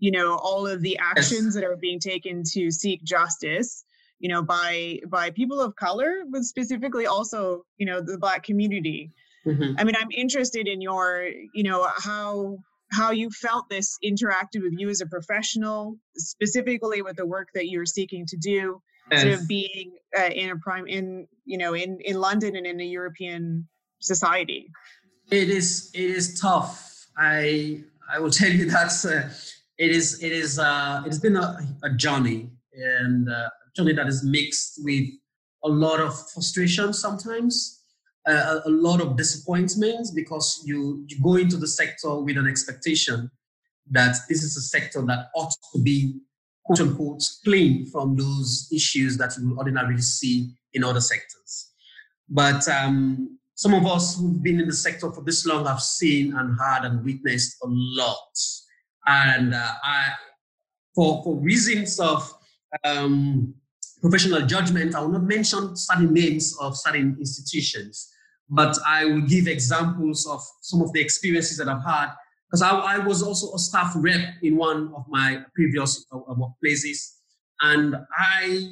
you 0.00 0.10
know, 0.10 0.36
all 0.36 0.66
of 0.66 0.82
the 0.82 0.98
actions 0.98 1.46
yes. 1.46 1.54
that 1.54 1.64
are 1.64 1.76
being 1.76 1.98
taken 1.98 2.42
to 2.52 2.70
seek 2.70 3.02
justice, 3.04 3.84
you 4.18 4.28
know, 4.28 4.42
by 4.42 5.00
by 5.08 5.30
people 5.30 5.62
of 5.62 5.74
color, 5.76 6.24
but 6.30 6.44
specifically 6.44 7.06
also, 7.06 7.64
you 7.78 7.86
know, 7.86 8.02
the 8.02 8.18
black 8.18 8.42
community. 8.44 9.10
Mm-hmm. 9.46 9.76
I 9.78 9.84
mean, 9.84 9.94
I'm 9.98 10.10
interested 10.10 10.68
in 10.68 10.82
your, 10.82 11.26
you 11.54 11.62
know, 11.62 11.88
how 11.96 12.58
how 12.90 13.10
you 13.10 13.30
felt 13.30 13.68
this 13.68 13.98
interacted 14.04 14.62
with 14.62 14.74
you 14.76 14.88
as 14.88 15.00
a 15.00 15.06
professional, 15.06 15.98
specifically 16.16 17.02
with 17.02 17.16
the 17.16 17.26
work 17.26 17.48
that 17.54 17.68
you're 17.68 17.86
seeking 17.86 18.26
to 18.26 18.36
do, 18.36 18.80
yes. 19.10 19.22
sort 19.22 19.34
of 19.34 19.48
being 19.48 19.96
uh, 20.18 20.30
in 20.30 20.50
a 20.50 20.56
prime 20.56 20.86
in 20.86 21.26
you 21.44 21.58
know 21.58 21.74
in 21.74 22.00
in 22.00 22.20
London 22.20 22.56
and 22.56 22.66
in 22.66 22.80
a 22.80 22.84
European 22.84 23.68
society. 24.00 24.70
It 25.30 25.50
is 25.50 25.90
it 25.94 26.10
is 26.10 26.40
tough. 26.40 27.06
I 27.16 27.82
I 28.10 28.20
will 28.20 28.30
tell 28.40 28.50
you 28.50 28.70
that 28.70 28.92
uh, 29.04 29.28
it 29.76 29.90
is 29.90 30.22
it 30.22 30.32
is 30.32 30.58
uh, 30.58 31.02
it's 31.06 31.18
been 31.18 31.36
a, 31.36 31.58
a 31.82 31.90
journey 31.90 32.50
and 32.72 33.28
uh, 33.28 33.48
journey 33.76 33.92
that 33.92 34.06
is 34.06 34.24
mixed 34.24 34.80
with 34.82 35.06
a 35.64 35.68
lot 35.68 36.00
of 36.00 36.14
frustration 36.30 36.92
sometimes 36.92 37.77
a, 38.30 38.62
a, 38.66 38.70
lot 38.70 39.00
of 39.00 39.16
disappointments 39.16 40.10
because 40.10 40.62
you, 40.64 41.04
you 41.06 41.20
go 41.22 41.36
into 41.36 41.56
the 41.56 41.66
sector 41.66 42.20
with 42.20 42.36
an 42.36 42.46
expectation 42.46 43.30
that 43.90 44.16
this 44.28 44.42
is 44.42 44.56
a 44.56 44.60
sector 44.60 45.02
that 45.02 45.28
ought 45.34 45.52
to 45.72 45.80
be 45.82 46.20
quote 46.64 46.80
unquote 46.80 47.22
clean 47.44 47.86
from 47.86 48.16
those 48.16 48.68
issues 48.72 49.16
that 49.16 49.32
you 49.40 49.56
ordinarily 49.56 50.02
see 50.02 50.50
in 50.74 50.84
other 50.84 51.00
sectors. 51.00 51.70
But 52.28 52.68
um, 52.68 53.38
some 53.54 53.72
of 53.72 53.86
us 53.86 54.18
who've 54.18 54.42
been 54.42 54.60
in 54.60 54.68
the 54.68 54.74
sector 54.74 55.10
for 55.10 55.22
this 55.22 55.46
long 55.46 55.66
have 55.66 55.80
seen 55.80 56.36
and 56.36 56.58
heard 56.58 56.84
and 56.84 57.04
witnessed 57.04 57.56
a 57.62 57.66
lot. 57.66 58.38
And 59.06 59.54
uh, 59.54 59.72
I, 59.82 60.12
for, 60.94 61.22
for 61.24 61.36
reasons 61.36 61.98
of 61.98 62.30
um, 62.84 63.54
professional 64.02 64.42
judgment, 64.42 64.94
I 64.94 65.00
will 65.00 65.08
not 65.08 65.22
mention 65.22 65.74
certain 65.76 66.12
names 66.12 66.54
of 66.60 66.76
certain 66.76 67.16
institutions 67.18 68.12
but 68.50 68.76
I 68.86 69.04
will 69.04 69.20
give 69.20 69.46
examples 69.46 70.26
of 70.26 70.42
some 70.62 70.80
of 70.80 70.92
the 70.92 71.00
experiences 71.00 71.58
that 71.58 71.68
I've 71.68 71.84
had. 71.84 72.10
Because 72.50 72.62
I, 72.62 72.70
I, 72.70 72.98
was 72.98 73.22
also 73.22 73.54
a 73.54 73.58
staff 73.58 73.92
rep 73.96 74.36
in 74.42 74.56
one 74.56 74.90
of 74.96 75.04
my 75.08 75.44
previous 75.54 76.06
uh, 76.10 76.16
uh, 76.16 76.34
workplaces, 76.34 77.16
and 77.60 77.94
I 78.16 78.70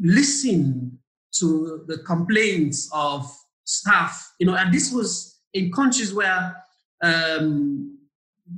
listened 0.00 0.98
to 1.38 1.84
the 1.86 1.98
complaints 1.98 2.90
of 2.92 3.30
staff. 3.62 4.28
You 4.40 4.48
know, 4.48 4.56
and 4.56 4.74
this 4.74 4.92
was 4.92 5.38
in 5.54 5.70
countries 5.70 6.12
where 6.12 6.56
um, 7.00 7.96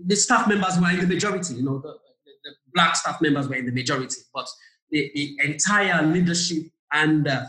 the 0.07 0.17
staff 0.17 0.49
members 0.49 0.81
were 0.81 0.91
in 0.91 1.01
the 1.01 1.07
majority. 1.07 1.57
You 1.57 1.65
know, 1.65 1.79
the, 1.79 1.89
the, 1.89 2.33
the 2.45 2.51
black 2.73 2.97
staff 2.97 3.21
members 3.21 3.49
were 3.49 3.57
in 3.57 3.67
the 3.67 3.73
majority, 3.73 4.23
but 4.33 4.49
the, 4.91 5.11
the 5.15 5.37
entire 5.45 6.07
leadership 6.07 6.63
and 6.93 7.29
uh, 7.29 7.45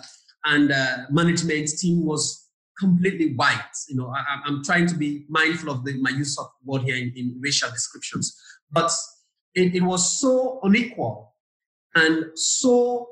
and 0.45 0.71
uh, 0.71 0.97
management 1.09 1.69
team 1.77 2.05
was 2.05 2.48
completely 2.79 3.35
white. 3.35 3.75
You 3.87 3.97
know, 3.97 4.13
I, 4.15 4.47
am 4.47 4.63
trying 4.63 4.87
to 4.87 4.95
be 4.95 5.25
mindful 5.29 5.69
of 5.69 5.83
the, 5.83 5.99
my 6.01 6.11
use 6.11 6.37
of 6.37 6.47
word 6.63 6.83
here 6.83 6.95
in, 6.95 7.11
in 7.15 7.37
racial 7.39 7.69
descriptions, 7.69 8.39
but 8.71 8.91
it, 9.55 9.75
it, 9.75 9.81
was 9.81 10.19
so 10.19 10.59
unequal 10.63 11.33
and 11.95 12.25
so 12.35 13.07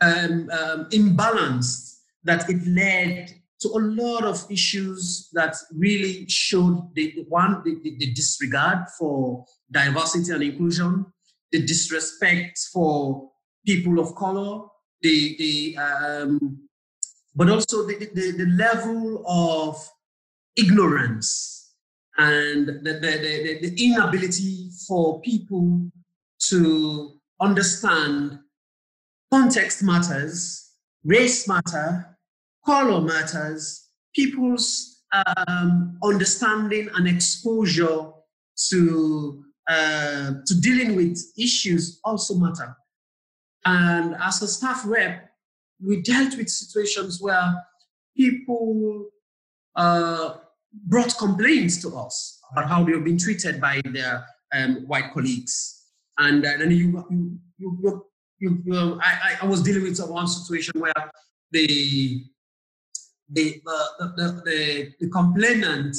um, 0.00 0.50
um, 0.50 0.88
imbalanced 0.90 1.98
that 2.24 2.48
it 2.48 2.66
led 2.66 3.32
to 3.60 3.68
a 3.68 3.80
lot 3.80 4.24
of 4.24 4.44
issues 4.50 5.28
that 5.32 5.56
really 5.74 6.24
showed 6.28 6.90
the, 6.94 7.24
one 7.28 7.60
the, 7.64 7.76
the, 7.82 7.96
the 7.98 8.12
disregard 8.12 8.84
for 8.98 9.44
diversity 9.70 10.32
and 10.32 10.42
inclusion, 10.42 11.06
the 11.50 11.62
disrespect 11.62 12.58
for 12.72 13.30
people 13.66 13.98
of 13.98 14.14
color, 14.14 14.66
the 15.02 15.36
the 15.38 15.76
um, 15.78 16.67
but 17.34 17.48
also 17.48 17.86
the, 17.86 17.96
the, 18.14 18.32
the 18.32 18.46
level 18.56 19.24
of 19.26 19.76
ignorance 20.56 21.74
and 22.16 22.66
the, 22.66 22.94
the, 22.94 23.58
the, 23.62 23.84
inability 23.86 24.70
for 24.86 25.20
people 25.20 25.88
to 26.40 27.12
understand 27.40 28.40
context 29.30 29.82
matters, 29.82 30.72
race 31.04 31.46
matter, 31.46 32.18
color 32.66 33.00
matters, 33.00 33.88
people's 34.14 35.02
um, 35.12 35.96
understanding 36.02 36.88
and 36.96 37.06
exposure 37.06 38.10
to 38.68 39.44
uh, 39.68 40.32
to 40.46 40.60
dealing 40.60 40.96
with 40.96 41.18
issues 41.36 42.00
also 42.02 42.34
matter. 42.34 42.74
And 43.66 44.16
as 44.20 44.40
a 44.40 44.48
staff 44.48 44.82
rep, 44.86 45.27
we 45.84 46.02
dealt 46.02 46.36
with 46.36 46.48
situations 46.48 47.20
where 47.20 47.54
people 48.16 49.06
uh, 49.76 50.34
brought 50.72 51.16
complaints 51.18 51.80
to 51.82 51.96
us 51.96 52.40
about 52.52 52.68
how 52.68 52.84
they 52.84 52.92
have 52.92 53.04
been 53.04 53.18
treated 53.18 53.60
by 53.60 53.80
their 53.84 54.26
um, 54.52 54.86
white 54.86 55.12
colleagues. 55.12 55.86
And 56.18 56.44
uh, 56.44 56.56
then 56.58 56.70
you, 56.70 57.04
you, 57.10 57.38
you, 57.58 58.06
you, 58.38 58.62
you 58.64 59.00
I, 59.02 59.36
I 59.42 59.46
was 59.46 59.62
dealing 59.62 59.84
with 59.84 60.00
one 60.00 60.26
situation 60.26 60.80
where 60.80 60.92
the, 61.52 62.24
the, 63.30 63.62
uh, 63.66 64.08
the, 64.16 64.42
the, 64.44 64.92
the 65.00 65.08
complainant, 65.10 65.96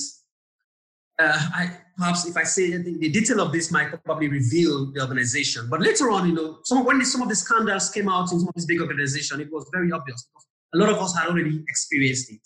uh, 1.20 1.50
I, 1.54 1.72
perhaps 2.00 2.26
if 2.26 2.38
I 2.38 2.44
say 2.44 2.72
the, 2.78 2.98
the, 2.98 3.10
detail 3.10 3.42
of 3.42 3.52
this 3.52 3.72
might 3.72 3.92
probably 4.06 4.30
reveal 4.30 4.92
the 4.92 5.02
organization. 5.02 5.68
But 5.70 5.82
later 5.82 6.10
on, 6.10 6.30
you 6.30 6.34
know, 6.34 6.60
some, 6.64 6.86
when 6.86 7.04
some 7.04 7.22
of 7.22 7.28
the 7.28 7.36
scandals 7.36 7.90
came 7.90 8.08
out 8.08 8.32
in 8.32 8.40
some 8.40 8.48
of 8.48 8.56
this 8.56 8.66
big 8.66 8.80
organization, 8.80 9.42
it 9.42 9.52
was 9.52 9.70
very 9.74 9.92
obvious 9.92 10.24
because 10.24 10.48
a 10.74 10.78
lot 10.78 10.90
of 10.90 10.98
us 11.04 11.16
had 11.16 11.28
already 11.28 11.62
experienced 11.68 12.32
it 12.32 12.40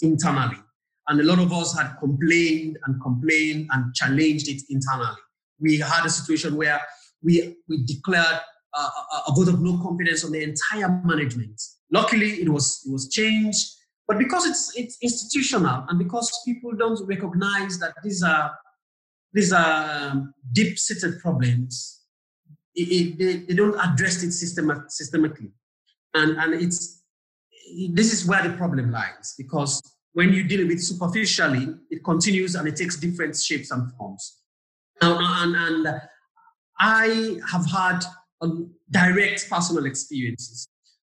internally. 0.00 0.56
And 1.08 1.20
a 1.20 1.24
lot 1.24 1.38
of 1.38 1.52
us 1.52 1.76
had 1.78 1.96
complained 2.00 2.78
and 2.86 3.00
complained 3.02 3.68
and 3.72 3.94
challenged 3.94 4.48
it 4.48 4.62
internally. 4.70 5.20
We 5.60 5.78
had 5.78 6.06
a 6.06 6.10
situation 6.10 6.56
where 6.56 6.80
we, 7.22 7.56
we 7.68 7.84
declared 7.84 8.40
a, 8.74 8.78
a, 8.78 9.22
a 9.28 9.32
vote 9.36 9.48
of 9.48 9.60
no 9.60 9.78
confidence 9.82 10.24
on 10.24 10.32
the 10.32 10.42
entire 10.42 11.00
management. 11.04 11.60
Luckily, 11.92 12.40
it 12.40 12.48
was, 12.48 12.82
it 12.86 12.92
was 12.92 13.10
changed. 13.10 13.72
But 14.08 14.18
because 14.18 14.46
it's, 14.46 14.72
it's 14.76 14.98
institutional 15.02 15.84
and 15.88 15.98
because 15.98 16.32
people 16.44 16.72
don't 16.72 17.00
recognize 17.06 17.78
that 17.80 17.94
these 18.02 18.22
are 18.22 18.52
these 19.32 19.52
are 19.52 20.10
um, 20.10 20.34
deep-seated 20.52 21.20
problems. 21.20 22.02
It, 22.74 22.80
it, 22.80 23.18
they, 23.18 23.36
they, 23.46 23.54
don't 23.54 23.78
address 23.78 24.22
it 24.22 24.32
system, 24.32 24.84
systematically. 24.88 25.50
And, 26.14 26.36
and 26.38 26.54
it's, 26.54 27.02
this 27.92 28.12
is 28.12 28.26
where 28.26 28.42
the 28.42 28.56
problem 28.56 28.90
lies 28.90 29.34
because 29.36 29.82
when 30.12 30.32
you 30.32 30.44
deal 30.44 30.66
with 30.66 30.78
it 30.78 30.80
superficially, 30.80 31.74
it 31.90 32.02
continues 32.04 32.54
and 32.54 32.66
it 32.66 32.76
takes 32.76 32.96
different 32.96 33.36
shapes 33.36 33.70
and 33.70 33.92
forms. 33.92 34.38
And, 35.02 35.56
and, 35.56 36.00
I 36.78 37.38
have 37.50 37.64
had 37.70 38.00
um, 38.42 38.74
direct 38.90 39.48
personal 39.48 39.86
experiences. 39.86 40.68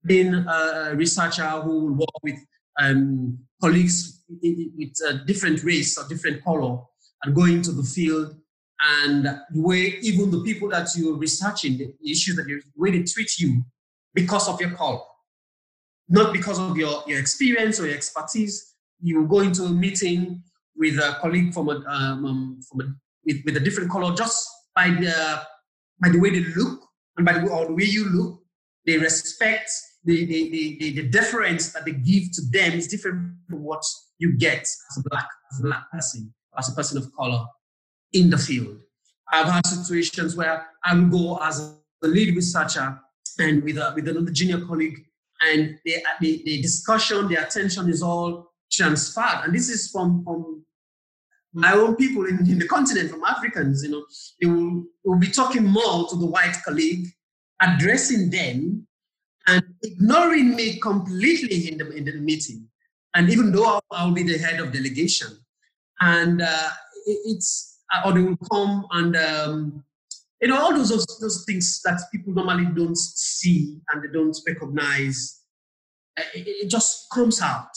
Being 0.04 0.34
a 0.34 0.92
researcher 0.94 1.48
who 1.48 1.86
will 1.86 1.94
work 1.94 2.22
with 2.22 2.38
um, 2.78 3.38
colleagues 3.60 4.22
with 4.28 5.26
different 5.26 5.64
race 5.64 5.96
or 5.98 6.06
different 6.08 6.44
color, 6.44 6.78
and 7.22 7.34
going 7.34 7.62
to 7.62 7.72
the 7.72 7.82
field. 7.82 8.36
And 8.80 9.24
the 9.24 9.62
way 9.62 9.98
even 10.02 10.30
the 10.30 10.42
people 10.42 10.68
that 10.70 10.88
you're 10.96 11.16
researching, 11.16 11.78
the 11.78 11.94
issues 12.04 12.36
that 12.36 12.44
the 12.44 12.60
way 12.76 12.90
they 12.90 13.02
treat 13.04 13.38
you 13.38 13.64
because 14.14 14.48
of 14.48 14.60
your 14.60 14.70
color, 14.70 15.00
not 16.08 16.32
because 16.32 16.58
of 16.58 16.76
your, 16.76 17.02
your 17.06 17.18
experience 17.18 17.80
or 17.80 17.86
your 17.86 17.96
expertise. 17.96 18.74
You 19.00 19.26
go 19.26 19.40
into 19.40 19.64
a 19.64 19.70
meeting 19.70 20.42
with 20.76 20.98
a 20.98 21.18
colleague 21.20 21.52
from 21.52 21.68
a, 21.68 21.82
um, 21.86 22.24
um, 22.24 22.60
from 22.68 22.80
a 22.80 22.84
with, 23.26 23.42
with 23.44 23.56
a 23.56 23.60
different 23.60 23.90
color 23.90 24.14
just 24.14 24.48
by 24.74 24.88
the 24.90 25.42
by 26.00 26.08
the 26.10 26.18
way 26.18 26.30
they 26.30 26.44
look 26.54 26.80
and 27.16 27.26
by 27.26 27.32
the 27.32 27.40
way, 27.40 27.50
or 27.50 27.66
the 27.66 27.74
way 27.74 27.84
you 27.84 28.08
look, 28.10 28.40
they 28.86 28.98
respect 28.98 29.70
the, 30.04 30.24
the, 30.26 30.50
the, 30.50 30.92
the, 30.92 31.08
deference 31.08 31.72
that 31.72 31.84
they 31.84 31.92
give 31.92 32.30
to 32.32 32.42
them 32.50 32.72
is 32.74 32.86
different 32.86 33.32
from 33.48 33.64
what 33.64 33.82
you 34.18 34.36
get 34.36 34.60
as 34.60 34.98
a 34.98 35.08
black, 35.08 35.26
as 35.52 35.60
a 35.60 35.62
black 35.64 35.90
person, 35.90 36.32
as 36.58 36.68
a 36.68 36.72
person 36.72 36.98
of 36.98 37.12
color 37.14 37.44
in 38.12 38.30
the 38.30 38.38
field. 38.38 38.78
I've 39.32 39.48
had 39.48 39.66
situations 39.66 40.36
where 40.36 40.66
I 40.84 40.94
will 40.94 41.08
go 41.08 41.38
as 41.42 41.60
a 42.02 42.06
lead 42.06 42.34
researcher 42.36 42.98
and 43.38 43.62
with, 43.62 43.76
a, 43.76 43.92
with 43.94 44.08
another 44.08 44.30
junior 44.30 44.64
colleague, 44.64 45.04
and 45.42 45.78
the, 45.84 45.96
uh, 45.96 46.08
the, 46.20 46.42
the 46.44 46.62
discussion, 46.62 47.28
the 47.28 47.36
attention 47.36 47.88
is 47.90 48.02
all 48.02 48.52
transferred. 48.72 49.42
And 49.44 49.54
this 49.54 49.68
is 49.68 49.90
from, 49.90 50.24
from 50.24 50.64
my 51.52 51.72
own 51.72 51.96
people 51.96 52.24
in, 52.26 52.38
in 52.48 52.58
the 52.58 52.66
continent, 52.66 53.10
from 53.10 53.24
Africans, 53.24 53.82
you 53.82 53.90
know, 53.90 54.06
they 54.40 54.46
will, 54.46 54.84
will 55.04 55.18
be 55.18 55.28
talking 55.28 55.64
more 55.64 56.08
to 56.08 56.16
the 56.16 56.26
white 56.26 56.56
colleague, 56.64 57.06
addressing 57.60 58.30
them 58.30 58.86
and 59.46 59.64
ignoring 59.82 60.56
me 60.56 60.78
completely 60.80 61.68
in 61.68 61.78
the, 61.78 61.90
in 61.90 62.04
the 62.04 62.12
meeting. 62.12 62.66
And 63.14 63.30
even 63.30 63.52
though 63.52 63.64
I'll, 63.64 63.84
I'll 63.90 64.12
be 64.12 64.22
the 64.22 64.38
head 64.38 64.60
of 64.60 64.72
delegation, 64.72 65.28
and 66.00 66.42
uh, 66.42 66.68
it, 67.06 67.18
it's, 67.24 67.80
or 68.04 68.12
they 68.12 68.22
will 68.22 68.36
come 68.50 68.86
and 68.92 69.16
um, 69.16 69.84
you 70.40 70.48
know 70.48 70.58
all 70.58 70.74
those, 70.74 70.90
those 71.20 71.44
things 71.46 71.80
that 71.84 72.00
people 72.12 72.32
normally 72.32 72.66
don't 72.66 72.98
see 72.98 73.80
and 73.92 74.02
they 74.02 74.12
don't 74.12 74.36
recognize 74.46 75.42
uh, 76.18 76.22
it, 76.34 76.46
it 76.46 76.70
just 76.70 77.10
comes 77.10 77.40
out. 77.40 77.70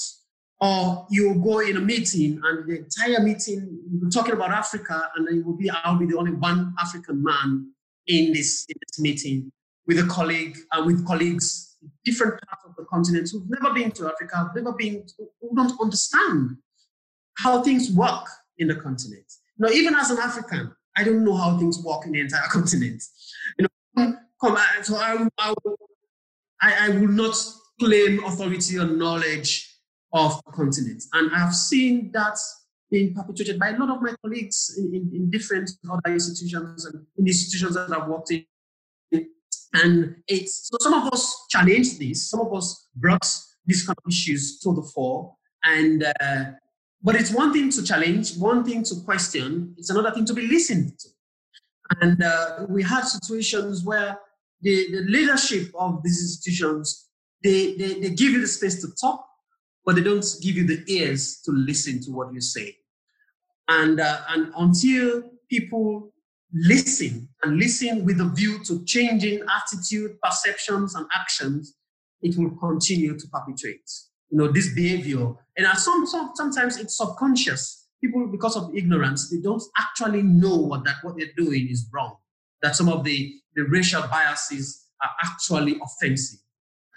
Or 0.61 1.07
you 1.09 1.35
go 1.35 1.59
in 1.59 1.77
a 1.77 1.81
meeting 1.81 2.41
and 2.43 2.69
the 2.69 2.79
entire 2.79 3.21
meeting 3.21 3.79
you're 4.01 4.09
talking 4.09 4.33
about 4.33 4.51
africa 4.51 5.09
and 5.15 5.25
you 5.33 5.41
will 5.41 5.55
be 5.55 5.69
i'll 5.69 5.95
be 5.95 6.05
the 6.05 6.17
only 6.17 6.33
one 6.33 6.73
african 6.81 7.23
man 7.23 7.71
in 8.07 8.33
this 8.33 8.65
in 8.67 8.75
this 8.81 8.99
meeting 8.99 9.53
with 9.87 9.99
a 9.99 10.07
colleague 10.07 10.57
and 10.73 10.83
uh, 10.83 10.85
with 10.85 11.07
colleagues 11.07 11.77
different 12.03 12.33
parts 12.45 12.65
of 12.65 12.75
the 12.75 12.83
continent 12.91 13.29
who've 13.31 13.49
never 13.49 13.73
been 13.73 13.89
to 13.89 14.07
africa 14.07 14.35
who've 14.37 14.61
never 14.61 14.75
been 14.75 15.01
who 15.39 15.55
don't 15.55 15.79
understand 15.79 16.57
how 17.43 17.61
things 17.61 17.91
work 17.91 18.27
in 18.57 18.67
the 18.67 18.75
continent 18.75 19.25
now 19.57 19.69
even 19.69 19.95
as 19.95 20.09
an 20.11 20.17
african 20.17 20.71
I 20.99 21.03
don't 21.03 21.23
know 21.23 21.35
how 21.35 21.57
things 21.57 21.81
work 21.83 22.05
in 22.05 22.11
the 22.11 22.19
entire 22.19 22.47
continent. 22.51 23.01
You 23.57 23.67
know, 23.95 24.15
come, 24.41 24.57
so 24.83 24.97
I, 24.97 25.27
I, 25.37 25.53
I 26.61 26.89
will 26.89 27.07
not 27.07 27.35
claim 27.79 28.23
authority 28.23 28.77
or 28.77 28.85
knowledge 28.85 29.65
of 30.11 30.41
the 30.45 30.51
continent. 30.51 31.03
And 31.13 31.31
I've 31.33 31.55
seen 31.55 32.11
that 32.13 32.37
being 32.91 33.13
perpetuated 33.13 33.59
by 33.59 33.69
a 33.69 33.77
lot 33.77 33.95
of 33.95 34.01
my 34.01 34.13
colleagues 34.21 34.75
in, 34.77 34.93
in, 34.93 35.11
in 35.13 35.29
different 35.29 35.69
other 35.89 36.13
institutions 36.13 36.85
and 36.85 37.05
in 37.17 37.27
institutions 37.27 37.75
that 37.75 37.91
I've 37.91 38.07
worked 38.07 38.31
in. 38.31 38.45
And 39.71 40.15
it's 40.27 40.67
so 40.67 40.77
some 40.81 40.95
of 40.95 41.13
us 41.13 41.45
challenged 41.49 41.99
this, 41.99 42.29
some 42.29 42.39
of 42.39 42.53
us 42.55 42.87
brought 42.95 43.25
these 43.67 43.85
kind 43.85 43.95
of 43.95 44.09
issues 44.09 44.59
to 44.61 44.73
the 44.73 44.81
fore. 44.81 45.35
And 45.63 46.03
uh, 46.03 46.45
but 47.01 47.15
it's 47.15 47.31
one 47.31 47.53
thing 47.53 47.69
to 47.71 47.83
challenge, 47.83 48.37
one 48.37 48.63
thing 48.63 48.83
to 48.83 48.95
question, 49.05 49.73
it's 49.77 49.89
another 49.89 50.11
thing 50.11 50.25
to 50.25 50.33
be 50.33 50.47
listened 50.47 50.97
to. 50.99 51.09
And 52.01 52.21
uh, 52.21 52.65
we 52.67 52.83
had 52.83 53.05
situations 53.05 53.83
where 53.83 54.19
the, 54.61 54.91
the 54.91 55.01
leadership 55.03 55.71
of 55.75 56.03
these 56.03 56.21
institutions, 56.21 57.07
they, 57.41 57.75
they, 57.75 57.99
they 58.01 58.09
give 58.09 58.31
you 58.31 58.41
the 58.41 58.47
space 58.47 58.81
to 58.81 58.89
talk, 58.99 59.25
but 59.85 59.95
they 59.95 60.01
don't 60.01 60.25
give 60.41 60.55
you 60.55 60.67
the 60.67 60.83
ears 60.87 61.41
to 61.45 61.51
listen 61.51 62.01
to 62.03 62.11
what 62.11 62.33
you 62.33 62.41
say. 62.41 62.75
And, 63.69 63.99
uh, 63.99 64.19
and 64.29 64.51
until 64.57 65.23
people 65.49 66.11
listen 66.53 67.29
and 67.43 67.57
listen 67.57 68.03
with 68.03 68.19
a 68.19 68.25
view 68.25 68.63
to 68.65 68.83
changing 68.85 69.41
attitude, 69.49 70.19
perceptions, 70.21 70.95
and 70.95 71.05
actions, 71.15 71.75
it 72.21 72.37
will 72.37 72.51
continue 72.57 73.17
to 73.17 73.27
perpetuate 73.29 73.89
you 74.29 74.37
know, 74.37 74.47
this 74.51 74.73
behavior. 74.73 75.33
And 75.65 75.77
some, 75.77 76.05
some, 76.05 76.31
sometimes 76.35 76.77
it's 76.77 76.97
subconscious. 76.97 77.87
People, 78.01 78.27
because 78.27 78.55
of 78.55 78.73
ignorance, 78.75 79.29
they 79.29 79.41
don't 79.41 79.61
actually 79.77 80.21
know 80.21 80.81
that 80.85 80.95
what 81.01 81.17
they're 81.17 81.33
doing 81.35 81.67
is 81.69 81.89
wrong. 81.93 82.15
That 82.61 82.75
some 82.75 82.87
of 82.87 83.03
the, 83.03 83.35
the 83.55 83.63
racial 83.63 84.03
biases 84.03 84.85
are 85.03 85.09
actually 85.23 85.79
offensive. 85.83 86.39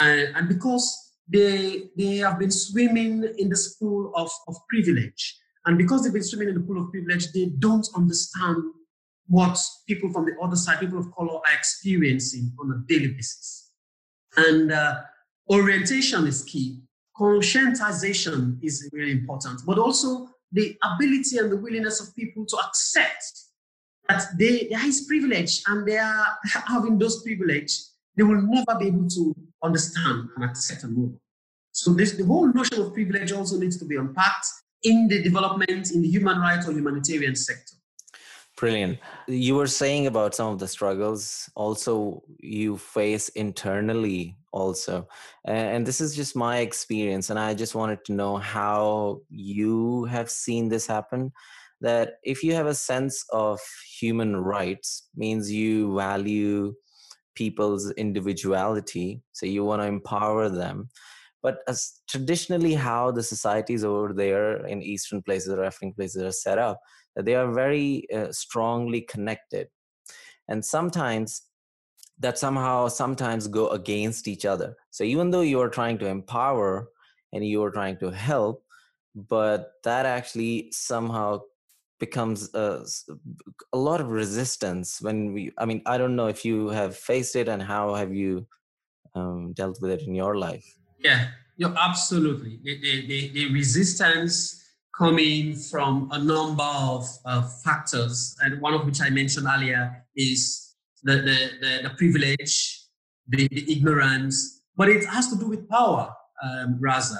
And, 0.00 0.36
and 0.36 0.48
because 0.48 1.14
they, 1.28 1.90
they 1.96 2.16
have 2.18 2.38
been 2.38 2.50
swimming 2.52 3.24
in 3.36 3.48
the 3.48 3.74
pool 3.80 4.12
of, 4.14 4.30
of 4.46 4.56
privilege, 4.68 5.38
and 5.64 5.78
because 5.78 6.02
they've 6.02 6.12
been 6.12 6.22
swimming 6.22 6.48
in 6.48 6.54
the 6.54 6.60
pool 6.60 6.82
of 6.82 6.90
privilege, 6.90 7.32
they 7.32 7.46
don't 7.58 7.86
understand 7.96 8.62
what 9.26 9.58
people 9.86 10.12
from 10.12 10.26
the 10.26 10.32
other 10.42 10.56
side, 10.56 10.80
people 10.80 10.98
of 10.98 11.12
color, 11.14 11.34
are 11.34 11.54
experiencing 11.56 12.52
on 12.60 12.70
a 12.70 12.92
daily 12.92 13.08
basis. 13.08 13.70
And 14.36 14.72
uh, 14.72 15.00
orientation 15.50 16.26
is 16.26 16.42
key 16.44 16.80
conscientization 17.22 18.58
is 18.62 18.88
really 18.92 19.12
important, 19.12 19.60
but 19.66 19.78
also 19.78 20.28
the 20.50 20.76
ability 20.82 21.38
and 21.38 21.50
the 21.50 21.56
willingness 21.56 22.00
of 22.00 22.14
people 22.16 22.44
to 22.46 22.56
accept 22.58 23.24
that 24.08 24.24
they, 24.38 24.66
there 24.70 24.86
is 24.86 25.02
privilege 25.02 25.62
and 25.68 25.86
they 25.86 25.98
are 25.98 26.26
having 26.66 26.98
those 26.98 27.22
privilege, 27.22 27.72
they 28.16 28.24
will 28.24 28.42
never 28.42 28.78
be 28.78 28.88
able 28.88 29.08
to 29.08 29.34
understand 29.62 30.28
and 30.36 30.44
accept 30.44 30.82
and 30.84 30.96
move. 30.96 31.12
So 31.72 31.92
this, 31.92 32.12
the 32.12 32.26
whole 32.26 32.52
notion 32.52 32.82
of 32.82 32.92
privilege 32.92 33.32
also 33.32 33.58
needs 33.58 33.78
to 33.78 33.84
be 33.84 33.96
unpacked 33.96 34.46
in 34.82 35.08
the 35.08 35.22
development 35.22 35.92
in 35.92 36.02
the 36.02 36.08
human 36.08 36.38
rights 36.38 36.68
or 36.68 36.72
humanitarian 36.72 37.36
sector. 37.36 37.76
Brilliant. 38.56 38.98
You 39.26 39.54
were 39.54 39.66
saying 39.66 40.06
about 40.06 40.34
some 40.34 40.52
of 40.52 40.58
the 40.58 40.68
struggles 40.68 41.48
also 41.54 42.22
you 42.38 42.76
face 42.76 43.28
internally 43.30 44.36
also. 44.52 45.08
And 45.44 45.86
this 45.86 46.00
is 46.00 46.14
just 46.14 46.36
my 46.36 46.58
experience 46.58 47.30
and 47.30 47.38
I 47.38 47.54
just 47.54 47.74
wanted 47.74 48.04
to 48.06 48.12
know 48.12 48.36
how 48.36 49.20
you 49.30 50.04
have 50.04 50.30
seen 50.30 50.68
this 50.68 50.86
happen 50.86 51.32
that 51.82 52.14
if 52.22 52.44
you 52.44 52.54
have 52.54 52.66
a 52.66 52.74
sense 52.74 53.24
of 53.30 53.60
human 53.98 54.36
rights 54.36 55.08
means 55.16 55.50
you 55.50 55.94
value 55.94 56.72
people's 57.34 57.90
individuality 57.92 59.20
so 59.32 59.46
you 59.46 59.64
want 59.64 59.82
to 59.82 59.88
empower 59.88 60.48
them 60.48 60.88
but 61.42 61.58
as 61.66 62.00
traditionally 62.08 62.74
how 62.74 63.10
the 63.10 63.22
societies 63.22 63.84
over 63.84 64.12
there 64.12 64.64
in 64.66 64.82
eastern 64.82 65.22
places 65.22 65.52
or 65.52 65.64
african 65.64 65.92
places 65.92 66.22
are 66.22 66.32
set 66.32 66.58
up 66.58 66.80
they 67.16 67.34
are 67.34 67.52
very 67.52 68.06
uh, 68.14 68.30
strongly 68.30 69.00
connected 69.00 69.68
and 70.48 70.64
sometimes 70.64 71.42
that 72.22 72.38
somehow 72.38 72.88
sometimes 72.88 73.46
go 73.46 73.68
against 73.68 74.28
each 74.28 74.44
other. 74.44 74.76
So 74.90 75.04
even 75.04 75.30
though 75.30 75.42
you 75.42 75.60
are 75.60 75.68
trying 75.68 75.98
to 75.98 76.06
empower 76.06 76.88
and 77.32 77.46
you 77.46 77.62
are 77.62 77.70
trying 77.70 77.98
to 77.98 78.10
help 78.10 78.64
but 79.14 79.72
that 79.84 80.06
actually 80.06 80.68
somehow 80.72 81.38
becomes 82.00 82.52
a, 82.54 82.82
a 83.74 83.76
lot 83.76 84.00
of 84.00 84.08
resistance 84.08 85.02
when 85.02 85.34
we 85.34 85.52
i 85.58 85.66
mean 85.66 85.82
i 85.84 85.98
don't 85.98 86.16
know 86.16 86.28
if 86.28 86.46
you 86.46 86.68
have 86.68 86.96
faced 86.96 87.36
it 87.36 87.46
and 87.46 87.62
how 87.62 87.94
have 87.94 88.14
you 88.14 88.46
um, 89.14 89.52
dealt 89.52 89.78
with 89.82 89.90
it 89.90 90.02
in 90.06 90.14
your 90.14 90.36
life? 90.38 90.64
Yeah 90.98 91.28
you 91.56 91.74
absolutely. 91.76 92.58
The, 92.62 92.80
the, 92.80 93.06
the, 93.06 93.28
the 93.28 93.52
resistance 93.52 94.64
coming 94.96 95.54
from 95.54 96.08
a 96.12 96.18
number 96.18 96.62
of 96.64 97.06
uh, 97.24 97.42
factors, 97.42 98.36
and 98.42 98.60
one 98.60 98.74
of 98.74 98.84
which 98.84 99.00
I 99.00 99.10
mentioned 99.10 99.46
earlier 99.46 100.04
is 100.16 100.61
the, 101.02 101.16
the, 101.16 101.50
the, 101.60 101.88
the 101.88 101.94
privilege, 101.96 102.84
the, 103.28 103.48
the, 103.48 103.72
ignorance, 103.72 104.62
but 104.76 104.88
it 104.88 105.04
has 105.06 105.28
to 105.28 105.36
do 105.36 105.48
with 105.48 105.68
power, 105.68 106.14
um, 106.42 106.80
Raza. 106.82 107.18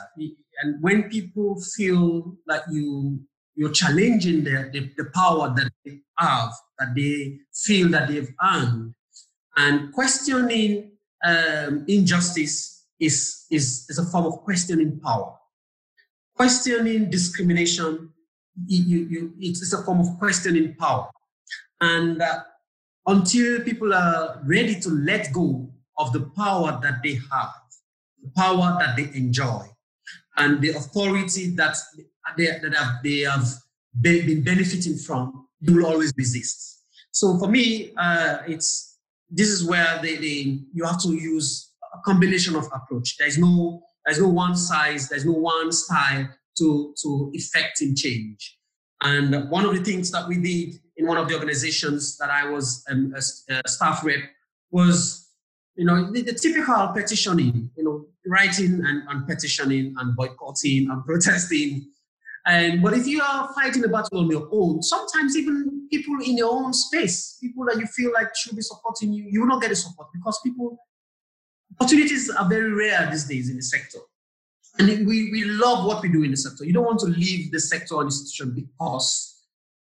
And 0.62 0.82
when 0.82 1.04
people 1.04 1.60
feel 1.76 2.36
that 2.46 2.62
you 2.70 3.20
you're 3.54 3.70
challenging 3.70 4.44
the, 4.44 4.70
the, 4.72 4.90
the 4.96 5.10
power 5.14 5.52
that 5.54 5.70
they 5.84 6.00
have, 6.18 6.52
that 6.78 6.94
they 6.96 7.38
feel 7.54 7.88
that 7.90 8.08
they've 8.08 8.32
earned, 8.42 8.94
and 9.58 9.92
questioning 9.92 10.92
um, 11.22 11.84
injustice 11.86 12.86
is, 12.98 13.44
is, 13.50 13.84
is 13.90 13.98
a 13.98 14.04
form 14.06 14.24
of 14.24 14.38
questioning 14.44 14.98
power 15.00 15.36
questioning 16.34 17.10
discrimination, 17.10 18.10
you, 18.66 19.06
you, 19.08 19.32
it's 19.38 19.72
a 19.72 19.82
form 19.84 20.00
of 20.00 20.18
questioning 20.18 20.74
power. 20.74 21.08
And 21.80 22.20
uh, 22.20 22.40
until 23.06 23.60
people 23.62 23.92
are 23.92 24.40
ready 24.44 24.78
to 24.80 24.90
let 24.90 25.32
go 25.32 25.70
of 25.98 26.12
the 26.12 26.20
power 26.36 26.78
that 26.82 27.02
they 27.02 27.14
have, 27.14 27.52
the 28.22 28.30
power 28.36 28.76
that 28.78 28.96
they 28.96 29.10
enjoy, 29.16 29.62
and 30.36 30.60
the 30.60 30.70
authority 30.70 31.50
that 31.56 31.76
they, 32.36 32.46
that 32.46 32.74
have, 32.74 33.02
they 33.02 33.20
have 33.20 33.46
been 34.00 34.42
benefiting 34.42 34.96
from, 34.96 35.46
you 35.60 35.76
will 35.76 35.86
always 35.86 36.12
resist. 36.16 36.84
So 37.10 37.38
for 37.38 37.48
me, 37.48 37.92
uh, 37.96 38.38
it's 38.46 38.98
this 39.28 39.48
is 39.48 39.64
where 39.64 39.98
they, 40.02 40.16
they, 40.16 40.60
you 40.72 40.84
have 40.84 41.00
to 41.02 41.10
use 41.10 41.72
a 41.94 41.98
combination 42.04 42.54
of 42.56 42.66
approach. 42.72 43.16
There 43.18 43.28
is 43.28 43.38
no 43.38 43.82
there's 44.04 44.20
no 44.20 44.28
one 44.28 44.56
size, 44.56 45.08
there's 45.08 45.24
no 45.24 45.32
one 45.32 45.70
style 45.72 46.28
to, 46.58 46.94
to 47.02 47.30
effecting 47.34 47.94
change. 47.94 48.58
And 49.02 49.48
one 49.50 49.64
of 49.64 49.76
the 49.76 49.84
things 49.84 50.10
that 50.10 50.28
we 50.28 50.40
did 50.40 50.80
in 50.96 51.06
one 51.06 51.16
of 51.16 51.28
the 51.28 51.34
organizations 51.34 52.16
that 52.18 52.30
I 52.30 52.48
was 52.48 52.84
um, 52.90 53.14
a, 53.16 53.52
a 53.64 53.68
staff 53.68 54.04
rep 54.04 54.20
was, 54.70 55.30
you 55.74 55.84
know, 55.84 56.10
the, 56.10 56.22
the 56.22 56.34
typical 56.34 56.88
petitioning, 56.88 57.70
you 57.76 57.84
know, 57.84 58.06
writing 58.26 58.82
and, 58.84 59.02
and 59.08 59.26
petitioning 59.26 59.94
and 59.98 60.16
boycotting 60.16 60.90
and 60.90 61.04
protesting. 61.06 61.88
And 62.44 62.82
but 62.82 62.94
if 62.94 63.06
you 63.06 63.22
are 63.22 63.52
fighting 63.54 63.84
a 63.84 63.88
battle 63.88 64.18
on 64.18 64.30
your 64.30 64.48
own, 64.50 64.82
sometimes 64.82 65.36
even 65.36 65.88
people 65.90 66.16
in 66.24 66.36
your 66.36 66.52
own 66.52 66.72
space, 66.72 67.38
people 67.40 67.64
that 67.66 67.78
you 67.78 67.86
feel 67.86 68.12
like 68.12 68.34
should 68.34 68.56
be 68.56 68.62
supporting 68.62 69.12
you, 69.12 69.24
you 69.28 69.40
will 69.40 69.48
not 69.48 69.62
get 69.62 69.68
the 69.68 69.76
support 69.76 70.08
because 70.12 70.40
people 70.42 70.78
opportunities 71.80 72.30
are 72.30 72.48
very 72.48 72.72
rare 72.72 73.08
these 73.10 73.24
days 73.24 73.48
in 73.48 73.56
the 73.56 73.62
sector. 73.62 73.98
And 74.78 75.06
we, 75.06 75.30
we 75.30 75.44
love 75.44 75.86
what 75.86 76.02
we 76.02 76.08
do 76.08 76.22
in 76.22 76.30
the 76.30 76.36
sector. 76.36 76.64
You 76.64 76.72
don't 76.72 76.84
want 76.84 77.00
to 77.00 77.06
leave 77.06 77.52
the 77.52 77.60
sector 77.60 77.94
or 77.96 78.04
institution 78.04 78.54
because 78.54 79.31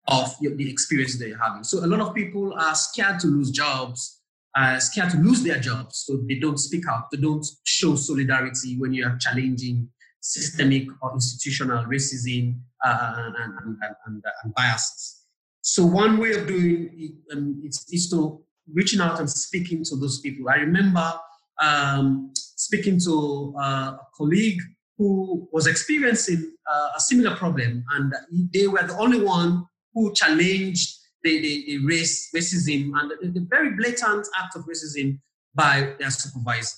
of 0.07 0.33
the 0.39 0.69
experience 0.69 1.17
that 1.19 1.27
you're 1.27 1.43
having. 1.43 1.63
So 1.63 1.83
a 1.83 1.87
lot 1.87 1.99
of 1.99 2.15
people 2.15 2.53
are 2.57 2.75
scared 2.75 3.19
to 3.21 3.27
lose 3.27 3.51
jobs, 3.51 4.21
uh, 4.55 4.79
scared 4.79 5.09
to 5.11 5.17
lose 5.17 5.43
their 5.43 5.59
jobs. 5.59 6.03
So 6.05 6.17
they 6.27 6.35
don't 6.35 6.57
speak 6.57 6.87
out. 6.89 7.11
They 7.11 7.17
don't 7.17 7.45
show 7.65 7.95
solidarity 7.95 8.77
when 8.77 8.93
you 8.93 9.05
are 9.05 9.17
challenging 9.17 9.89
systemic 10.21 10.87
or 11.01 11.13
institutional 11.13 11.85
racism 11.85 12.59
uh, 12.83 13.31
and, 13.37 13.53
and, 13.63 13.77
and, 14.05 14.23
and, 14.43 14.53
biases. 14.55 15.23
So 15.61 15.85
one 15.85 16.17
way 16.17 16.33
of 16.33 16.47
doing 16.47 16.89
it 16.93 17.35
um, 17.35 17.61
is, 17.65 17.85
is 17.91 18.09
to 18.11 18.41
reaching 18.73 18.99
out 18.99 19.19
and 19.19 19.29
speaking 19.29 19.83
to 19.85 19.95
those 19.95 20.19
people. 20.19 20.49
I 20.49 20.55
remember 20.55 21.13
um, 21.61 22.31
speaking 22.35 22.99
to 23.01 23.53
uh, 23.57 23.91
a 23.93 24.07
colleague 24.15 24.59
who 24.97 25.47
was 25.51 25.67
experiencing 25.67 26.53
uh, 26.71 26.89
a 26.95 26.99
similar 26.99 27.35
problem, 27.35 27.83
and 27.91 28.13
they 28.53 28.67
were 28.67 28.83
the 28.83 28.97
only 28.97 29.21
one 29.21 29.65
who 29.97 30.13
challenged 30.13 30.95
the, 31.23 31.41
the, 31.41 31.65
the 31.65 31.85
race, 31.85 32.29
racism 32.35 32.91
and 32.95 33.11
the, 33.11 33.39
the, 33.39 33.45
very 33.49 33.71
blatant 33.71 34.27
act 34.39 34.55
of 34.55 34.63
racism 34.65 35.19
by 35.55 35.93
their 35.99 36.11
supervisor. 36.11 36.77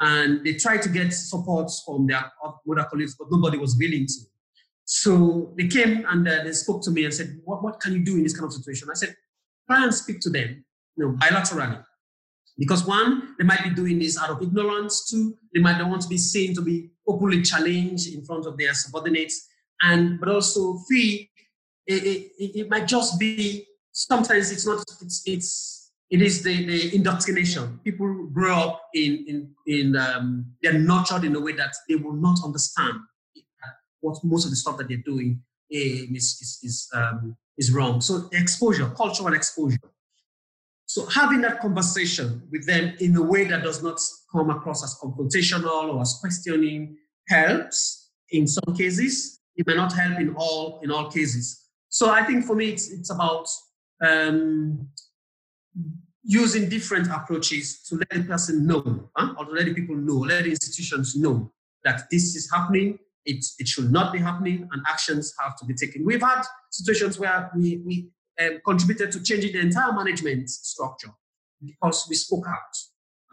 And 0.00 0.44
they 0.44 0.54
tried 0.54 0.82
to 0.82 0.88
get 0.88 1.12
support 1.12 1.70
from 1.84 2.06
their 2.06 2.30
other 2.44 2.84
colleagues, 2.84 3.16
but 3.18 3.28
nobody 3.30 3.58
was 3.58 3.76
willing 3.76 4.06
to. 4.06 4.20
So 4.84 5.52
they 5.56 5.66
came 5.66 6.04
and 6.08 6.28
uh, 6.28 6.44
they 6.44 6.52
spoke 6.52 6.82
to 6.82 6.90
me 6.90 7.04
and 7.04 7.12
said, 7.12 7.40
what, 7.44 7.62
what 7.64 7.80
can 7.80 7.92
you 7.92 8.04
do 8.04 8.16
in 8.16 8.22
this 8.22 8.34
kind 8.34 8.46
of 8.46 8.52
situation? 8.52 8.88
I 8.90 8.94
said, 8.94 9.16
try 9.66 9.82
and 9.82 9.94
speak 9.94 10.20
to 10.20 10.30
them 10.30 10.64
you 10.96 11.06
know, 11.06 11.12
bilaterally. 11.14 11.84
Because 12.56 12.86
one, 12.86 13.34
they 13.36 13.44
might 13.44 13.64
be 13.64 13.70
doing 13.70 13.98
this 13.98 14.16
out 14.16 14.30
of 14.30 14.40
ignorance. 14.40 15.10
Two, 15.10 15.36
they 15.52 15.60
might 15.60 15.78
not 15.78 15.90
want 15.90 16.02
to 16.02 16.08
be 16.08 16.18
seen 16.18 16.54
to 16.54 16.62
be 16.62 16.90
openly 17.08 17.42
challenged 17.42 18.14
in 18.14 18.24
front 18.24 18.46
of 18.46 18.56
their 18.56 18.74
subordinates. 18.74 19.48
And 19.82 20.20
but 20.20 20.28
also 20.28 20.78
three, 20.88 21.30
it, 21.86 22.32
it, 22.38 22.60
it 22.60 22.70
might 22.70 22.86
just 22.86 23.18
be 23.18 23.66
sometimes 23.92 24.50
it's 24.50 24.66
not 24.66 24.84
it's 25.02 25.22
it's 25.26 25.92
it 26.10 26.22
is 26.22 26.42
the, 26.42 26.66
the 26.66 26.94
indoctrination. 26.94 27.80
People 27.84 28.28
grow 28.32 28.54
up 28.54 28.82
in 28.94 29.24
in 29.26 29.54
in 29.66 29.96
um, 29.96 30.46
they're 30.62 30.78
nurtured 30.78 31.24
in 31.24 31.34
a 31.36 31.40
way 31.40 31.52
that 31.52 31.74
they 31.88 31.96
will 31.96 32.14
not 32.14 32.38
understand 32.44 32.98
what 34.00 34.18
most 34.22 34.44
of 34.44 34.50
the 34.50 34.56
stuff 34.56 34.76
that 34.78 34.88
they're 34.88 34.98
doing 34.98 35.40
is 35.70 36.38
is 36.40 36.58
is, 36.62 36.88
um, 36.94 37.36
is 37.58 37.72
wrong. 37.72 38.00
So 38.00 38.28
exposure, 38.32 38.88
cultural 38.90 39.34
exposure 39.34 39.78
so 40.86 41.06
having 41.06 41.40
that 41.40 41.60
conversation 41.60 42.42
with 42.52 42.66
them 42.66 42.94
in 43.00 43.16
a 43.16 43.22
way 43.22 43.44
that 43.44 43.62
does 43.62 43.82
not 43.82 44.00
come 44.30 44.50
across 44.50 44.84
as 44.84 44.96
confrontational 45.02 45.92
or 45.92 46.00
as 46.00 46.18
questioning 46.20 46.96
helps 47.28 48.10
in 48.30 48.46
some 48.46 48.76
cases. 48.76 49.40
It 49.56 49.66
may 49.66 49.74
not 49.74 49.92
help 49.92 50.20
in 50.20 50.34
all 50.36 50.80
in 50.82 50.90
all 50.90 51.10
cases. 51.10 51.63
So 51.94 52.10
I 52.10 52.24
think 52.24 52.44
for 52.44 52.56
me, 52.56 52.70
it's 52.70 52.90
it's 52.90 53.10
about 53.10 53.46
um, 54.04 54.88
using 56.24 56.68
different 56.68 57.08
approaches 57.08 57.82
to 57.82 57.94
let 57.94 58.10
the 58.10 58.24
person 58.24 58.66
know, 58.66 59.10
huh? 59.16 59.34
or 59.38 59.44
to 59.44 59.52
let 59.52 59.66
the 59.66 59.74
people 59.74 59.94
know, 59.94 60.16
let 60.16 60.42
the 60.42 60.50
institutions 60.50 61.14
know 61.14 61.52
that 61.84 62.10
this 62.10 62.34
is 62.34 62.50
happening. 62.52 62.98
It, 63.24 63.46
it 63.60 63.68
should 63.68 63.92
not 63.92 64.12
be 64.12 64.18
happening, 64.18 64.68
and 64.72 64.82
actions 64.88 65.34
have 65.40 65.56
to 65.58 65.64
be 65.64 65.74
taken. 65.74 66.04
We've 66.04 66.20
had 66.20 66.42
situations 66.72 67.16
where 67.16 67.48
we, 67.56 67.80
we 67.86 68.08
um, 68.40 68.58
contributed 68.66 69.12
to 69.12 69.22
changing 69.22 69.52
the 69.52 69.60
entire 69.60 69.92
management 69.92 70.50
structure 70.50 71.12
because 71.64 72.08
we 72.10 72.16
spoke 72.16 72.46
out 72.48 72.76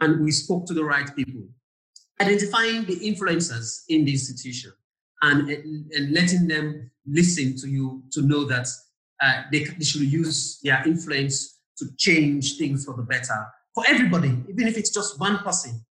and 0.01 0.23
we 0.23 0.29
spoke 0.29 0.67
to 0.67 0.75
the 0.75 0.85
right 0.85 1.09
people, 1.15 1.49
identifying 2.21 2.85
the 2.85 2.97
influencers 2.97 3.81
in 3.89 4.05
the 4.05 4.11
institution 4.11 4.71
and, 5.21 5.49
and 5.49 6.13
letting 6.13 6.47
them 6.47 6.91
listen 7.05 7.55
to 7.57 7.67
you 7.69 8.03
to 8.11 8.21
know 8.21 8.45
that 8.45 8.67
uh, 9.21 9.43
they, 9.51 9.63
they 9.63 9.85
should 9.85 10.01
use 10.01 10.59
their 10.63 10.81
influence 10.85 11.59
to 11.77 11.85
change 11.97 12.57
things 12.57 12.85
for 12.85 12.95
the 12.95 13.03
better 13.03 13.47
for 13.73 13.83
everybody, 13.87 14.37
even 14.49 14.67
if 14.67 14.77
it's 14.77 14.93
just 14.93 15.19
one 15.19 15.37
person. 15.39 15.83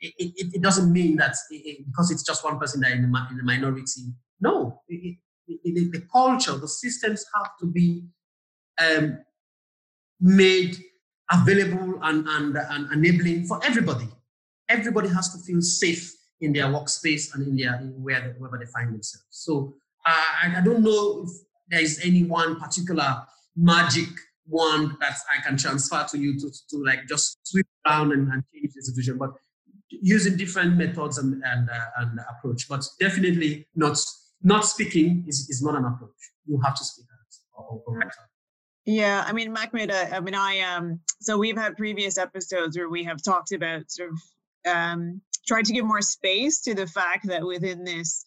It, 0.00 0.14
it, 0.18 0.54
it 0.54 0.62
doesn't 0.62 0.92
mean 0.92 1.16
that 1.16 1.36
it, 1.50 1.86
because 1.86 2.10
it's 2.10 2.22
just 2.22 2.42
one 2.42 2.58
person 2.58 2.80
that 2.80 2.92
in 2.92 3.02
the, 3.02 3.26
in 3.30 3.36
the 3.36 3.42
minority. 3.42 4.14
No, 4.40 4.80
the 4.88 6.06
culture, 6.10 6.56
the 6.56 6.68
systems 6.68 7.24
have 7.34 7.50
to 7.60 7.66
be 7.66 8.04
um, 8.80 9.18
made 10.20 10.76
available 11.30 11.98
and, 12.02 12.26
and, 12.26 12.56
and 12.56 12.92
enabling 12.92 13.44
for 13.44 13.62
everybody. 13.64 14.08
Everybody 14.68 15.08
has 15.08 15.32
to 15.34 15.38
feel 15.38 15.60
safe 15.60 16.12
in 16.40 16.52
their 16.52 16.66
workspace 16.66 17.34
and 17.34 17.46
in 17.46 17.56
their 17.56 17.76
in 17.76 18.02
where 18.02 18.34
wherever 18.38 18.58
they 18.58 18.70
find 18.70 18.94
themselves. 18.94 19.26
So 19.30 19.74
uh, 20.06 20.24
I, 20.42 20.58
I 20.58 20.60
don't 20.62 20.82
know 20.82 21.24
if 21.24 21.30
there 21.68 21.80
is 21.80 22.00
any 22.04 22.24
one 22.24 22.58
particular 22.58 23.22
magic 23.56 24.08
one 24.46 24.96
that 25.00 25.16
I 25.30 25.40
can 25.46 25.56
transfer 25.56 26.04
to 26.10 26.18
you 26.18 26.38
to, 26.40 26.50
to 26.70 26.84
like 26.84 27.06
just 27.08 27.38
sweep 27.44 27.66
around 27.86 28.12
and, 28.12 28.32
and 28.32 28.42
change 28.52 28.72
the 28.74 28.82
situation, 28.82 29.16
but 29.16 29.30
using 29.88 30.36
different 30.36 30.76
methods 30.76 31.18
and 31.18 31.42
and, 31.44 31.68
uh, 31.70 31.86
and 31.98 32.18
approach. 32.30 32.68
But 32.68 32.84
definitely 32.98 33.66
not 33.74 33.98
not 34.42 34.64
speaking 34.64 35.24
is, 35.28 35.48
is 35.48 35.62
not 35.62 35.76
an 35.76 35.84
approach. 35.84 36.10
You 36.46 36.60
have 36.64 36.76
to 36.76 36.84
speak. 36.84 37.06
Yeah, 38.86 39.24
I 39.26 39.32
mean, 39.32 39.54
Makmid, 39.54 39.92
I 40.12 40.20
mean, 40.20 40.34
I 40.34 40.60
um, 40.60 41.00
so 41.20 41.38
we've 41.38 41.56
had 41.56 41.76
previous 41.76 42.16
episodes 42.18 42.76
where 42.76 42.88
we 42.88 43.04
have 43.04 43.22
talked 43.22 43.52
about 43.52 43.90
sort 43.90 44.10
of 44.10 44.18
um, 44.66 45.20
tried 45.46 45.64
to 45.66 45.72
give 45.72 45.84
more 45.84 46.02
space 46.02 46.60
to 46.62 46.74
the 46.74 46.86
fact 46.86 47.26
that 47.26 47.44
within 47.44 47.84
this 47.84 48.24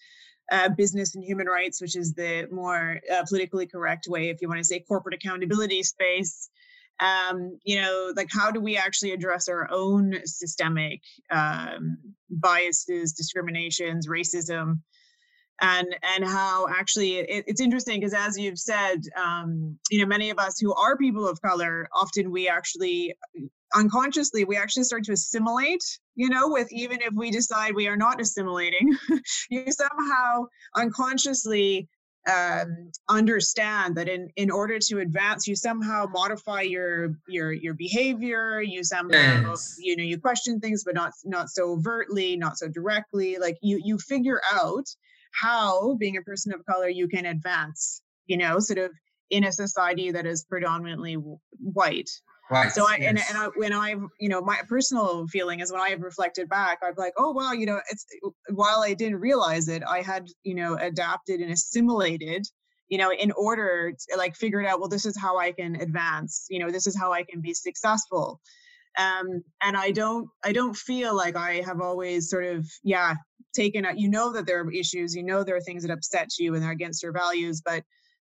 uh, 0.51 0.69
business 0.69 1.15
and 1.15 1.23
human 1.23 1.47
rights, 1.47 1.81
which 1.81 1.95
is 1.95 2.13
the 2.13 2.47
more 2.51 2.99
uh, 3.11 3.23
politically 3.27 3.65
correct 3.65 4.07
way, 4.07 4.29
if 4.29 4.41
you 4.41 4.47
want 4.47 4.59
to 4.59 4.63
say 4.63 4.79
corporate 4.79 5.15
accountability 5.15 5.83
space, 5.83 6.49
um, 6.99 7.57
you 7.63 7.81
know, 7.81 8.13
like 8.15 8.29
how 8.31 8.51
do 8.51 8.59
we 8.59 8.77
actually 8.77 9.11
address 9.11 9.47
our 9.47 9.67
own 9.71 10.15
systemic 10.25 11.01
um, 11.31 11.97
biases, 12.29 13.13
discriminations, 13.13 14.07
racism? 14.07 14.79
and 15.61 15.95
and 16.15 16.25
how 16.25 16.67
actually 16.67 17.17
it, 17.17 17.43
it's 17.47 17.61
interesting 17.61 17.99
because 17.99 18.13
as 18.13 18.37
you've 18.37 18.59
said 18.59 19.01
um, 19.15 19.77
you 19.89 19.99
know 19.99 20.05
many 20.05 20.29
of 20.29 20.39
us 20.39 20.59
who 20.59 20.73
are 20.73 20.97
people 20.97 21.27
of 21.27 21.41
color 21.41 21.87
often 21.93 22.31
we 22.31 22.47
actually 22.47 23.15
unconsciously 23.73 24.43
we 24.43 24.57
actually 24.57 24.83
start 24.83 25.03
to 25.03 25.11
assimilate 25.11 25.83
you 26.15 26.29
know 26.29 26.49
with 26.49 26.71
even 26.71 27.01
if 27.01 27.13
we 27.13 27.31
decide 27.31 27.75
we 27.75 27.87
are 27.87 27.97
not 27.97 28.21
assimilating 28.21 28.95
you 29.49 29.65
somehow 29.71 30.45
unconsciously 30.75 31.87
um, 32.25 32.91
understand 33.09 33.95
that 33.97 34.07
in 34.07 34.29
in 34.37 34.49
order 34.49 34.79
to 34.79 34.99
advance 34.99 35.45
you 35.45 35.55
somehow 35.55 36.05
modify 36.05 36.61
your 36.61 37.17
your 37.27 37.51
your 37.51 37.73
behavior 37.73 38.61
you 38.61 38.83
somehow 38.83 39.49
yes. 39.49 39.75
you 39.77 39.97
know 39.97 40.03
you 40.03 40.17
question 40.17 40.59
things 40.59 40.83
but 40.85 40.95
not 40.95 41.11
not 41.25 41.49
so 41.49 41.71
overtly 41.71 42.37
not 42.37 42.57
so 42.57 42.69
directly 42.69 43.37
like 43.37 43.57
you 43.61 43.81
you 43.83 43.97
figure 43.97 44.39
out 44.53 44.85
how 45.33 45.95
being 45.95 46.15
a 46.15 46.21
person 46.21 46.53
of 46.53 46.65
color 46.65 46.87
you 46.87 47.09
can 47.09 47.25
advance 47.25 48.01
you 48.27 48.37
know 48.37 48.57
sort 48.57 48.79
of 48.79 48.91
in 49.29 49.43
a 49.43 49.51
society 49.51 50.11
that 50.11 50.25
is 50.25 50.45
predominantly 50.45 51.15
white 51.59 52.09
Right. 52.51 52.71
So 52.71 52.85
I 52.87 52.97
yes. 52.99 53.09
and, 53.09 53.19
and 53.29 53.37
I, 53.37 53.47
when 53.55 53.73
I've 53.73 54.01
you 54.19 54.29
know 54.29 54.41
my 54.41 54.59
personal 54.67 55.27
feeling 55.27 55.61
is 55.61 55.71
when 55.71 55.81
I 55.81 55.89
have 55.89 56.01
reflected 56.01 56.49
back, 56.49 56.79
I'm 56.83 56.93
like, 56.97 57.13
oh 57.17 57.33
well, 57.33 57.55
you 57.55 57.65
know, 57.65 57.79
it's 57.89 58.05
while 58.49 58.81
I 58.81 58.93
didn't 58.93 59.19
realize 59.19 59.67
it, 59.69 59.81
I 59.87 60.01
had 60.01 60.27
you 60.43 60.55
know 60.55 60.75
adapted 60.75 61.39
and 61.39 61.51
assimilated, 61.51 62.45
you 62.89 62.97
know, 62.97 63.11
in 63.11 63.31
order 63.31 63.91
to 63.91 64.17
like 64.17 64.35
figured 64.35 64.65
out, 64.65 64.79
well, 64.79 64.89
this 64.89 65.05
is 65.05 65.17
how 65.17 65.37
I 65.39 65.51
can 65.51 65.75
advance, 65.77 66.45
you 66.49 66.59
know, 66.59 66.69
this 66.69 66.85
is 66.85 66.97
how 66.97 67.13
I 67.13 67.23
can 67.23 67.41
be 67.41 67.53
successful. 67.53 68.41
Um, 68.97 69.43
and 69.61 69.75
I 69.75 69.91
don't 69.91 70.29
I 70.43 70.51
don't 70.51 70.75
feel 70.75 71.15
like 71.15 71.35
I 71.35 71.61
have 71.61 71.81
always 71.81 72.29
sort 72.29 72.45
of 72.45 72.67
yeah 72.83 73.15
taken 73.55 73.85
out 73.85 73.99
you 73.99 74.09
know 74.09 74.33
that 74.33 74.45
there 74.45 74.61
are 74.61 74.71
issues 74.71 75.15
you 75.15 75.23
know 75.23 75.43
there 75.43 75.55
are 75.55 75.61
things 75.61 75.83
that 75.83 75.91
upset 75.91 76.29
you 76.39 76.53
and 76.53 76.63
they're 76.63 76.71
against 76.71 77.03
your 77.03 77.11
values 77.11 77.61
but 77.63 77.83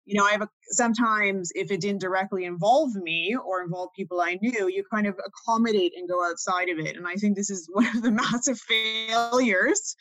you 0.09 0.15
know 0.19 0.25
i 0.25 0.31
have 0.31 0.41
a, 0.41 0.49
sometimes 0.71 1.51
if 1.53 1.71
it 1.71 1.79
didn't 1.79 2.01
directly 2.01 2.45
involve 2.45 2.93
me 2.95 3.35
or 3.45 3.61
involve 3.61 3.89
people 3.95 4.19
i 4.19 4.37
knew 4.41 4.67
you 4.67 4.83
kind 4.91 5.05
of 5.05 5.15
accommodate 5.25 5.93
and 5.95 6.09
go 6.09 6.25
outside 6.25 6.69
of 6.69 6.79
it 6.79 6.97
and 6.97 7.07
i 7.07 7.13
think 7.13 7.35
this 7.35 7.49
is 7.49 7.69
one 7.73 7.85
of 7.95 8.01
the 8.01 8.11
massive 8.11 8.59
failures 8.59 9.95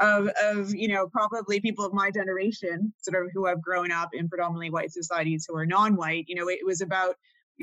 of 0.00 0.28
of 0.42 0.74
you 0.74 0.88
know 0.88 1.06
probably 1.08 1.60
people 1.60 1.84
of 1.84 1.92
my 1.92 2.10
generation 2.10 2.92
sort 3.02 3.22
of 3.22 3.30
who 3.34 3.44
have 3.44 3.60
grown 3.60 3.92
up 3.92 4.08
in 4.14 4.26
predominantly 4.26 4.70
white 4.70 4.90
societies 4.90 5.44
who 5.46 5.54
are 5.54 5.66
non-white 5.66 6.24
you 6.28 6.34
know 6.34 6.48
it 6.48 6.64
was 6.64 6.80
about 6.80 7.14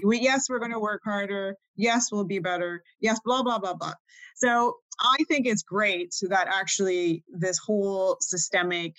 We, 0.03 0.19
yes, 0.19 0.47
we're 0.47 0.59
going 0.59 0.71
to 0.71 0.79
work 0.79 1.01
harder. 1.03 1.55
Yes, 1.75 2.11
we'll 2.11 2.23
be 2.23 2.39
better. 2.39 2.83
Yes, 2.99 3.19
blah, 3.25 3.41
blah, 3.41 3.59
blah, 3.59 3.73
blah. 3.73 3.95
So 4.35 4.75
I 5.01 5.17
think 5.27 5.47
it's 5.47 5.63
great 5.63 6.13
that 6.29 6.47
actually 6.47 7.23
this 7.27 7.57
whole 7.57 8.17
systemic 8.21 8.93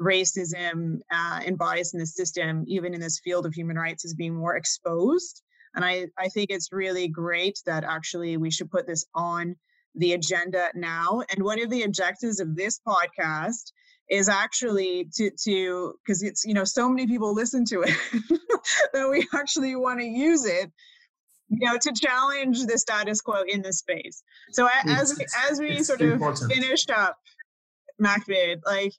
racism 0.00 0.98
uh, 1.10 1.40
and 1.44 1.58
bias 1.58 1.94
in 1.94 2.00
the 2.00 2.06
system, 2.06 2.64
even 2.66 2.94
in 2.94 3.00
this 3.00 3.20
field 3.20 3.46
of 3.46 3.54
human 3.54 3.76
rights, 3.76 4.04
is 4.04 4.14
being 4.14 4.34
more 4.34 4.56
exposed. 4.56 5.42
And 5.74 5.84
I, 5.84 6.06
I 6.18 6.28
think 6.28 6.50
it's 6.50 6.72
really 6.72 7.08
great 7.08 7.58
that 7.66 7.84
actually 7.84 8.36
we 8.36 8.50
should 8.50 8.70
put 8.70 8.86
this 8.86 9.04
on 9.14 9.56
the 9.94 10.12
agenda 10.12 10.68
now. 10.74 11.22
And 11.30 11.44
one 11.44 11.62
of 11.62 11.70
the 11.70 11.82
objectives 11.82 12.40
of 12.40 12.56
this 12.56 12.80
podcast 12.86 13.72
is 14.10 14.28
actually 14.28 15.08
to 15.14 15.30
to 15.42 15.94
because 16.04 16.22
it's 16.22 16.44
you 16.44 16.52
know 16.52 16.64
so 16.64 16.90
many 16.90 17.06
people 17.06 17.32
listen 17.34 17.64
to 17.64 17.80
it 17.80 17.96
that 18.92 19.08
we 19.08 19.26
actually 19.34 19.74
want 19.76 19.98
to 19.98 20.04
use 20.04 20.44
it 20.44 20.70
you 21.48 21.66
know 21.66 21.78
to 21.78 21.90
challenge 21.90 22.66
the 22.66 22.76
status 22.76 23.22
quo 23.22 23.44
in 23.48 23.62
this 23.62 23.78
space 23.78 24.22
so 24.50 24.68
as 24.86 25.16
we 25.18 25.24
as 25.50 25.58
we 25.58 25.82
sort 25.82 26.02
of 26.02 26.10
important. 26.10 26.52
finished 26.52 26.90
up 26.90 27.16
Makmid, 28.02 28.60
like 28.66 28.92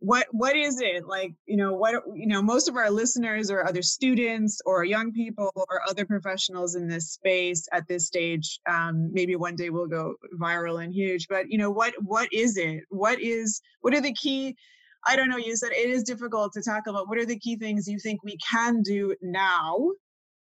what 0.00 0.26
what 0.32 0.56
is 0.56 0.80
it? 0.80 1.06
Like 1.06 1.34
you 1.46 1.56
know 1.56 1.74
what 1.74 2.02
you 2.14 2.26
know 2.26 2.42
most 2.42 2.68
of 2.68 2.76
our 2.76 2.90
listeners 2.90 3.50
are 3.50 3.66
other 3.66 3.82
students 3.82 4.60
or 4.64 4.84
young 4.84 5.12
people 5.12 5.52
or 5.54 5.82
other 5.88 6.06
professionals 6.06 6.74
in 6.74 6.88
this 6.88 7.12
space 7.12 7.68
at 7.72 7.86
this 7.86 8.06
stage 8.06 8.58
um, 8.68 9.10
maybe 9.12 9.36
one 9.36 9.56
day 9.56 9.68
we'll 9.68 9.86
go 9.86 10.14
viral 10.40 10.82
and 10.82 10.94
huge 10.94 11.28
but 11.28 11.50
you 11.50 11.58
know 11.58 11.70
what 11.70 11.94
what 12.02 12.28
is 12.32 12.56
it? 12.56 12.82
What 12.88 13.20
is 13.20 13.60
what 13.80 13.94
are 13.94 14.00
the 14.00 14.14
key 14.14 14.56
i 15.06 15.16
don't 15.16 15.30
know 15.30 15.38
you 15.38 15.56
said 15.56 15.72
it 15.72 15.88
is 15.88 16.02
difficult 16.02 16.52
to 16.52 16.60
tackle 16.60 16.92
but 16.92 17.08
what 17.08 17.16
are 17.16 17.24
the 17.24 17.38
key 17.38 17.56
things 17.56 17.88
you 17.88 17.98
think 17.98 18.22
we 18.22 18.36
can 18.50 18.82
do 18.82 19.14
now 19.22 19.88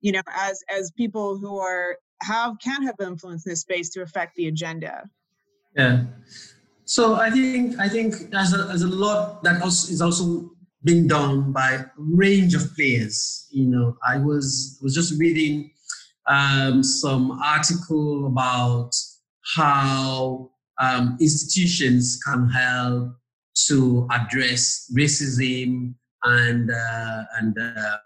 you 0.00 0.10
know 0.10 0.22
as 0.34 0.62
as 0.74 0.90
people 0.92 1.36
who 1.36 1.58
are 1.58 1.96
have 2.22 2.56
can 2.62 2.82
have 2.82 2.94
influence 3.00 3.46
in 3.46 3.50
this 3.50 3.60
space 3.60 3.90
to 3.90 4.02
affect 4.02 4.34
the 4.36 4.48
agenda? 4.48 5.04
Yeah 5.76 6.04
so 6.88 7.16
I 7.16 7.30
think 7.30 7.78
I 7.78 7.86
think 7.86 8.30
there's 8.30 8.54
a, 8.54 8.64
there's 8.64 8.82
a 8.82 8.88
lot 8.88 9.42
that 9.42 9.60
also 9.60 9.92
is 9.92 10.00
also 10.00 10.50
being 10.82 11.06
done 11.06 11.52
by 11.52 11.72
a 11.72 11.84
range 11.98 12.54
of 12.54 12.74
players. 12.74 13.46
You 13.50 13.66
know, 13.66 13.96
I 14.08 14.16
was 14.16 14.78
was 14.82 14.94
just 14.94 15.20
reading 15.20 15.70
um, 16.26 16.82
some 16.82 17.32
article 17.44 18.26
about 18.26 18.92
how 19.56 20.50
um, 20.80 21.18
institutions 21.20 22.18
can 22.24 22.48
help 22.48 23.12
to 23.66 24.08
address 24.10 24.90
racism 24.96 25.92
and 26.24 26.70
uh, 26.70 27.24
and 27.38 27.58
uh, 27.58 27.96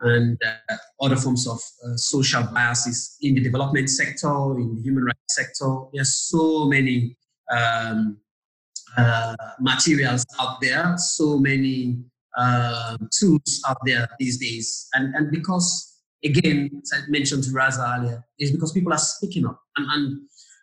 and 0.00 0.36
uh, 0.44 0.76
other 1.00 1.16
forms 1.16 1.46
of 1.46 1.60
uh, 1.86 1.94
social 1.94 2.42
biases 2.42 3.18
in 3.20 3.36
the 3.36 3.40
development 3.40 3.88
sector, 3.88 4.58
in 4.58 4.74
the 4.74 4.82
human 4.82 5.04
rights 5.04 5.36
sector. 5.36 5.84
There's 5.92 6.16
so 6.16 6.64
many 6.64 7.17
um, 7.50 8.18
uh, 8.96 9.36
materials 9.60 10.24
out 10.40 10.60
there, 10.60 10.96
so 10.96 11.38
many 11.38 11.98
uh, 12.36 12.96
tools 13.18 13.62
out 13.68 13.78
there 13.84 14.08
these 14.18 14.38
days. 14.38 14.88
And, 14.94 15.14
and 15.14 15.30
because, 15.30 15.98
again, 16.24 16.70
as 16.82 16.92
I 16.94 17.10
mentioned 17.10 17.44
to 17.44 17.50
Raza 17.50 17.98
earlier, 17.98 18.24
is 18.38 18.50
because 18.50 18.72
people 18.72 18.92
are 18.92 18.98
speaking 18.98 19.46
up. 19.46 19.60
And, 19.76 19.86
and, 19.90 20.20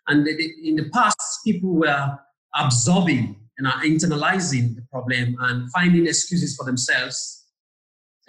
and 0.08 0.28
in 0.28 0.76
the 0.76 0.90
past, 0.92 1.18
people 1.44 1.74
were 1.74 2.18
absorbing 2.54 3.36
and 3.58 3.66
are 3.66 3.82
internalizing 3.82 4.76
the 4.76 4.82
problem 4.90 5.36
and 5.40 5.70
finding 5.72 6.06
excuses 6.06 6.56
for 6.56 6.64
themselves 6.64 7.44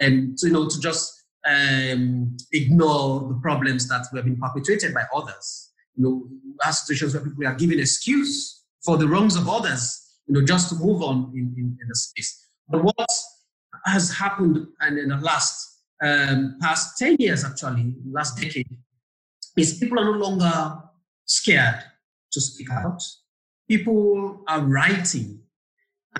and 0.00 0.38
you 0.42 0.50
know 0.50 0.68
to 0.68 0.80
just 0.80 1.24
um, 1.46 2.36
ignore 2.52 3.28
the 3.28 3.38
problems 3.42 3.88
that 3.88 4.06
were 4.12 4.22
being 4.22 4.38
perpetrated 4.38 4.94
by 4.94 5.02
others 5.14 5.67
you 5.98 6.04
know, 6.04 6.28
are 6.64 6.72
situations 6.72 7.14
where 7.14 7.24
people 7.24 7.46
are 7.46 7.54
giving 7.54 7.78
excuse 7.78 8.64
for 8.84 8.96
the 8.96 9.06
wrongs 9.06 9.36
of 9.36 9.48
others, 9.48 10.00
you 10.26 10.34
know, 10.34 10.44
just 10.44 10.68
to 10.68 10.74
move 10.76 11.02
on 11.02 11.30
in, 11.34 11.54
in, 11.56 11.76
in 11.80 11.88
the 11.88 11.94
space. 11.94 12.46
But 12.68 12.84
what 12.84 13.10
has 13.86 14.12
happened 14.12 14.66
and 14.80 14.98
in 14.98 15.08
the 15.08 15.16
last 15.16 15.80
um, 16.02 16.56
past 16.60 16.98
10 16.98 17.16
years, 17.18 17.44
actually, 17.44 17.94
last 18.10 18.40
decade, 18.40 18.68
is 19.56 19.78
people 19.78 19.98
are 19.98 20.04
no 20.04 20.18
longer 20.18 20.78
scared 21.24 21.82
to 22.32 22.40
speak 22.40 22.70
out. 22.70 23.02
People 23.68 24.42
are 24.48 24.60
writing. 24.60 25.40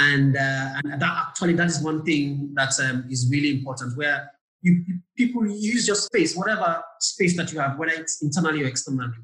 And, 0.01 0.37
uh, 0.37 0.74
and 0.85 1.01
that 1.01 1.26
actually, 1.29 1.55
that 1.55 1.66
is 1.66 1.83
one 1.83 2.05
thing 2.05 2.53
that 2.55 2.72
um, 2.81 3.07
is 3.11 3.29
really 3.31 3.51
important 3.51 3.97
where 3.97 4.31
you, 4.62 4.85
people 5.16 5.47
use 5.47 5.87
your 5.87 5.97
space, 5.97 6.37
whatever 6.37 6.83
space 7.01 7.37
that 7.37 7.53
you 7.53 7.61
have, 7.61 7.79
whether 7.79 7.93
it's 7.93 8.22
internally 8.22 8.62
or 8.62 8.66
externally, 8.66 9.14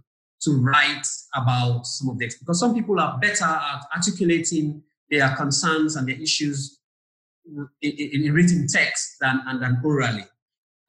to 0.44 0.60
write 0.60 1.06
about 1.34 1.86
some 1.86 2.08
of 2.08 2.18
this 2.18 2.38
because 2.38 2.60
some 2.60 2.74
people 2.74 2.98
are 3.00 3.18
better 3.18 3.44
at 3.44 3.82
articulating 3.94 4.82
their 5.10 5.34
concerns 5.36 5.96
and 5.96 6.08
their 6.08 6.20
issues 6.20 6.80
in, 7.46 7.68
in, 7.82 8.24
in 8.24 8.32
written 8.32 8.66
text 8.66 9.16
than, 9.20 9.40
and 9.46 9.62
than 9.62 9.80
orally. 9.84 10.24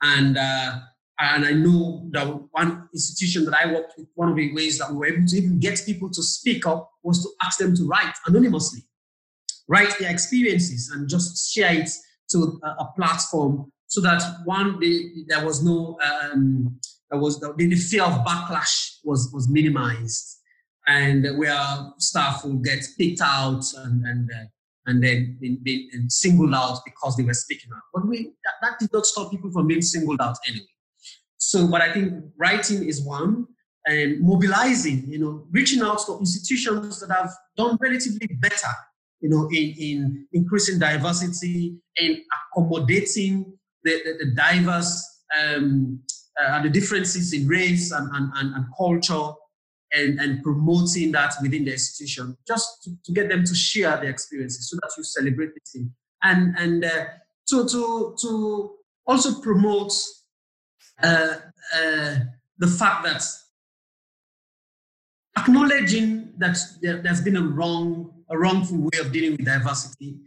And, 0.01 0.38
uh, 0.38 0.80
and 1.20 1.45
I 1.45 1.51
know 1.51 2.08
that 2.12 2.28
one 2.51 2.89
institution 2.93 3.45
that 3.45 3.56
I 3.56 3.72
worked 3.72 3.93
with, 3.97 4.08
one 4.16 4.30
of 4.30 4.36
the 4.36 4.53
ways 4.53 4.78
that 4.80 4.91
we 4.91 4.97
were 4.97 5.08
able 5.08 5.28
to 5.28 5.38
even 5.38 5.60
get 5.60 5.82
people 5.86 6.10
to 6.10 6.22
speak 6.24 6.66
up 6.68 6.91
was 7.03 7.24
to 7.24 7.30
ask 7.43 7.60
them 7.60 7.76
to 7.76 7.88
write 7.88 8.14
anonymously, 8.26 8.82
write 9.68 9.97
their 9.99 10.12
experiences 10.12 10.91
and 10.93 11.10
just 11.10 11.53
share 11.53 11.74
it 11.74 11.89
to 12.30 12.60
a, 12.64 12.68
a 12.68 12.93
platform 12.95 13.72
so 13.88 14.01
that 14.01 14.22
one, 14.45 14.80
day 14.80 15.24
there 15.28 15.45
was 15.45 15.64
no 15.64 15.97
um, 16.03 16.80
was 17.12 17.39
the, 17.39 17.53
the 17.58 17.76
fear 17.76 18.03
of 18.03 18.26
backlash 18.26 18.97
was 19.03 19.32
was 19.34 19.49
minimized, 19.49 20.38
and 20.88 21.38
where 21.38 21.93
staff 21.97 22.43
will 22.43 22.56
get 22.56 22.84
picked 22.97 23.22
out 23.22 23.64
and 23.78 24.06
and 24.06 24.30
uh, 24.32 24.45
and 24.88 25.03
then 25.03 25.38
been 25.39 26.10
singled 26.10 26.53
out 26.53 26.80
because 26.86 27.16
they 27.16 27.24
were 27.24 27.34
speaking 27.34 27.72
out. 27.76 27.82
But 27.93 28.08
we 28.08 28.34
that, 28.43 28.53
that 28.62 28.80
did 28.80 28.91
not 28.93 29.06
stop 29.06 29.32
people 29.32 29.51
from 29.51 29.68
being 29.68 29.82
singled 29.82 30.22
out 30.22 30.38
anyway. 30.47 30.66
So, 31.38 31.68
but 31.68 31.82
I 31.82 31.93
think 31.93 32.14
writing 32.38 32.88
is 32.88 33.03
one, 33.03 33.47
and 33.86 34.22
mobilizing, 34.22 35.06
you 35.08 35.20
know, 35.20 35.45
reaching 35.51 35.82
out 35.82 36.06
to 36.06 36.18
institutions 36.20 36.99
that 37.01 37.12
have 37.12 37.32
done 37.56 37.78
relatively 37.80 38.28
better, 38.39 38.74
you 39.22 39.30
know, 39.30 39.47
in, 39.51 39.76
in 39.78 40.28
increasing 40.34 40.80
diversity 40.80 41.78
and 41.97 42.18
accommodating 42.53 43.53
the, 43.84 44.01
the, 44.03 44.26
the 44.26 44.32
diverse 44.32 45.24
um, 45.39 45.99
uh, 46.41 46.61
the 46.61 46.69
differences 46.69 47.33
in 47.33 47.47
race 47.47 47.91
and, 47.91 48.09
and, 48.13 48.31
and, 48.36 48.55
and, 48.55 48.65
culture 48.77 49.31
and, 49.93 50.19
and 50.19 50.43
promoting 50.43 51.11
that 51.11 51.33
within 51.41 51.65
the 51.65 51.71
institution, 51.71 52.38
just 52.47 52.83
to, 52.83 52.91
to 53.05 53.11
get 53.11 53.29
them 53.29 53.43
to 53.43 53.55
share 53.55 53.95
their 53.97 54.09
experiences 54.09 54.69
so 54.69 54.75
that 54.81 54.91
you 54.97 55.03
celebrate 55.03 55.53
the 55.53 55.61
team. 55.65 55.93
And, 56.23 56.55
and 56.57 56.83
uh, 56.83 57.05
to, 57.49 57.67
to, 57.67 58.15
to 58.21 58.71
also 59.07 59.39
promote 59.41 59.93
uh, 61.01 61.36
uh, 61.73 62.15
the 62.57 62.67
fact 62.67 63.05
that 63.05 63.23
acknowledging 65.38 66.33
that 66.38 66.57
there, 66.81 67.01
has 67.03 67.21
been 67.21 67.38
a 67.38 67.41
wrong, 67.41 68.11
a 68.29 68.38
wrongful 68.38 68.77
way 68.77 68.99
of 68.99 69.11
dealing 69.11 69.31
with 69.31 69.45
diversity 69.45 70.17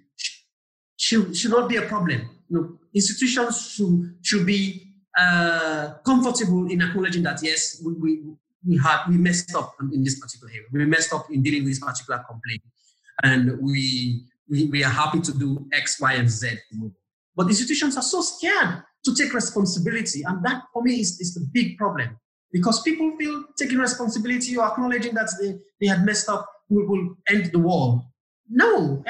should, 0.96 1.36
should 1.36 1.50
not 1.50 1.68
be 1.68 1.76
a 1.76 1.82
problem. 1.82 2.28
You 2.48 2.56
know, 2.56 2.78
institutions 2.94 3.72
should, 3.72 4.16
should 4.22 4.46
be 4.46 4.87
uh, 5.18 5.94
comfortable 6.04 6.70
in 6.70 6.80
acknowledging 6.80 7.22
that 7.24 7.40
yes, 7.42 7.82
we, 7.84 7.92
we, 7.94 8.20
we 8.66 8.78
had 8.78 9.06
we 9.08 9.16
messed 9.16 9.54
up 9.54 9.74
in 9.92 10.04
this 10.04 10.18
particular 10.18 10.52
area. 10.52 10.66
We 10.72 10.84
messed 10.84 11.12
up 11.12 11.26
in 11.30 11.42
dealing 11.42 11.64
with 11.64 11.72
this 11.72 11.80
particular 11.80 12.24
complaint, 12.28 12.62
and 13.22 13.60
we 13.60 14.24
we, 14.48 14.66
we 14.66 14.84
are 14.84 14.90
happy 14.90 15.20
to 15.20 15.32
do 15.36 15.66
X, 15.72 16.00
Y, 16.00 16.12
and 16.14 16.30
Z. 16.30 16.58
But 17.36 17.48
institutions 17.48 17.96
are 17.96 18.02
so 18.02 18.20
scared 18.20 18.82
to 19.04 19.14
take 19.14 19.34
responsibility, 19.34 20.22
and 20.24 20.44
that 20.44 20.62
for 20.72 20.82
me 20.82 21.00
is, 21.00 21.20
is 21.20 21.34
the 21.34 21.46
big 21.52 21.76
problem 21.76 22.18
because 22.52 22.82
people 22.82 23.16
feel 23.18 23.44
taking 23.58 23.78
responsibility 23.78 24.56
or 24.56 24.64
acknowledging 24.66 25.14
that 25.14 25.30
they, 25.40 25.58
they 25.80 25.86
had 25.86 26.04
messed 26.04 26.28
up 26.28 26.48
will, 26.68 26.86
will 26.86 27.16
end 27.28 27.50
the 27.52 27.58
war. 27.58 28.02
No, 28.48 29.02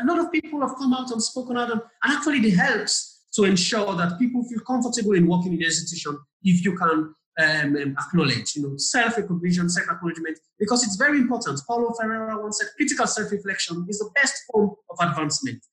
a 0.00 0.04
lot 0.04 0.18
of 0.18 0.30
people 0.30 0.60
have 0.60 0.76
come 0.76 0.92
out 0.92 1.10
and 1.10 1.22
spoken 1.22 1.56
out, 1.56 1.70
and 1.70 1.80
actually 2.04 2.38
it 2.38 2.56
helps 2.56 3.21
to 3.34 3.44
ensure 3.44 3.94
that 3.96 4.18
people 4.18 4.44
feel 4.44 4.60
comfortable 4.60 5.12
in 5.12 5.26
working 5.26 5.52
in 5.52 5.58
the 5.58 5.64
institution 5.64 6.18
if 6.42 6.64
you 6.64 6.76
can 6.76 7.14
um, 7.40 7.76
um, 7.76 7.96
acknowledge, 7.98 8.56
you 8.56 8.62
know, 8.62 8.76
self-recognition, 8.76 9.68
self-acknowledgement, 9.68 10.38
because 10.58 10.84
it's 10.84 10.96
very 10.96 11.18
important. 11.18 11.60
Paulo 11.66 11.92
Freire 11.98 12.38
once 12.40 12.58
said, 12.58 12.68
critical 12.76 13.06
self-reflection 13.06 13.86
is 13.88 13.98
the 13.98 14.10
best 14.14 14.34
form 14.50 14.72
of 14.90 15.08
advancement. 15.08 15.64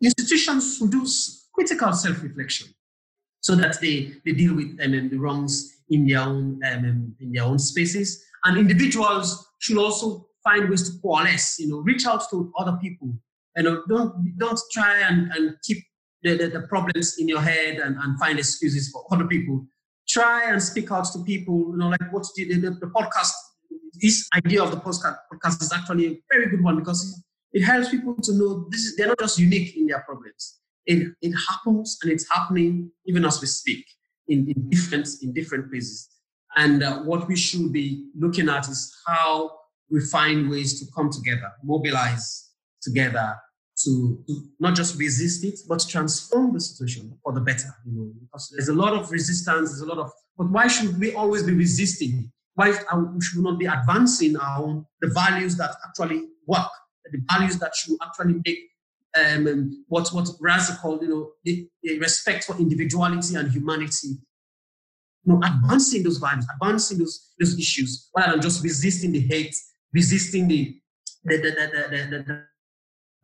Institutions 0.00 0.78
should 0.78 0.90
do 0.90 1.04
critical 1.54 1.92
self-reflection 1.92 2.68
so 3.40 3.56
that 3.56 3.80
they, 3.80 4.12
they 4.24 4.32
deal 4.32 4.54
with 4.54 4.78
um, 4.80 5.08
the 5.08 5.18
wrongs 5.18 5.82
in 5.90 6.06
their 6.06 6.20
own 6.20 6.60
um, 6.64 6.84
um, 6.84 7.16
in 7.20 7.32
their 7.32 7.44
own 7.44 7.58
spaces. 7.58 8.24
And 8.44 8.56
individuals 8.58 9.46
should 9.58 9.78
also 9.78 10.26
find 10.42 10.68
ways 10.68 10.88
to 10.88 11.00
coalesce, 11.00 11.58
you 11.58 11.68
know, 11.68 11.78
reach 11.78 12.06
out 12.06 12.28
to 12.30 12.52
other 12.58 12.78
people. 12.80 13.12
You 13.56 13.62
know, 13.64 13.82
don't 13.88 14.38
don't 14.38 14.60
try 14.72 15.00
and, 15.00 15.30
and 15.32 15.56
keep 15.62 15.84
the, 16.22 16.36
the, 16.36 16.48
the, 16.48 16.60
problems 16.68 17.18
in 17.18 17.28
your 17.28 17.40
head 17.40 17.78
and, 17.78 17.96
and 17.96 18.18
find 18.18 18.38
excuses 18.38 18.90
for 18.90 19.04
other 19.10 19.26
people 19.26 19.66
try 20.08 20.50
and 20.50 20.62
speak 20.62 20.90
out 20.90 21.06
to 21.12 21.22
people. 21.24 21.70
You 21.72 21.76
know, 21.76 21.88
like 21.88 22.12
what 22.12 22.26
the, 22.36 22.44
the, 22.44 22.70
the 22.70 22.86
podcast. 22.86 23.32
This 24.00 24.28
idea 24.34 24.62
of 24.62 24.70
the 24.70 24.78
podcast 24.78 25.16
podcast 25.32 25.62
is 25.62 25.72
actually 25.72 26.06
a 26.06 26.18
very 26.30 26.48
good 26.48 26.62
one 26.62 26.78
because 26.78 27.22
it, 27.52 27.60
it 27.60 27.64
helps 27.64 27.90
people 27.90 28.16
to 28.16 28.32
know 28.32 28.66
this 28.70 28.80
is, 28.80 28.96
they're 28.96 29.06
not 29.06 29.18
just 29.18 29.38
unique 29.38 29.76
in 29.76 29.86
their 29.86 30.00
problems. 30.00 30.60
It, 30.86 31.12
it 31.20 31.32
happens 31.48 31.98
and 32.02 32.10
it's 32.10 32.26
happening 32.30 32.90
even 33.06 33.24
as 33.24 33.40
we 33.40 33.46
speak 33.46 33.84
in, 34.28 34.50
in 34.50 34.70
different 34.70 35.08
in 35.22 35.32
different 35.32 35.70
places. 35.70 36.08
And 36.56 36.82
uh, 36.82 37.00
what 37.00 37.28
we 37.28 37.36
should 37.36 37.72
be 37.72 38.08
looking 38.18 38.48
at 38.48 38.68
is 38.68 38.94
how 39.06 39.50
we 39.90 40.00
find 40.00 40.50
ways 40.50 40.80
to 40.80 40.86
come 40.94 41.10
together, 41.10 41.52
mobilize 41.62 42.50
together 42.82 43.36
to, 43.84 44.22
to, 44.26 44.48
not 44.60 44.74
just 44.74 44.98
resist 44.98 45.44
it, 45.44 45.58
but 45.68 45.84
transform 45.88 46.52
the 46.52 46.60
situation 46.60 47.16
for 47.22 47.32
the 47.32 47.40
better. 47.40 47.68
You 47.86 47.92
know, 47.92 48.12
because 48.20 48.52
there's 48.54 48.68
a 48.68 48.74
lot 48.74 48.92
of 48.92 49.10
resistance, 49.10 49.70
there's 49.70 49.80
a 49.80 49.86
lot 49.86 49.98
of, 49.98 50.10
but 50.36 50.50
why 50.50 50.66
should 50.68 50.98
we 50.98 51.14
always 51.14 51.42
be 51.42 51.52
resisting? 51.52 52.30
Why 52.54 52.72
should 52.72 53.38
we 53.38 53.42
not 53.42 53.58
be 53.58 53.66
advancing 53.66 54.36
our 54.36 54.62
own, 54.62 54.86
the 55.00 55.08
values 55.08 55.56
that 55.56 55.74
actually 55.86 56.28
work, 56.46 56.68
the 57.10 57.20
values 57.30 57.58
that 57.58 57.74
should 57.74 57.96
actually 58.04 58.40
make 58.44 58.58
um, 59.14 59.84
what 59.88 60.08
what 60.12 60.26
Razi 60.40 60.78
called, 60.80 61.02
you 61.02 61.08
know, 61.08 61.30
the, 61.44 61.68
the 61.82 61.98
respect 61.98 62.44
for 62.44 62.56
individuality 62.56 63.36
and 63.36 63.50
humanity 63.50 64.18
you 65.24 65.32
know, 65.32 65.40
advancing 65.44 66.02
those 66.02 66.18
values, 66.18 66.46
advancing 66.54 66.98
those, 66.98 67.32
those 67.38 67.58
issues, 67.58 68.10
rather 68.16 68.32
than 68.32 68.42
just 68.42 68.62
resisting 68.62 69.12
the 69.12 69.20
hate, 69.20 69.54
resisting 69.92 70.48
the, 70.48 70.76
the, 71.24 71.36
the, 71.36 71.50
the, 71.50 72.24
the 72.26 72.44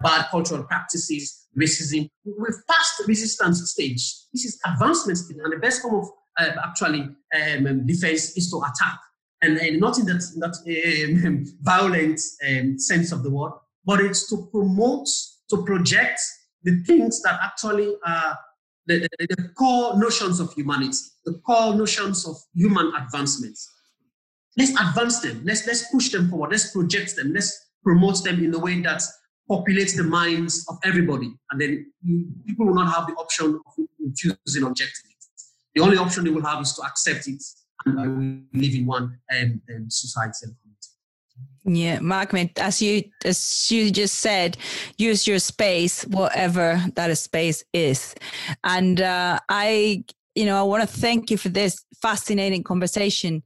bad 0.01 0.26
cultural 0.30 0.64
practices, 0.64 1.46
racism. 1.59 2.09
We've 2.24 2.66
passed 2.68 2.99
the 2.99 3.05
resistance 3.07 3.70
stage. 3.70 4.14
This 4.32 4.44
is 4.44 4.61
advancement 4.64 5.18
stage, 5.18 5.38
and 5.42 5.53
the 5.53 5.59
best 5.59 5.82
form 5.82 5.96
of 5.96 6.09
uh, 6.38 6.53
actually 6.64 7.01
um, 7.01 7.86
defense 7.86 8.36
is 8.36 8.51
to 8.51 8.59
attack, 8.59 8.99
and, 9.42 9.57
and 9.59 9.80
not 9.80 9.99
in 9.99 10.07
that, 10.07 10.22
that 10.36 11.34
um, 11.34 11.44
violent 11.62 12.20
um, 12.49 12.78
sense 12.78 13.12
of 13.12 13.22
the 13.22 13.30
word, 13.30 13.53
but 13.84 14.01
it's 14.01 14.28
to 14.30 14.49
promote, 14.53 15.09
to 15.51 15.64
project 15.64 16.20
the 16.62 16.82
things 16.84 17.22
that 17.22 17.38
actually 17.42 17.94
are 18.07 18.38
the, 18.86 19.07
the, 19.18 19.26
the 19.36 19.49
core 19.51 19.99
notions 19.99 20.40
of 20.40 20.53
humanity, 20.55 20.96
the 21.24 21.34
core 21.46 21.74
notions 21.74 22.26
of 22.26 22.36
human 22.55 22.92
advancement. 22.96 23.59
Let's 24.57 24.70
advance 24.70 25.20
them. 25.20 25.42
Let's 25.44 25.66
let's 25.66 25.90
push 25.92 26.11
them 26.11 26.28
forward. 26.28 26.51
Let's 26.51 26.72
project 26.72 27.14
them. 27.14 27.32
Let's 27.32 27.66
promote 27.84 28.24
them 28.24 28.42
in 28.42 28.53
a 28.55 28.59
way 28.59 28.80
that 28.82 29.03
populates 29.51 29.96
the 29.96 30.05
minds 30.05 30.66
of 30.68 30.78
everybody, 30.84 31.32
and 31.51 31.61
then 31.61 31.92
people 32.46 32.66
will 32.66 32.74
not 32.74 32.92
have 32.94 33.07
the 33.07 33.14
option 33.14 33.61
of 33.66 33.86
refusing 34.01 34.64
objectively. 34.64 35.14
The 35.74 35.82
only 35.82 35.96
option 35.96 36.24
they 36.24 36.30
will 36.30 36.44
have 36.44 36.61
is 36.62 36.72
to 36.74 36.82
accept 36.82 37.28
it 37.28 37.42
and 37.86 38.46
live 38.53 38.74
in 38.74 38.86
one 38.86 39.18
um, 39.32 39.62
um, 39.74 39.86
society 39.88 40.46
yeah, 41.64 41.99
Makmid, 41.99 42.59
as 42.59 42.80
you 42.80 43.05
as 43.24 43.70
you 43.70 43.90
just 43.90 44.16
said, 44.16 44.57
use 44.96 45.26
your 45.26 45.38
space, 45.38 46.05
whatever 46.05 46.82
that 46.94 47.16
space 47.18 47.64
is, 47.72 48.14
and 48.64 49.01
uh, 49.01 49.38
I, 49.49 50.05
you 50.39 50.47
know, 50.47 50.57
I 50.57 50.62
want 50.62 50.89
to 50.89 51.01
thank 51.01 51.32
you 51.32 51.36
for 51.36 51.49
this 51.49 51.84
fascinating 52.01 52.62
conversation. 52.62 53.43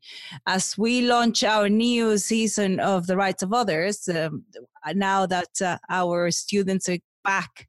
As 0.46 0.76
we 0.76 1.00
launch 1.00 1.42
our 1.42 1.70
new 1.70 2.18
season 2.18 2.80
of 2.80 3.06
the 3.06 3.16
Rights 3.16 3.42
of 3.42 3.54
Others, 3.54 4.10
um, 4.10 4.44
now 4.92 5.24
that 5.24 5.62
uh, 5.64 5.78
our 5.88 6.30
students 6.30 6.90
are 6.90 6.98
back 7.24 7.66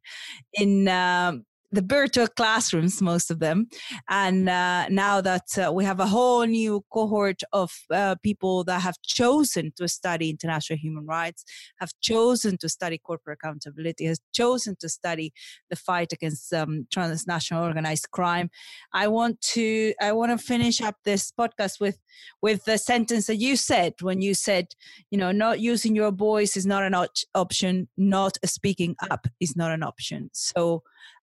in 0.56 0.90
um, 0.90 1.46
the 1.74 1.82
virtual 1.82 2.28
classrooms, 2.28 3.02
most 3.02 3.32
of 3.32 3.40
them. 3.40 3.68
And 4.08 4.48
uh, 4.48 4.88
now 4.90 5.22
that 5.22 5.58
uh, 5.58 5.74
we 5.74 5.84
have 5.86 6.00
a 6.00 6.06
whole 6.06 6.46
new 6.46 6.86
cohort 6.92 7.42
of 7.52 7.72
uh, 7.92 8.16
people 8.22 8.64
that 8.66 8.82
have 8.82 9.02
chosen 9.02 9.74
to 9.78 9.88
study 9.88 10.30
international 10.30 10.78
human 10.78 11.08
rights, 11.08 11.44
have 11.80 11.92
chosen 12.00 12.58
to 12.60 12.70
study 12.70 13.00
corporate 13.00 13.40
accountability, 13.42 14.06
has 14.06 14.20
chosen 14.34 14.76
to 14.82 14.88
study 14.88 15.34
the 15.72 15.76
fight 15.76 16.14
against 16.14 16.54
um, 16.54 16.86
transnational 16.94 17.64
organized 17.64 18.12
crime. 18.12 18.52
I 18.94 19.08
want 19.08 19.42
to 19.54 19.94
I 20.00 20.12
want 20.12 20.32
to 20.32 20.38
finish 20.38 20.80
up 20.80 20.98
this 21.04 21.32
podcast 21.32 21.80
with 21.80 21.98
with 22.42 22.66
the 22.66 22.78
sentence 22.78 23.26
that 23.26 23.38
you 23.38 23.56
said 23.56 23.94
when 24.02 24.22
you 24.22 24.36
said, 24.36 24.68
you 25.10 25.18
know, 25.18 25.32
not 25.32 25.60
using 25.60 25.96
your 25.96 26.12
voice 26.12 26.56
is 26.56 26.68
not 26.68 26.84
an 26.84 26.94
op- 26.94 27.10
option, 27.34 27.88
not 27.98 28.38
speaking 28.46 28.96
up 29.10 29.26
is 29.40 29.56
not 29.56 29.72
an 29.72 29.82
option. 29.82 30.30
So 30.34 30.84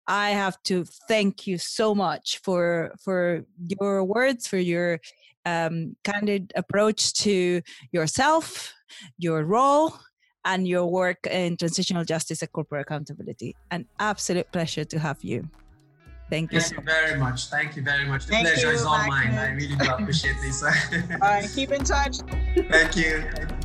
I 0.07 0.30
have 0.30 0.62
to 0.64 0.84
thank 1.09 1.46
you 1.46 1.59
so 1.59 1.94
much 1.94 2.40
for 2.42 2.92
for 3.02 3.44
your 3.80 4.05
words, 4.05 4.46
for 4.46 4.59
your 4.59 5.00
um, 5.46 5.96
candid 6.05 6.52
approach 6.57 7.12
to 7.24 7.62
yourself, 7.92 8.74
your 9.18 9.44
role, 9.44 9.94
and 10.44 10.68
your 10.68 10.86
work 10.86 11.26
in 11.26 11.57
transitional 11.57 12.05
justice 12.05 12.42
and 12.42 12.52
corporate 12.52 12.82
accountability. 12.82 13.57
An 13.70 13.86
absolute 13.98 14.50
pleasure 14.52 14.84
to 14.84 14.98
have 14.98 15.22
you. 15.24 15.48
Thank 16.30 16.52
you. 16.52 16.61
Thank 16.61 16.74
so 16.74 16.80
you 16.80 16.86
very 16.86 17.18
much. 17.18 17.46
Thank 17.46 17.76
you 17.76 17.82
very 17.82 18.07
much. 18.07 18.26
The 18.26 18.32
Thank 18.32 18.48
pleasure 18.48 18.68
you, 18.68 18.74
is 18.74 18.84
all 18.84 19.07
mine. 19.07 19.34
I 19.34 19.52
really 19.52 19.76
do 19.76 19.90
appreciate 19.90 20.36
this. 20.42 20.62
all 20.62 20.70
right, 21.20 21.48
keep 21.55 21.70
in 21.70 21.84
touch. 21.84 22.18
Thank 22.18 22.96
you. 22.96 23.22
Thank 23.34 23.50
you. 23.50 23.63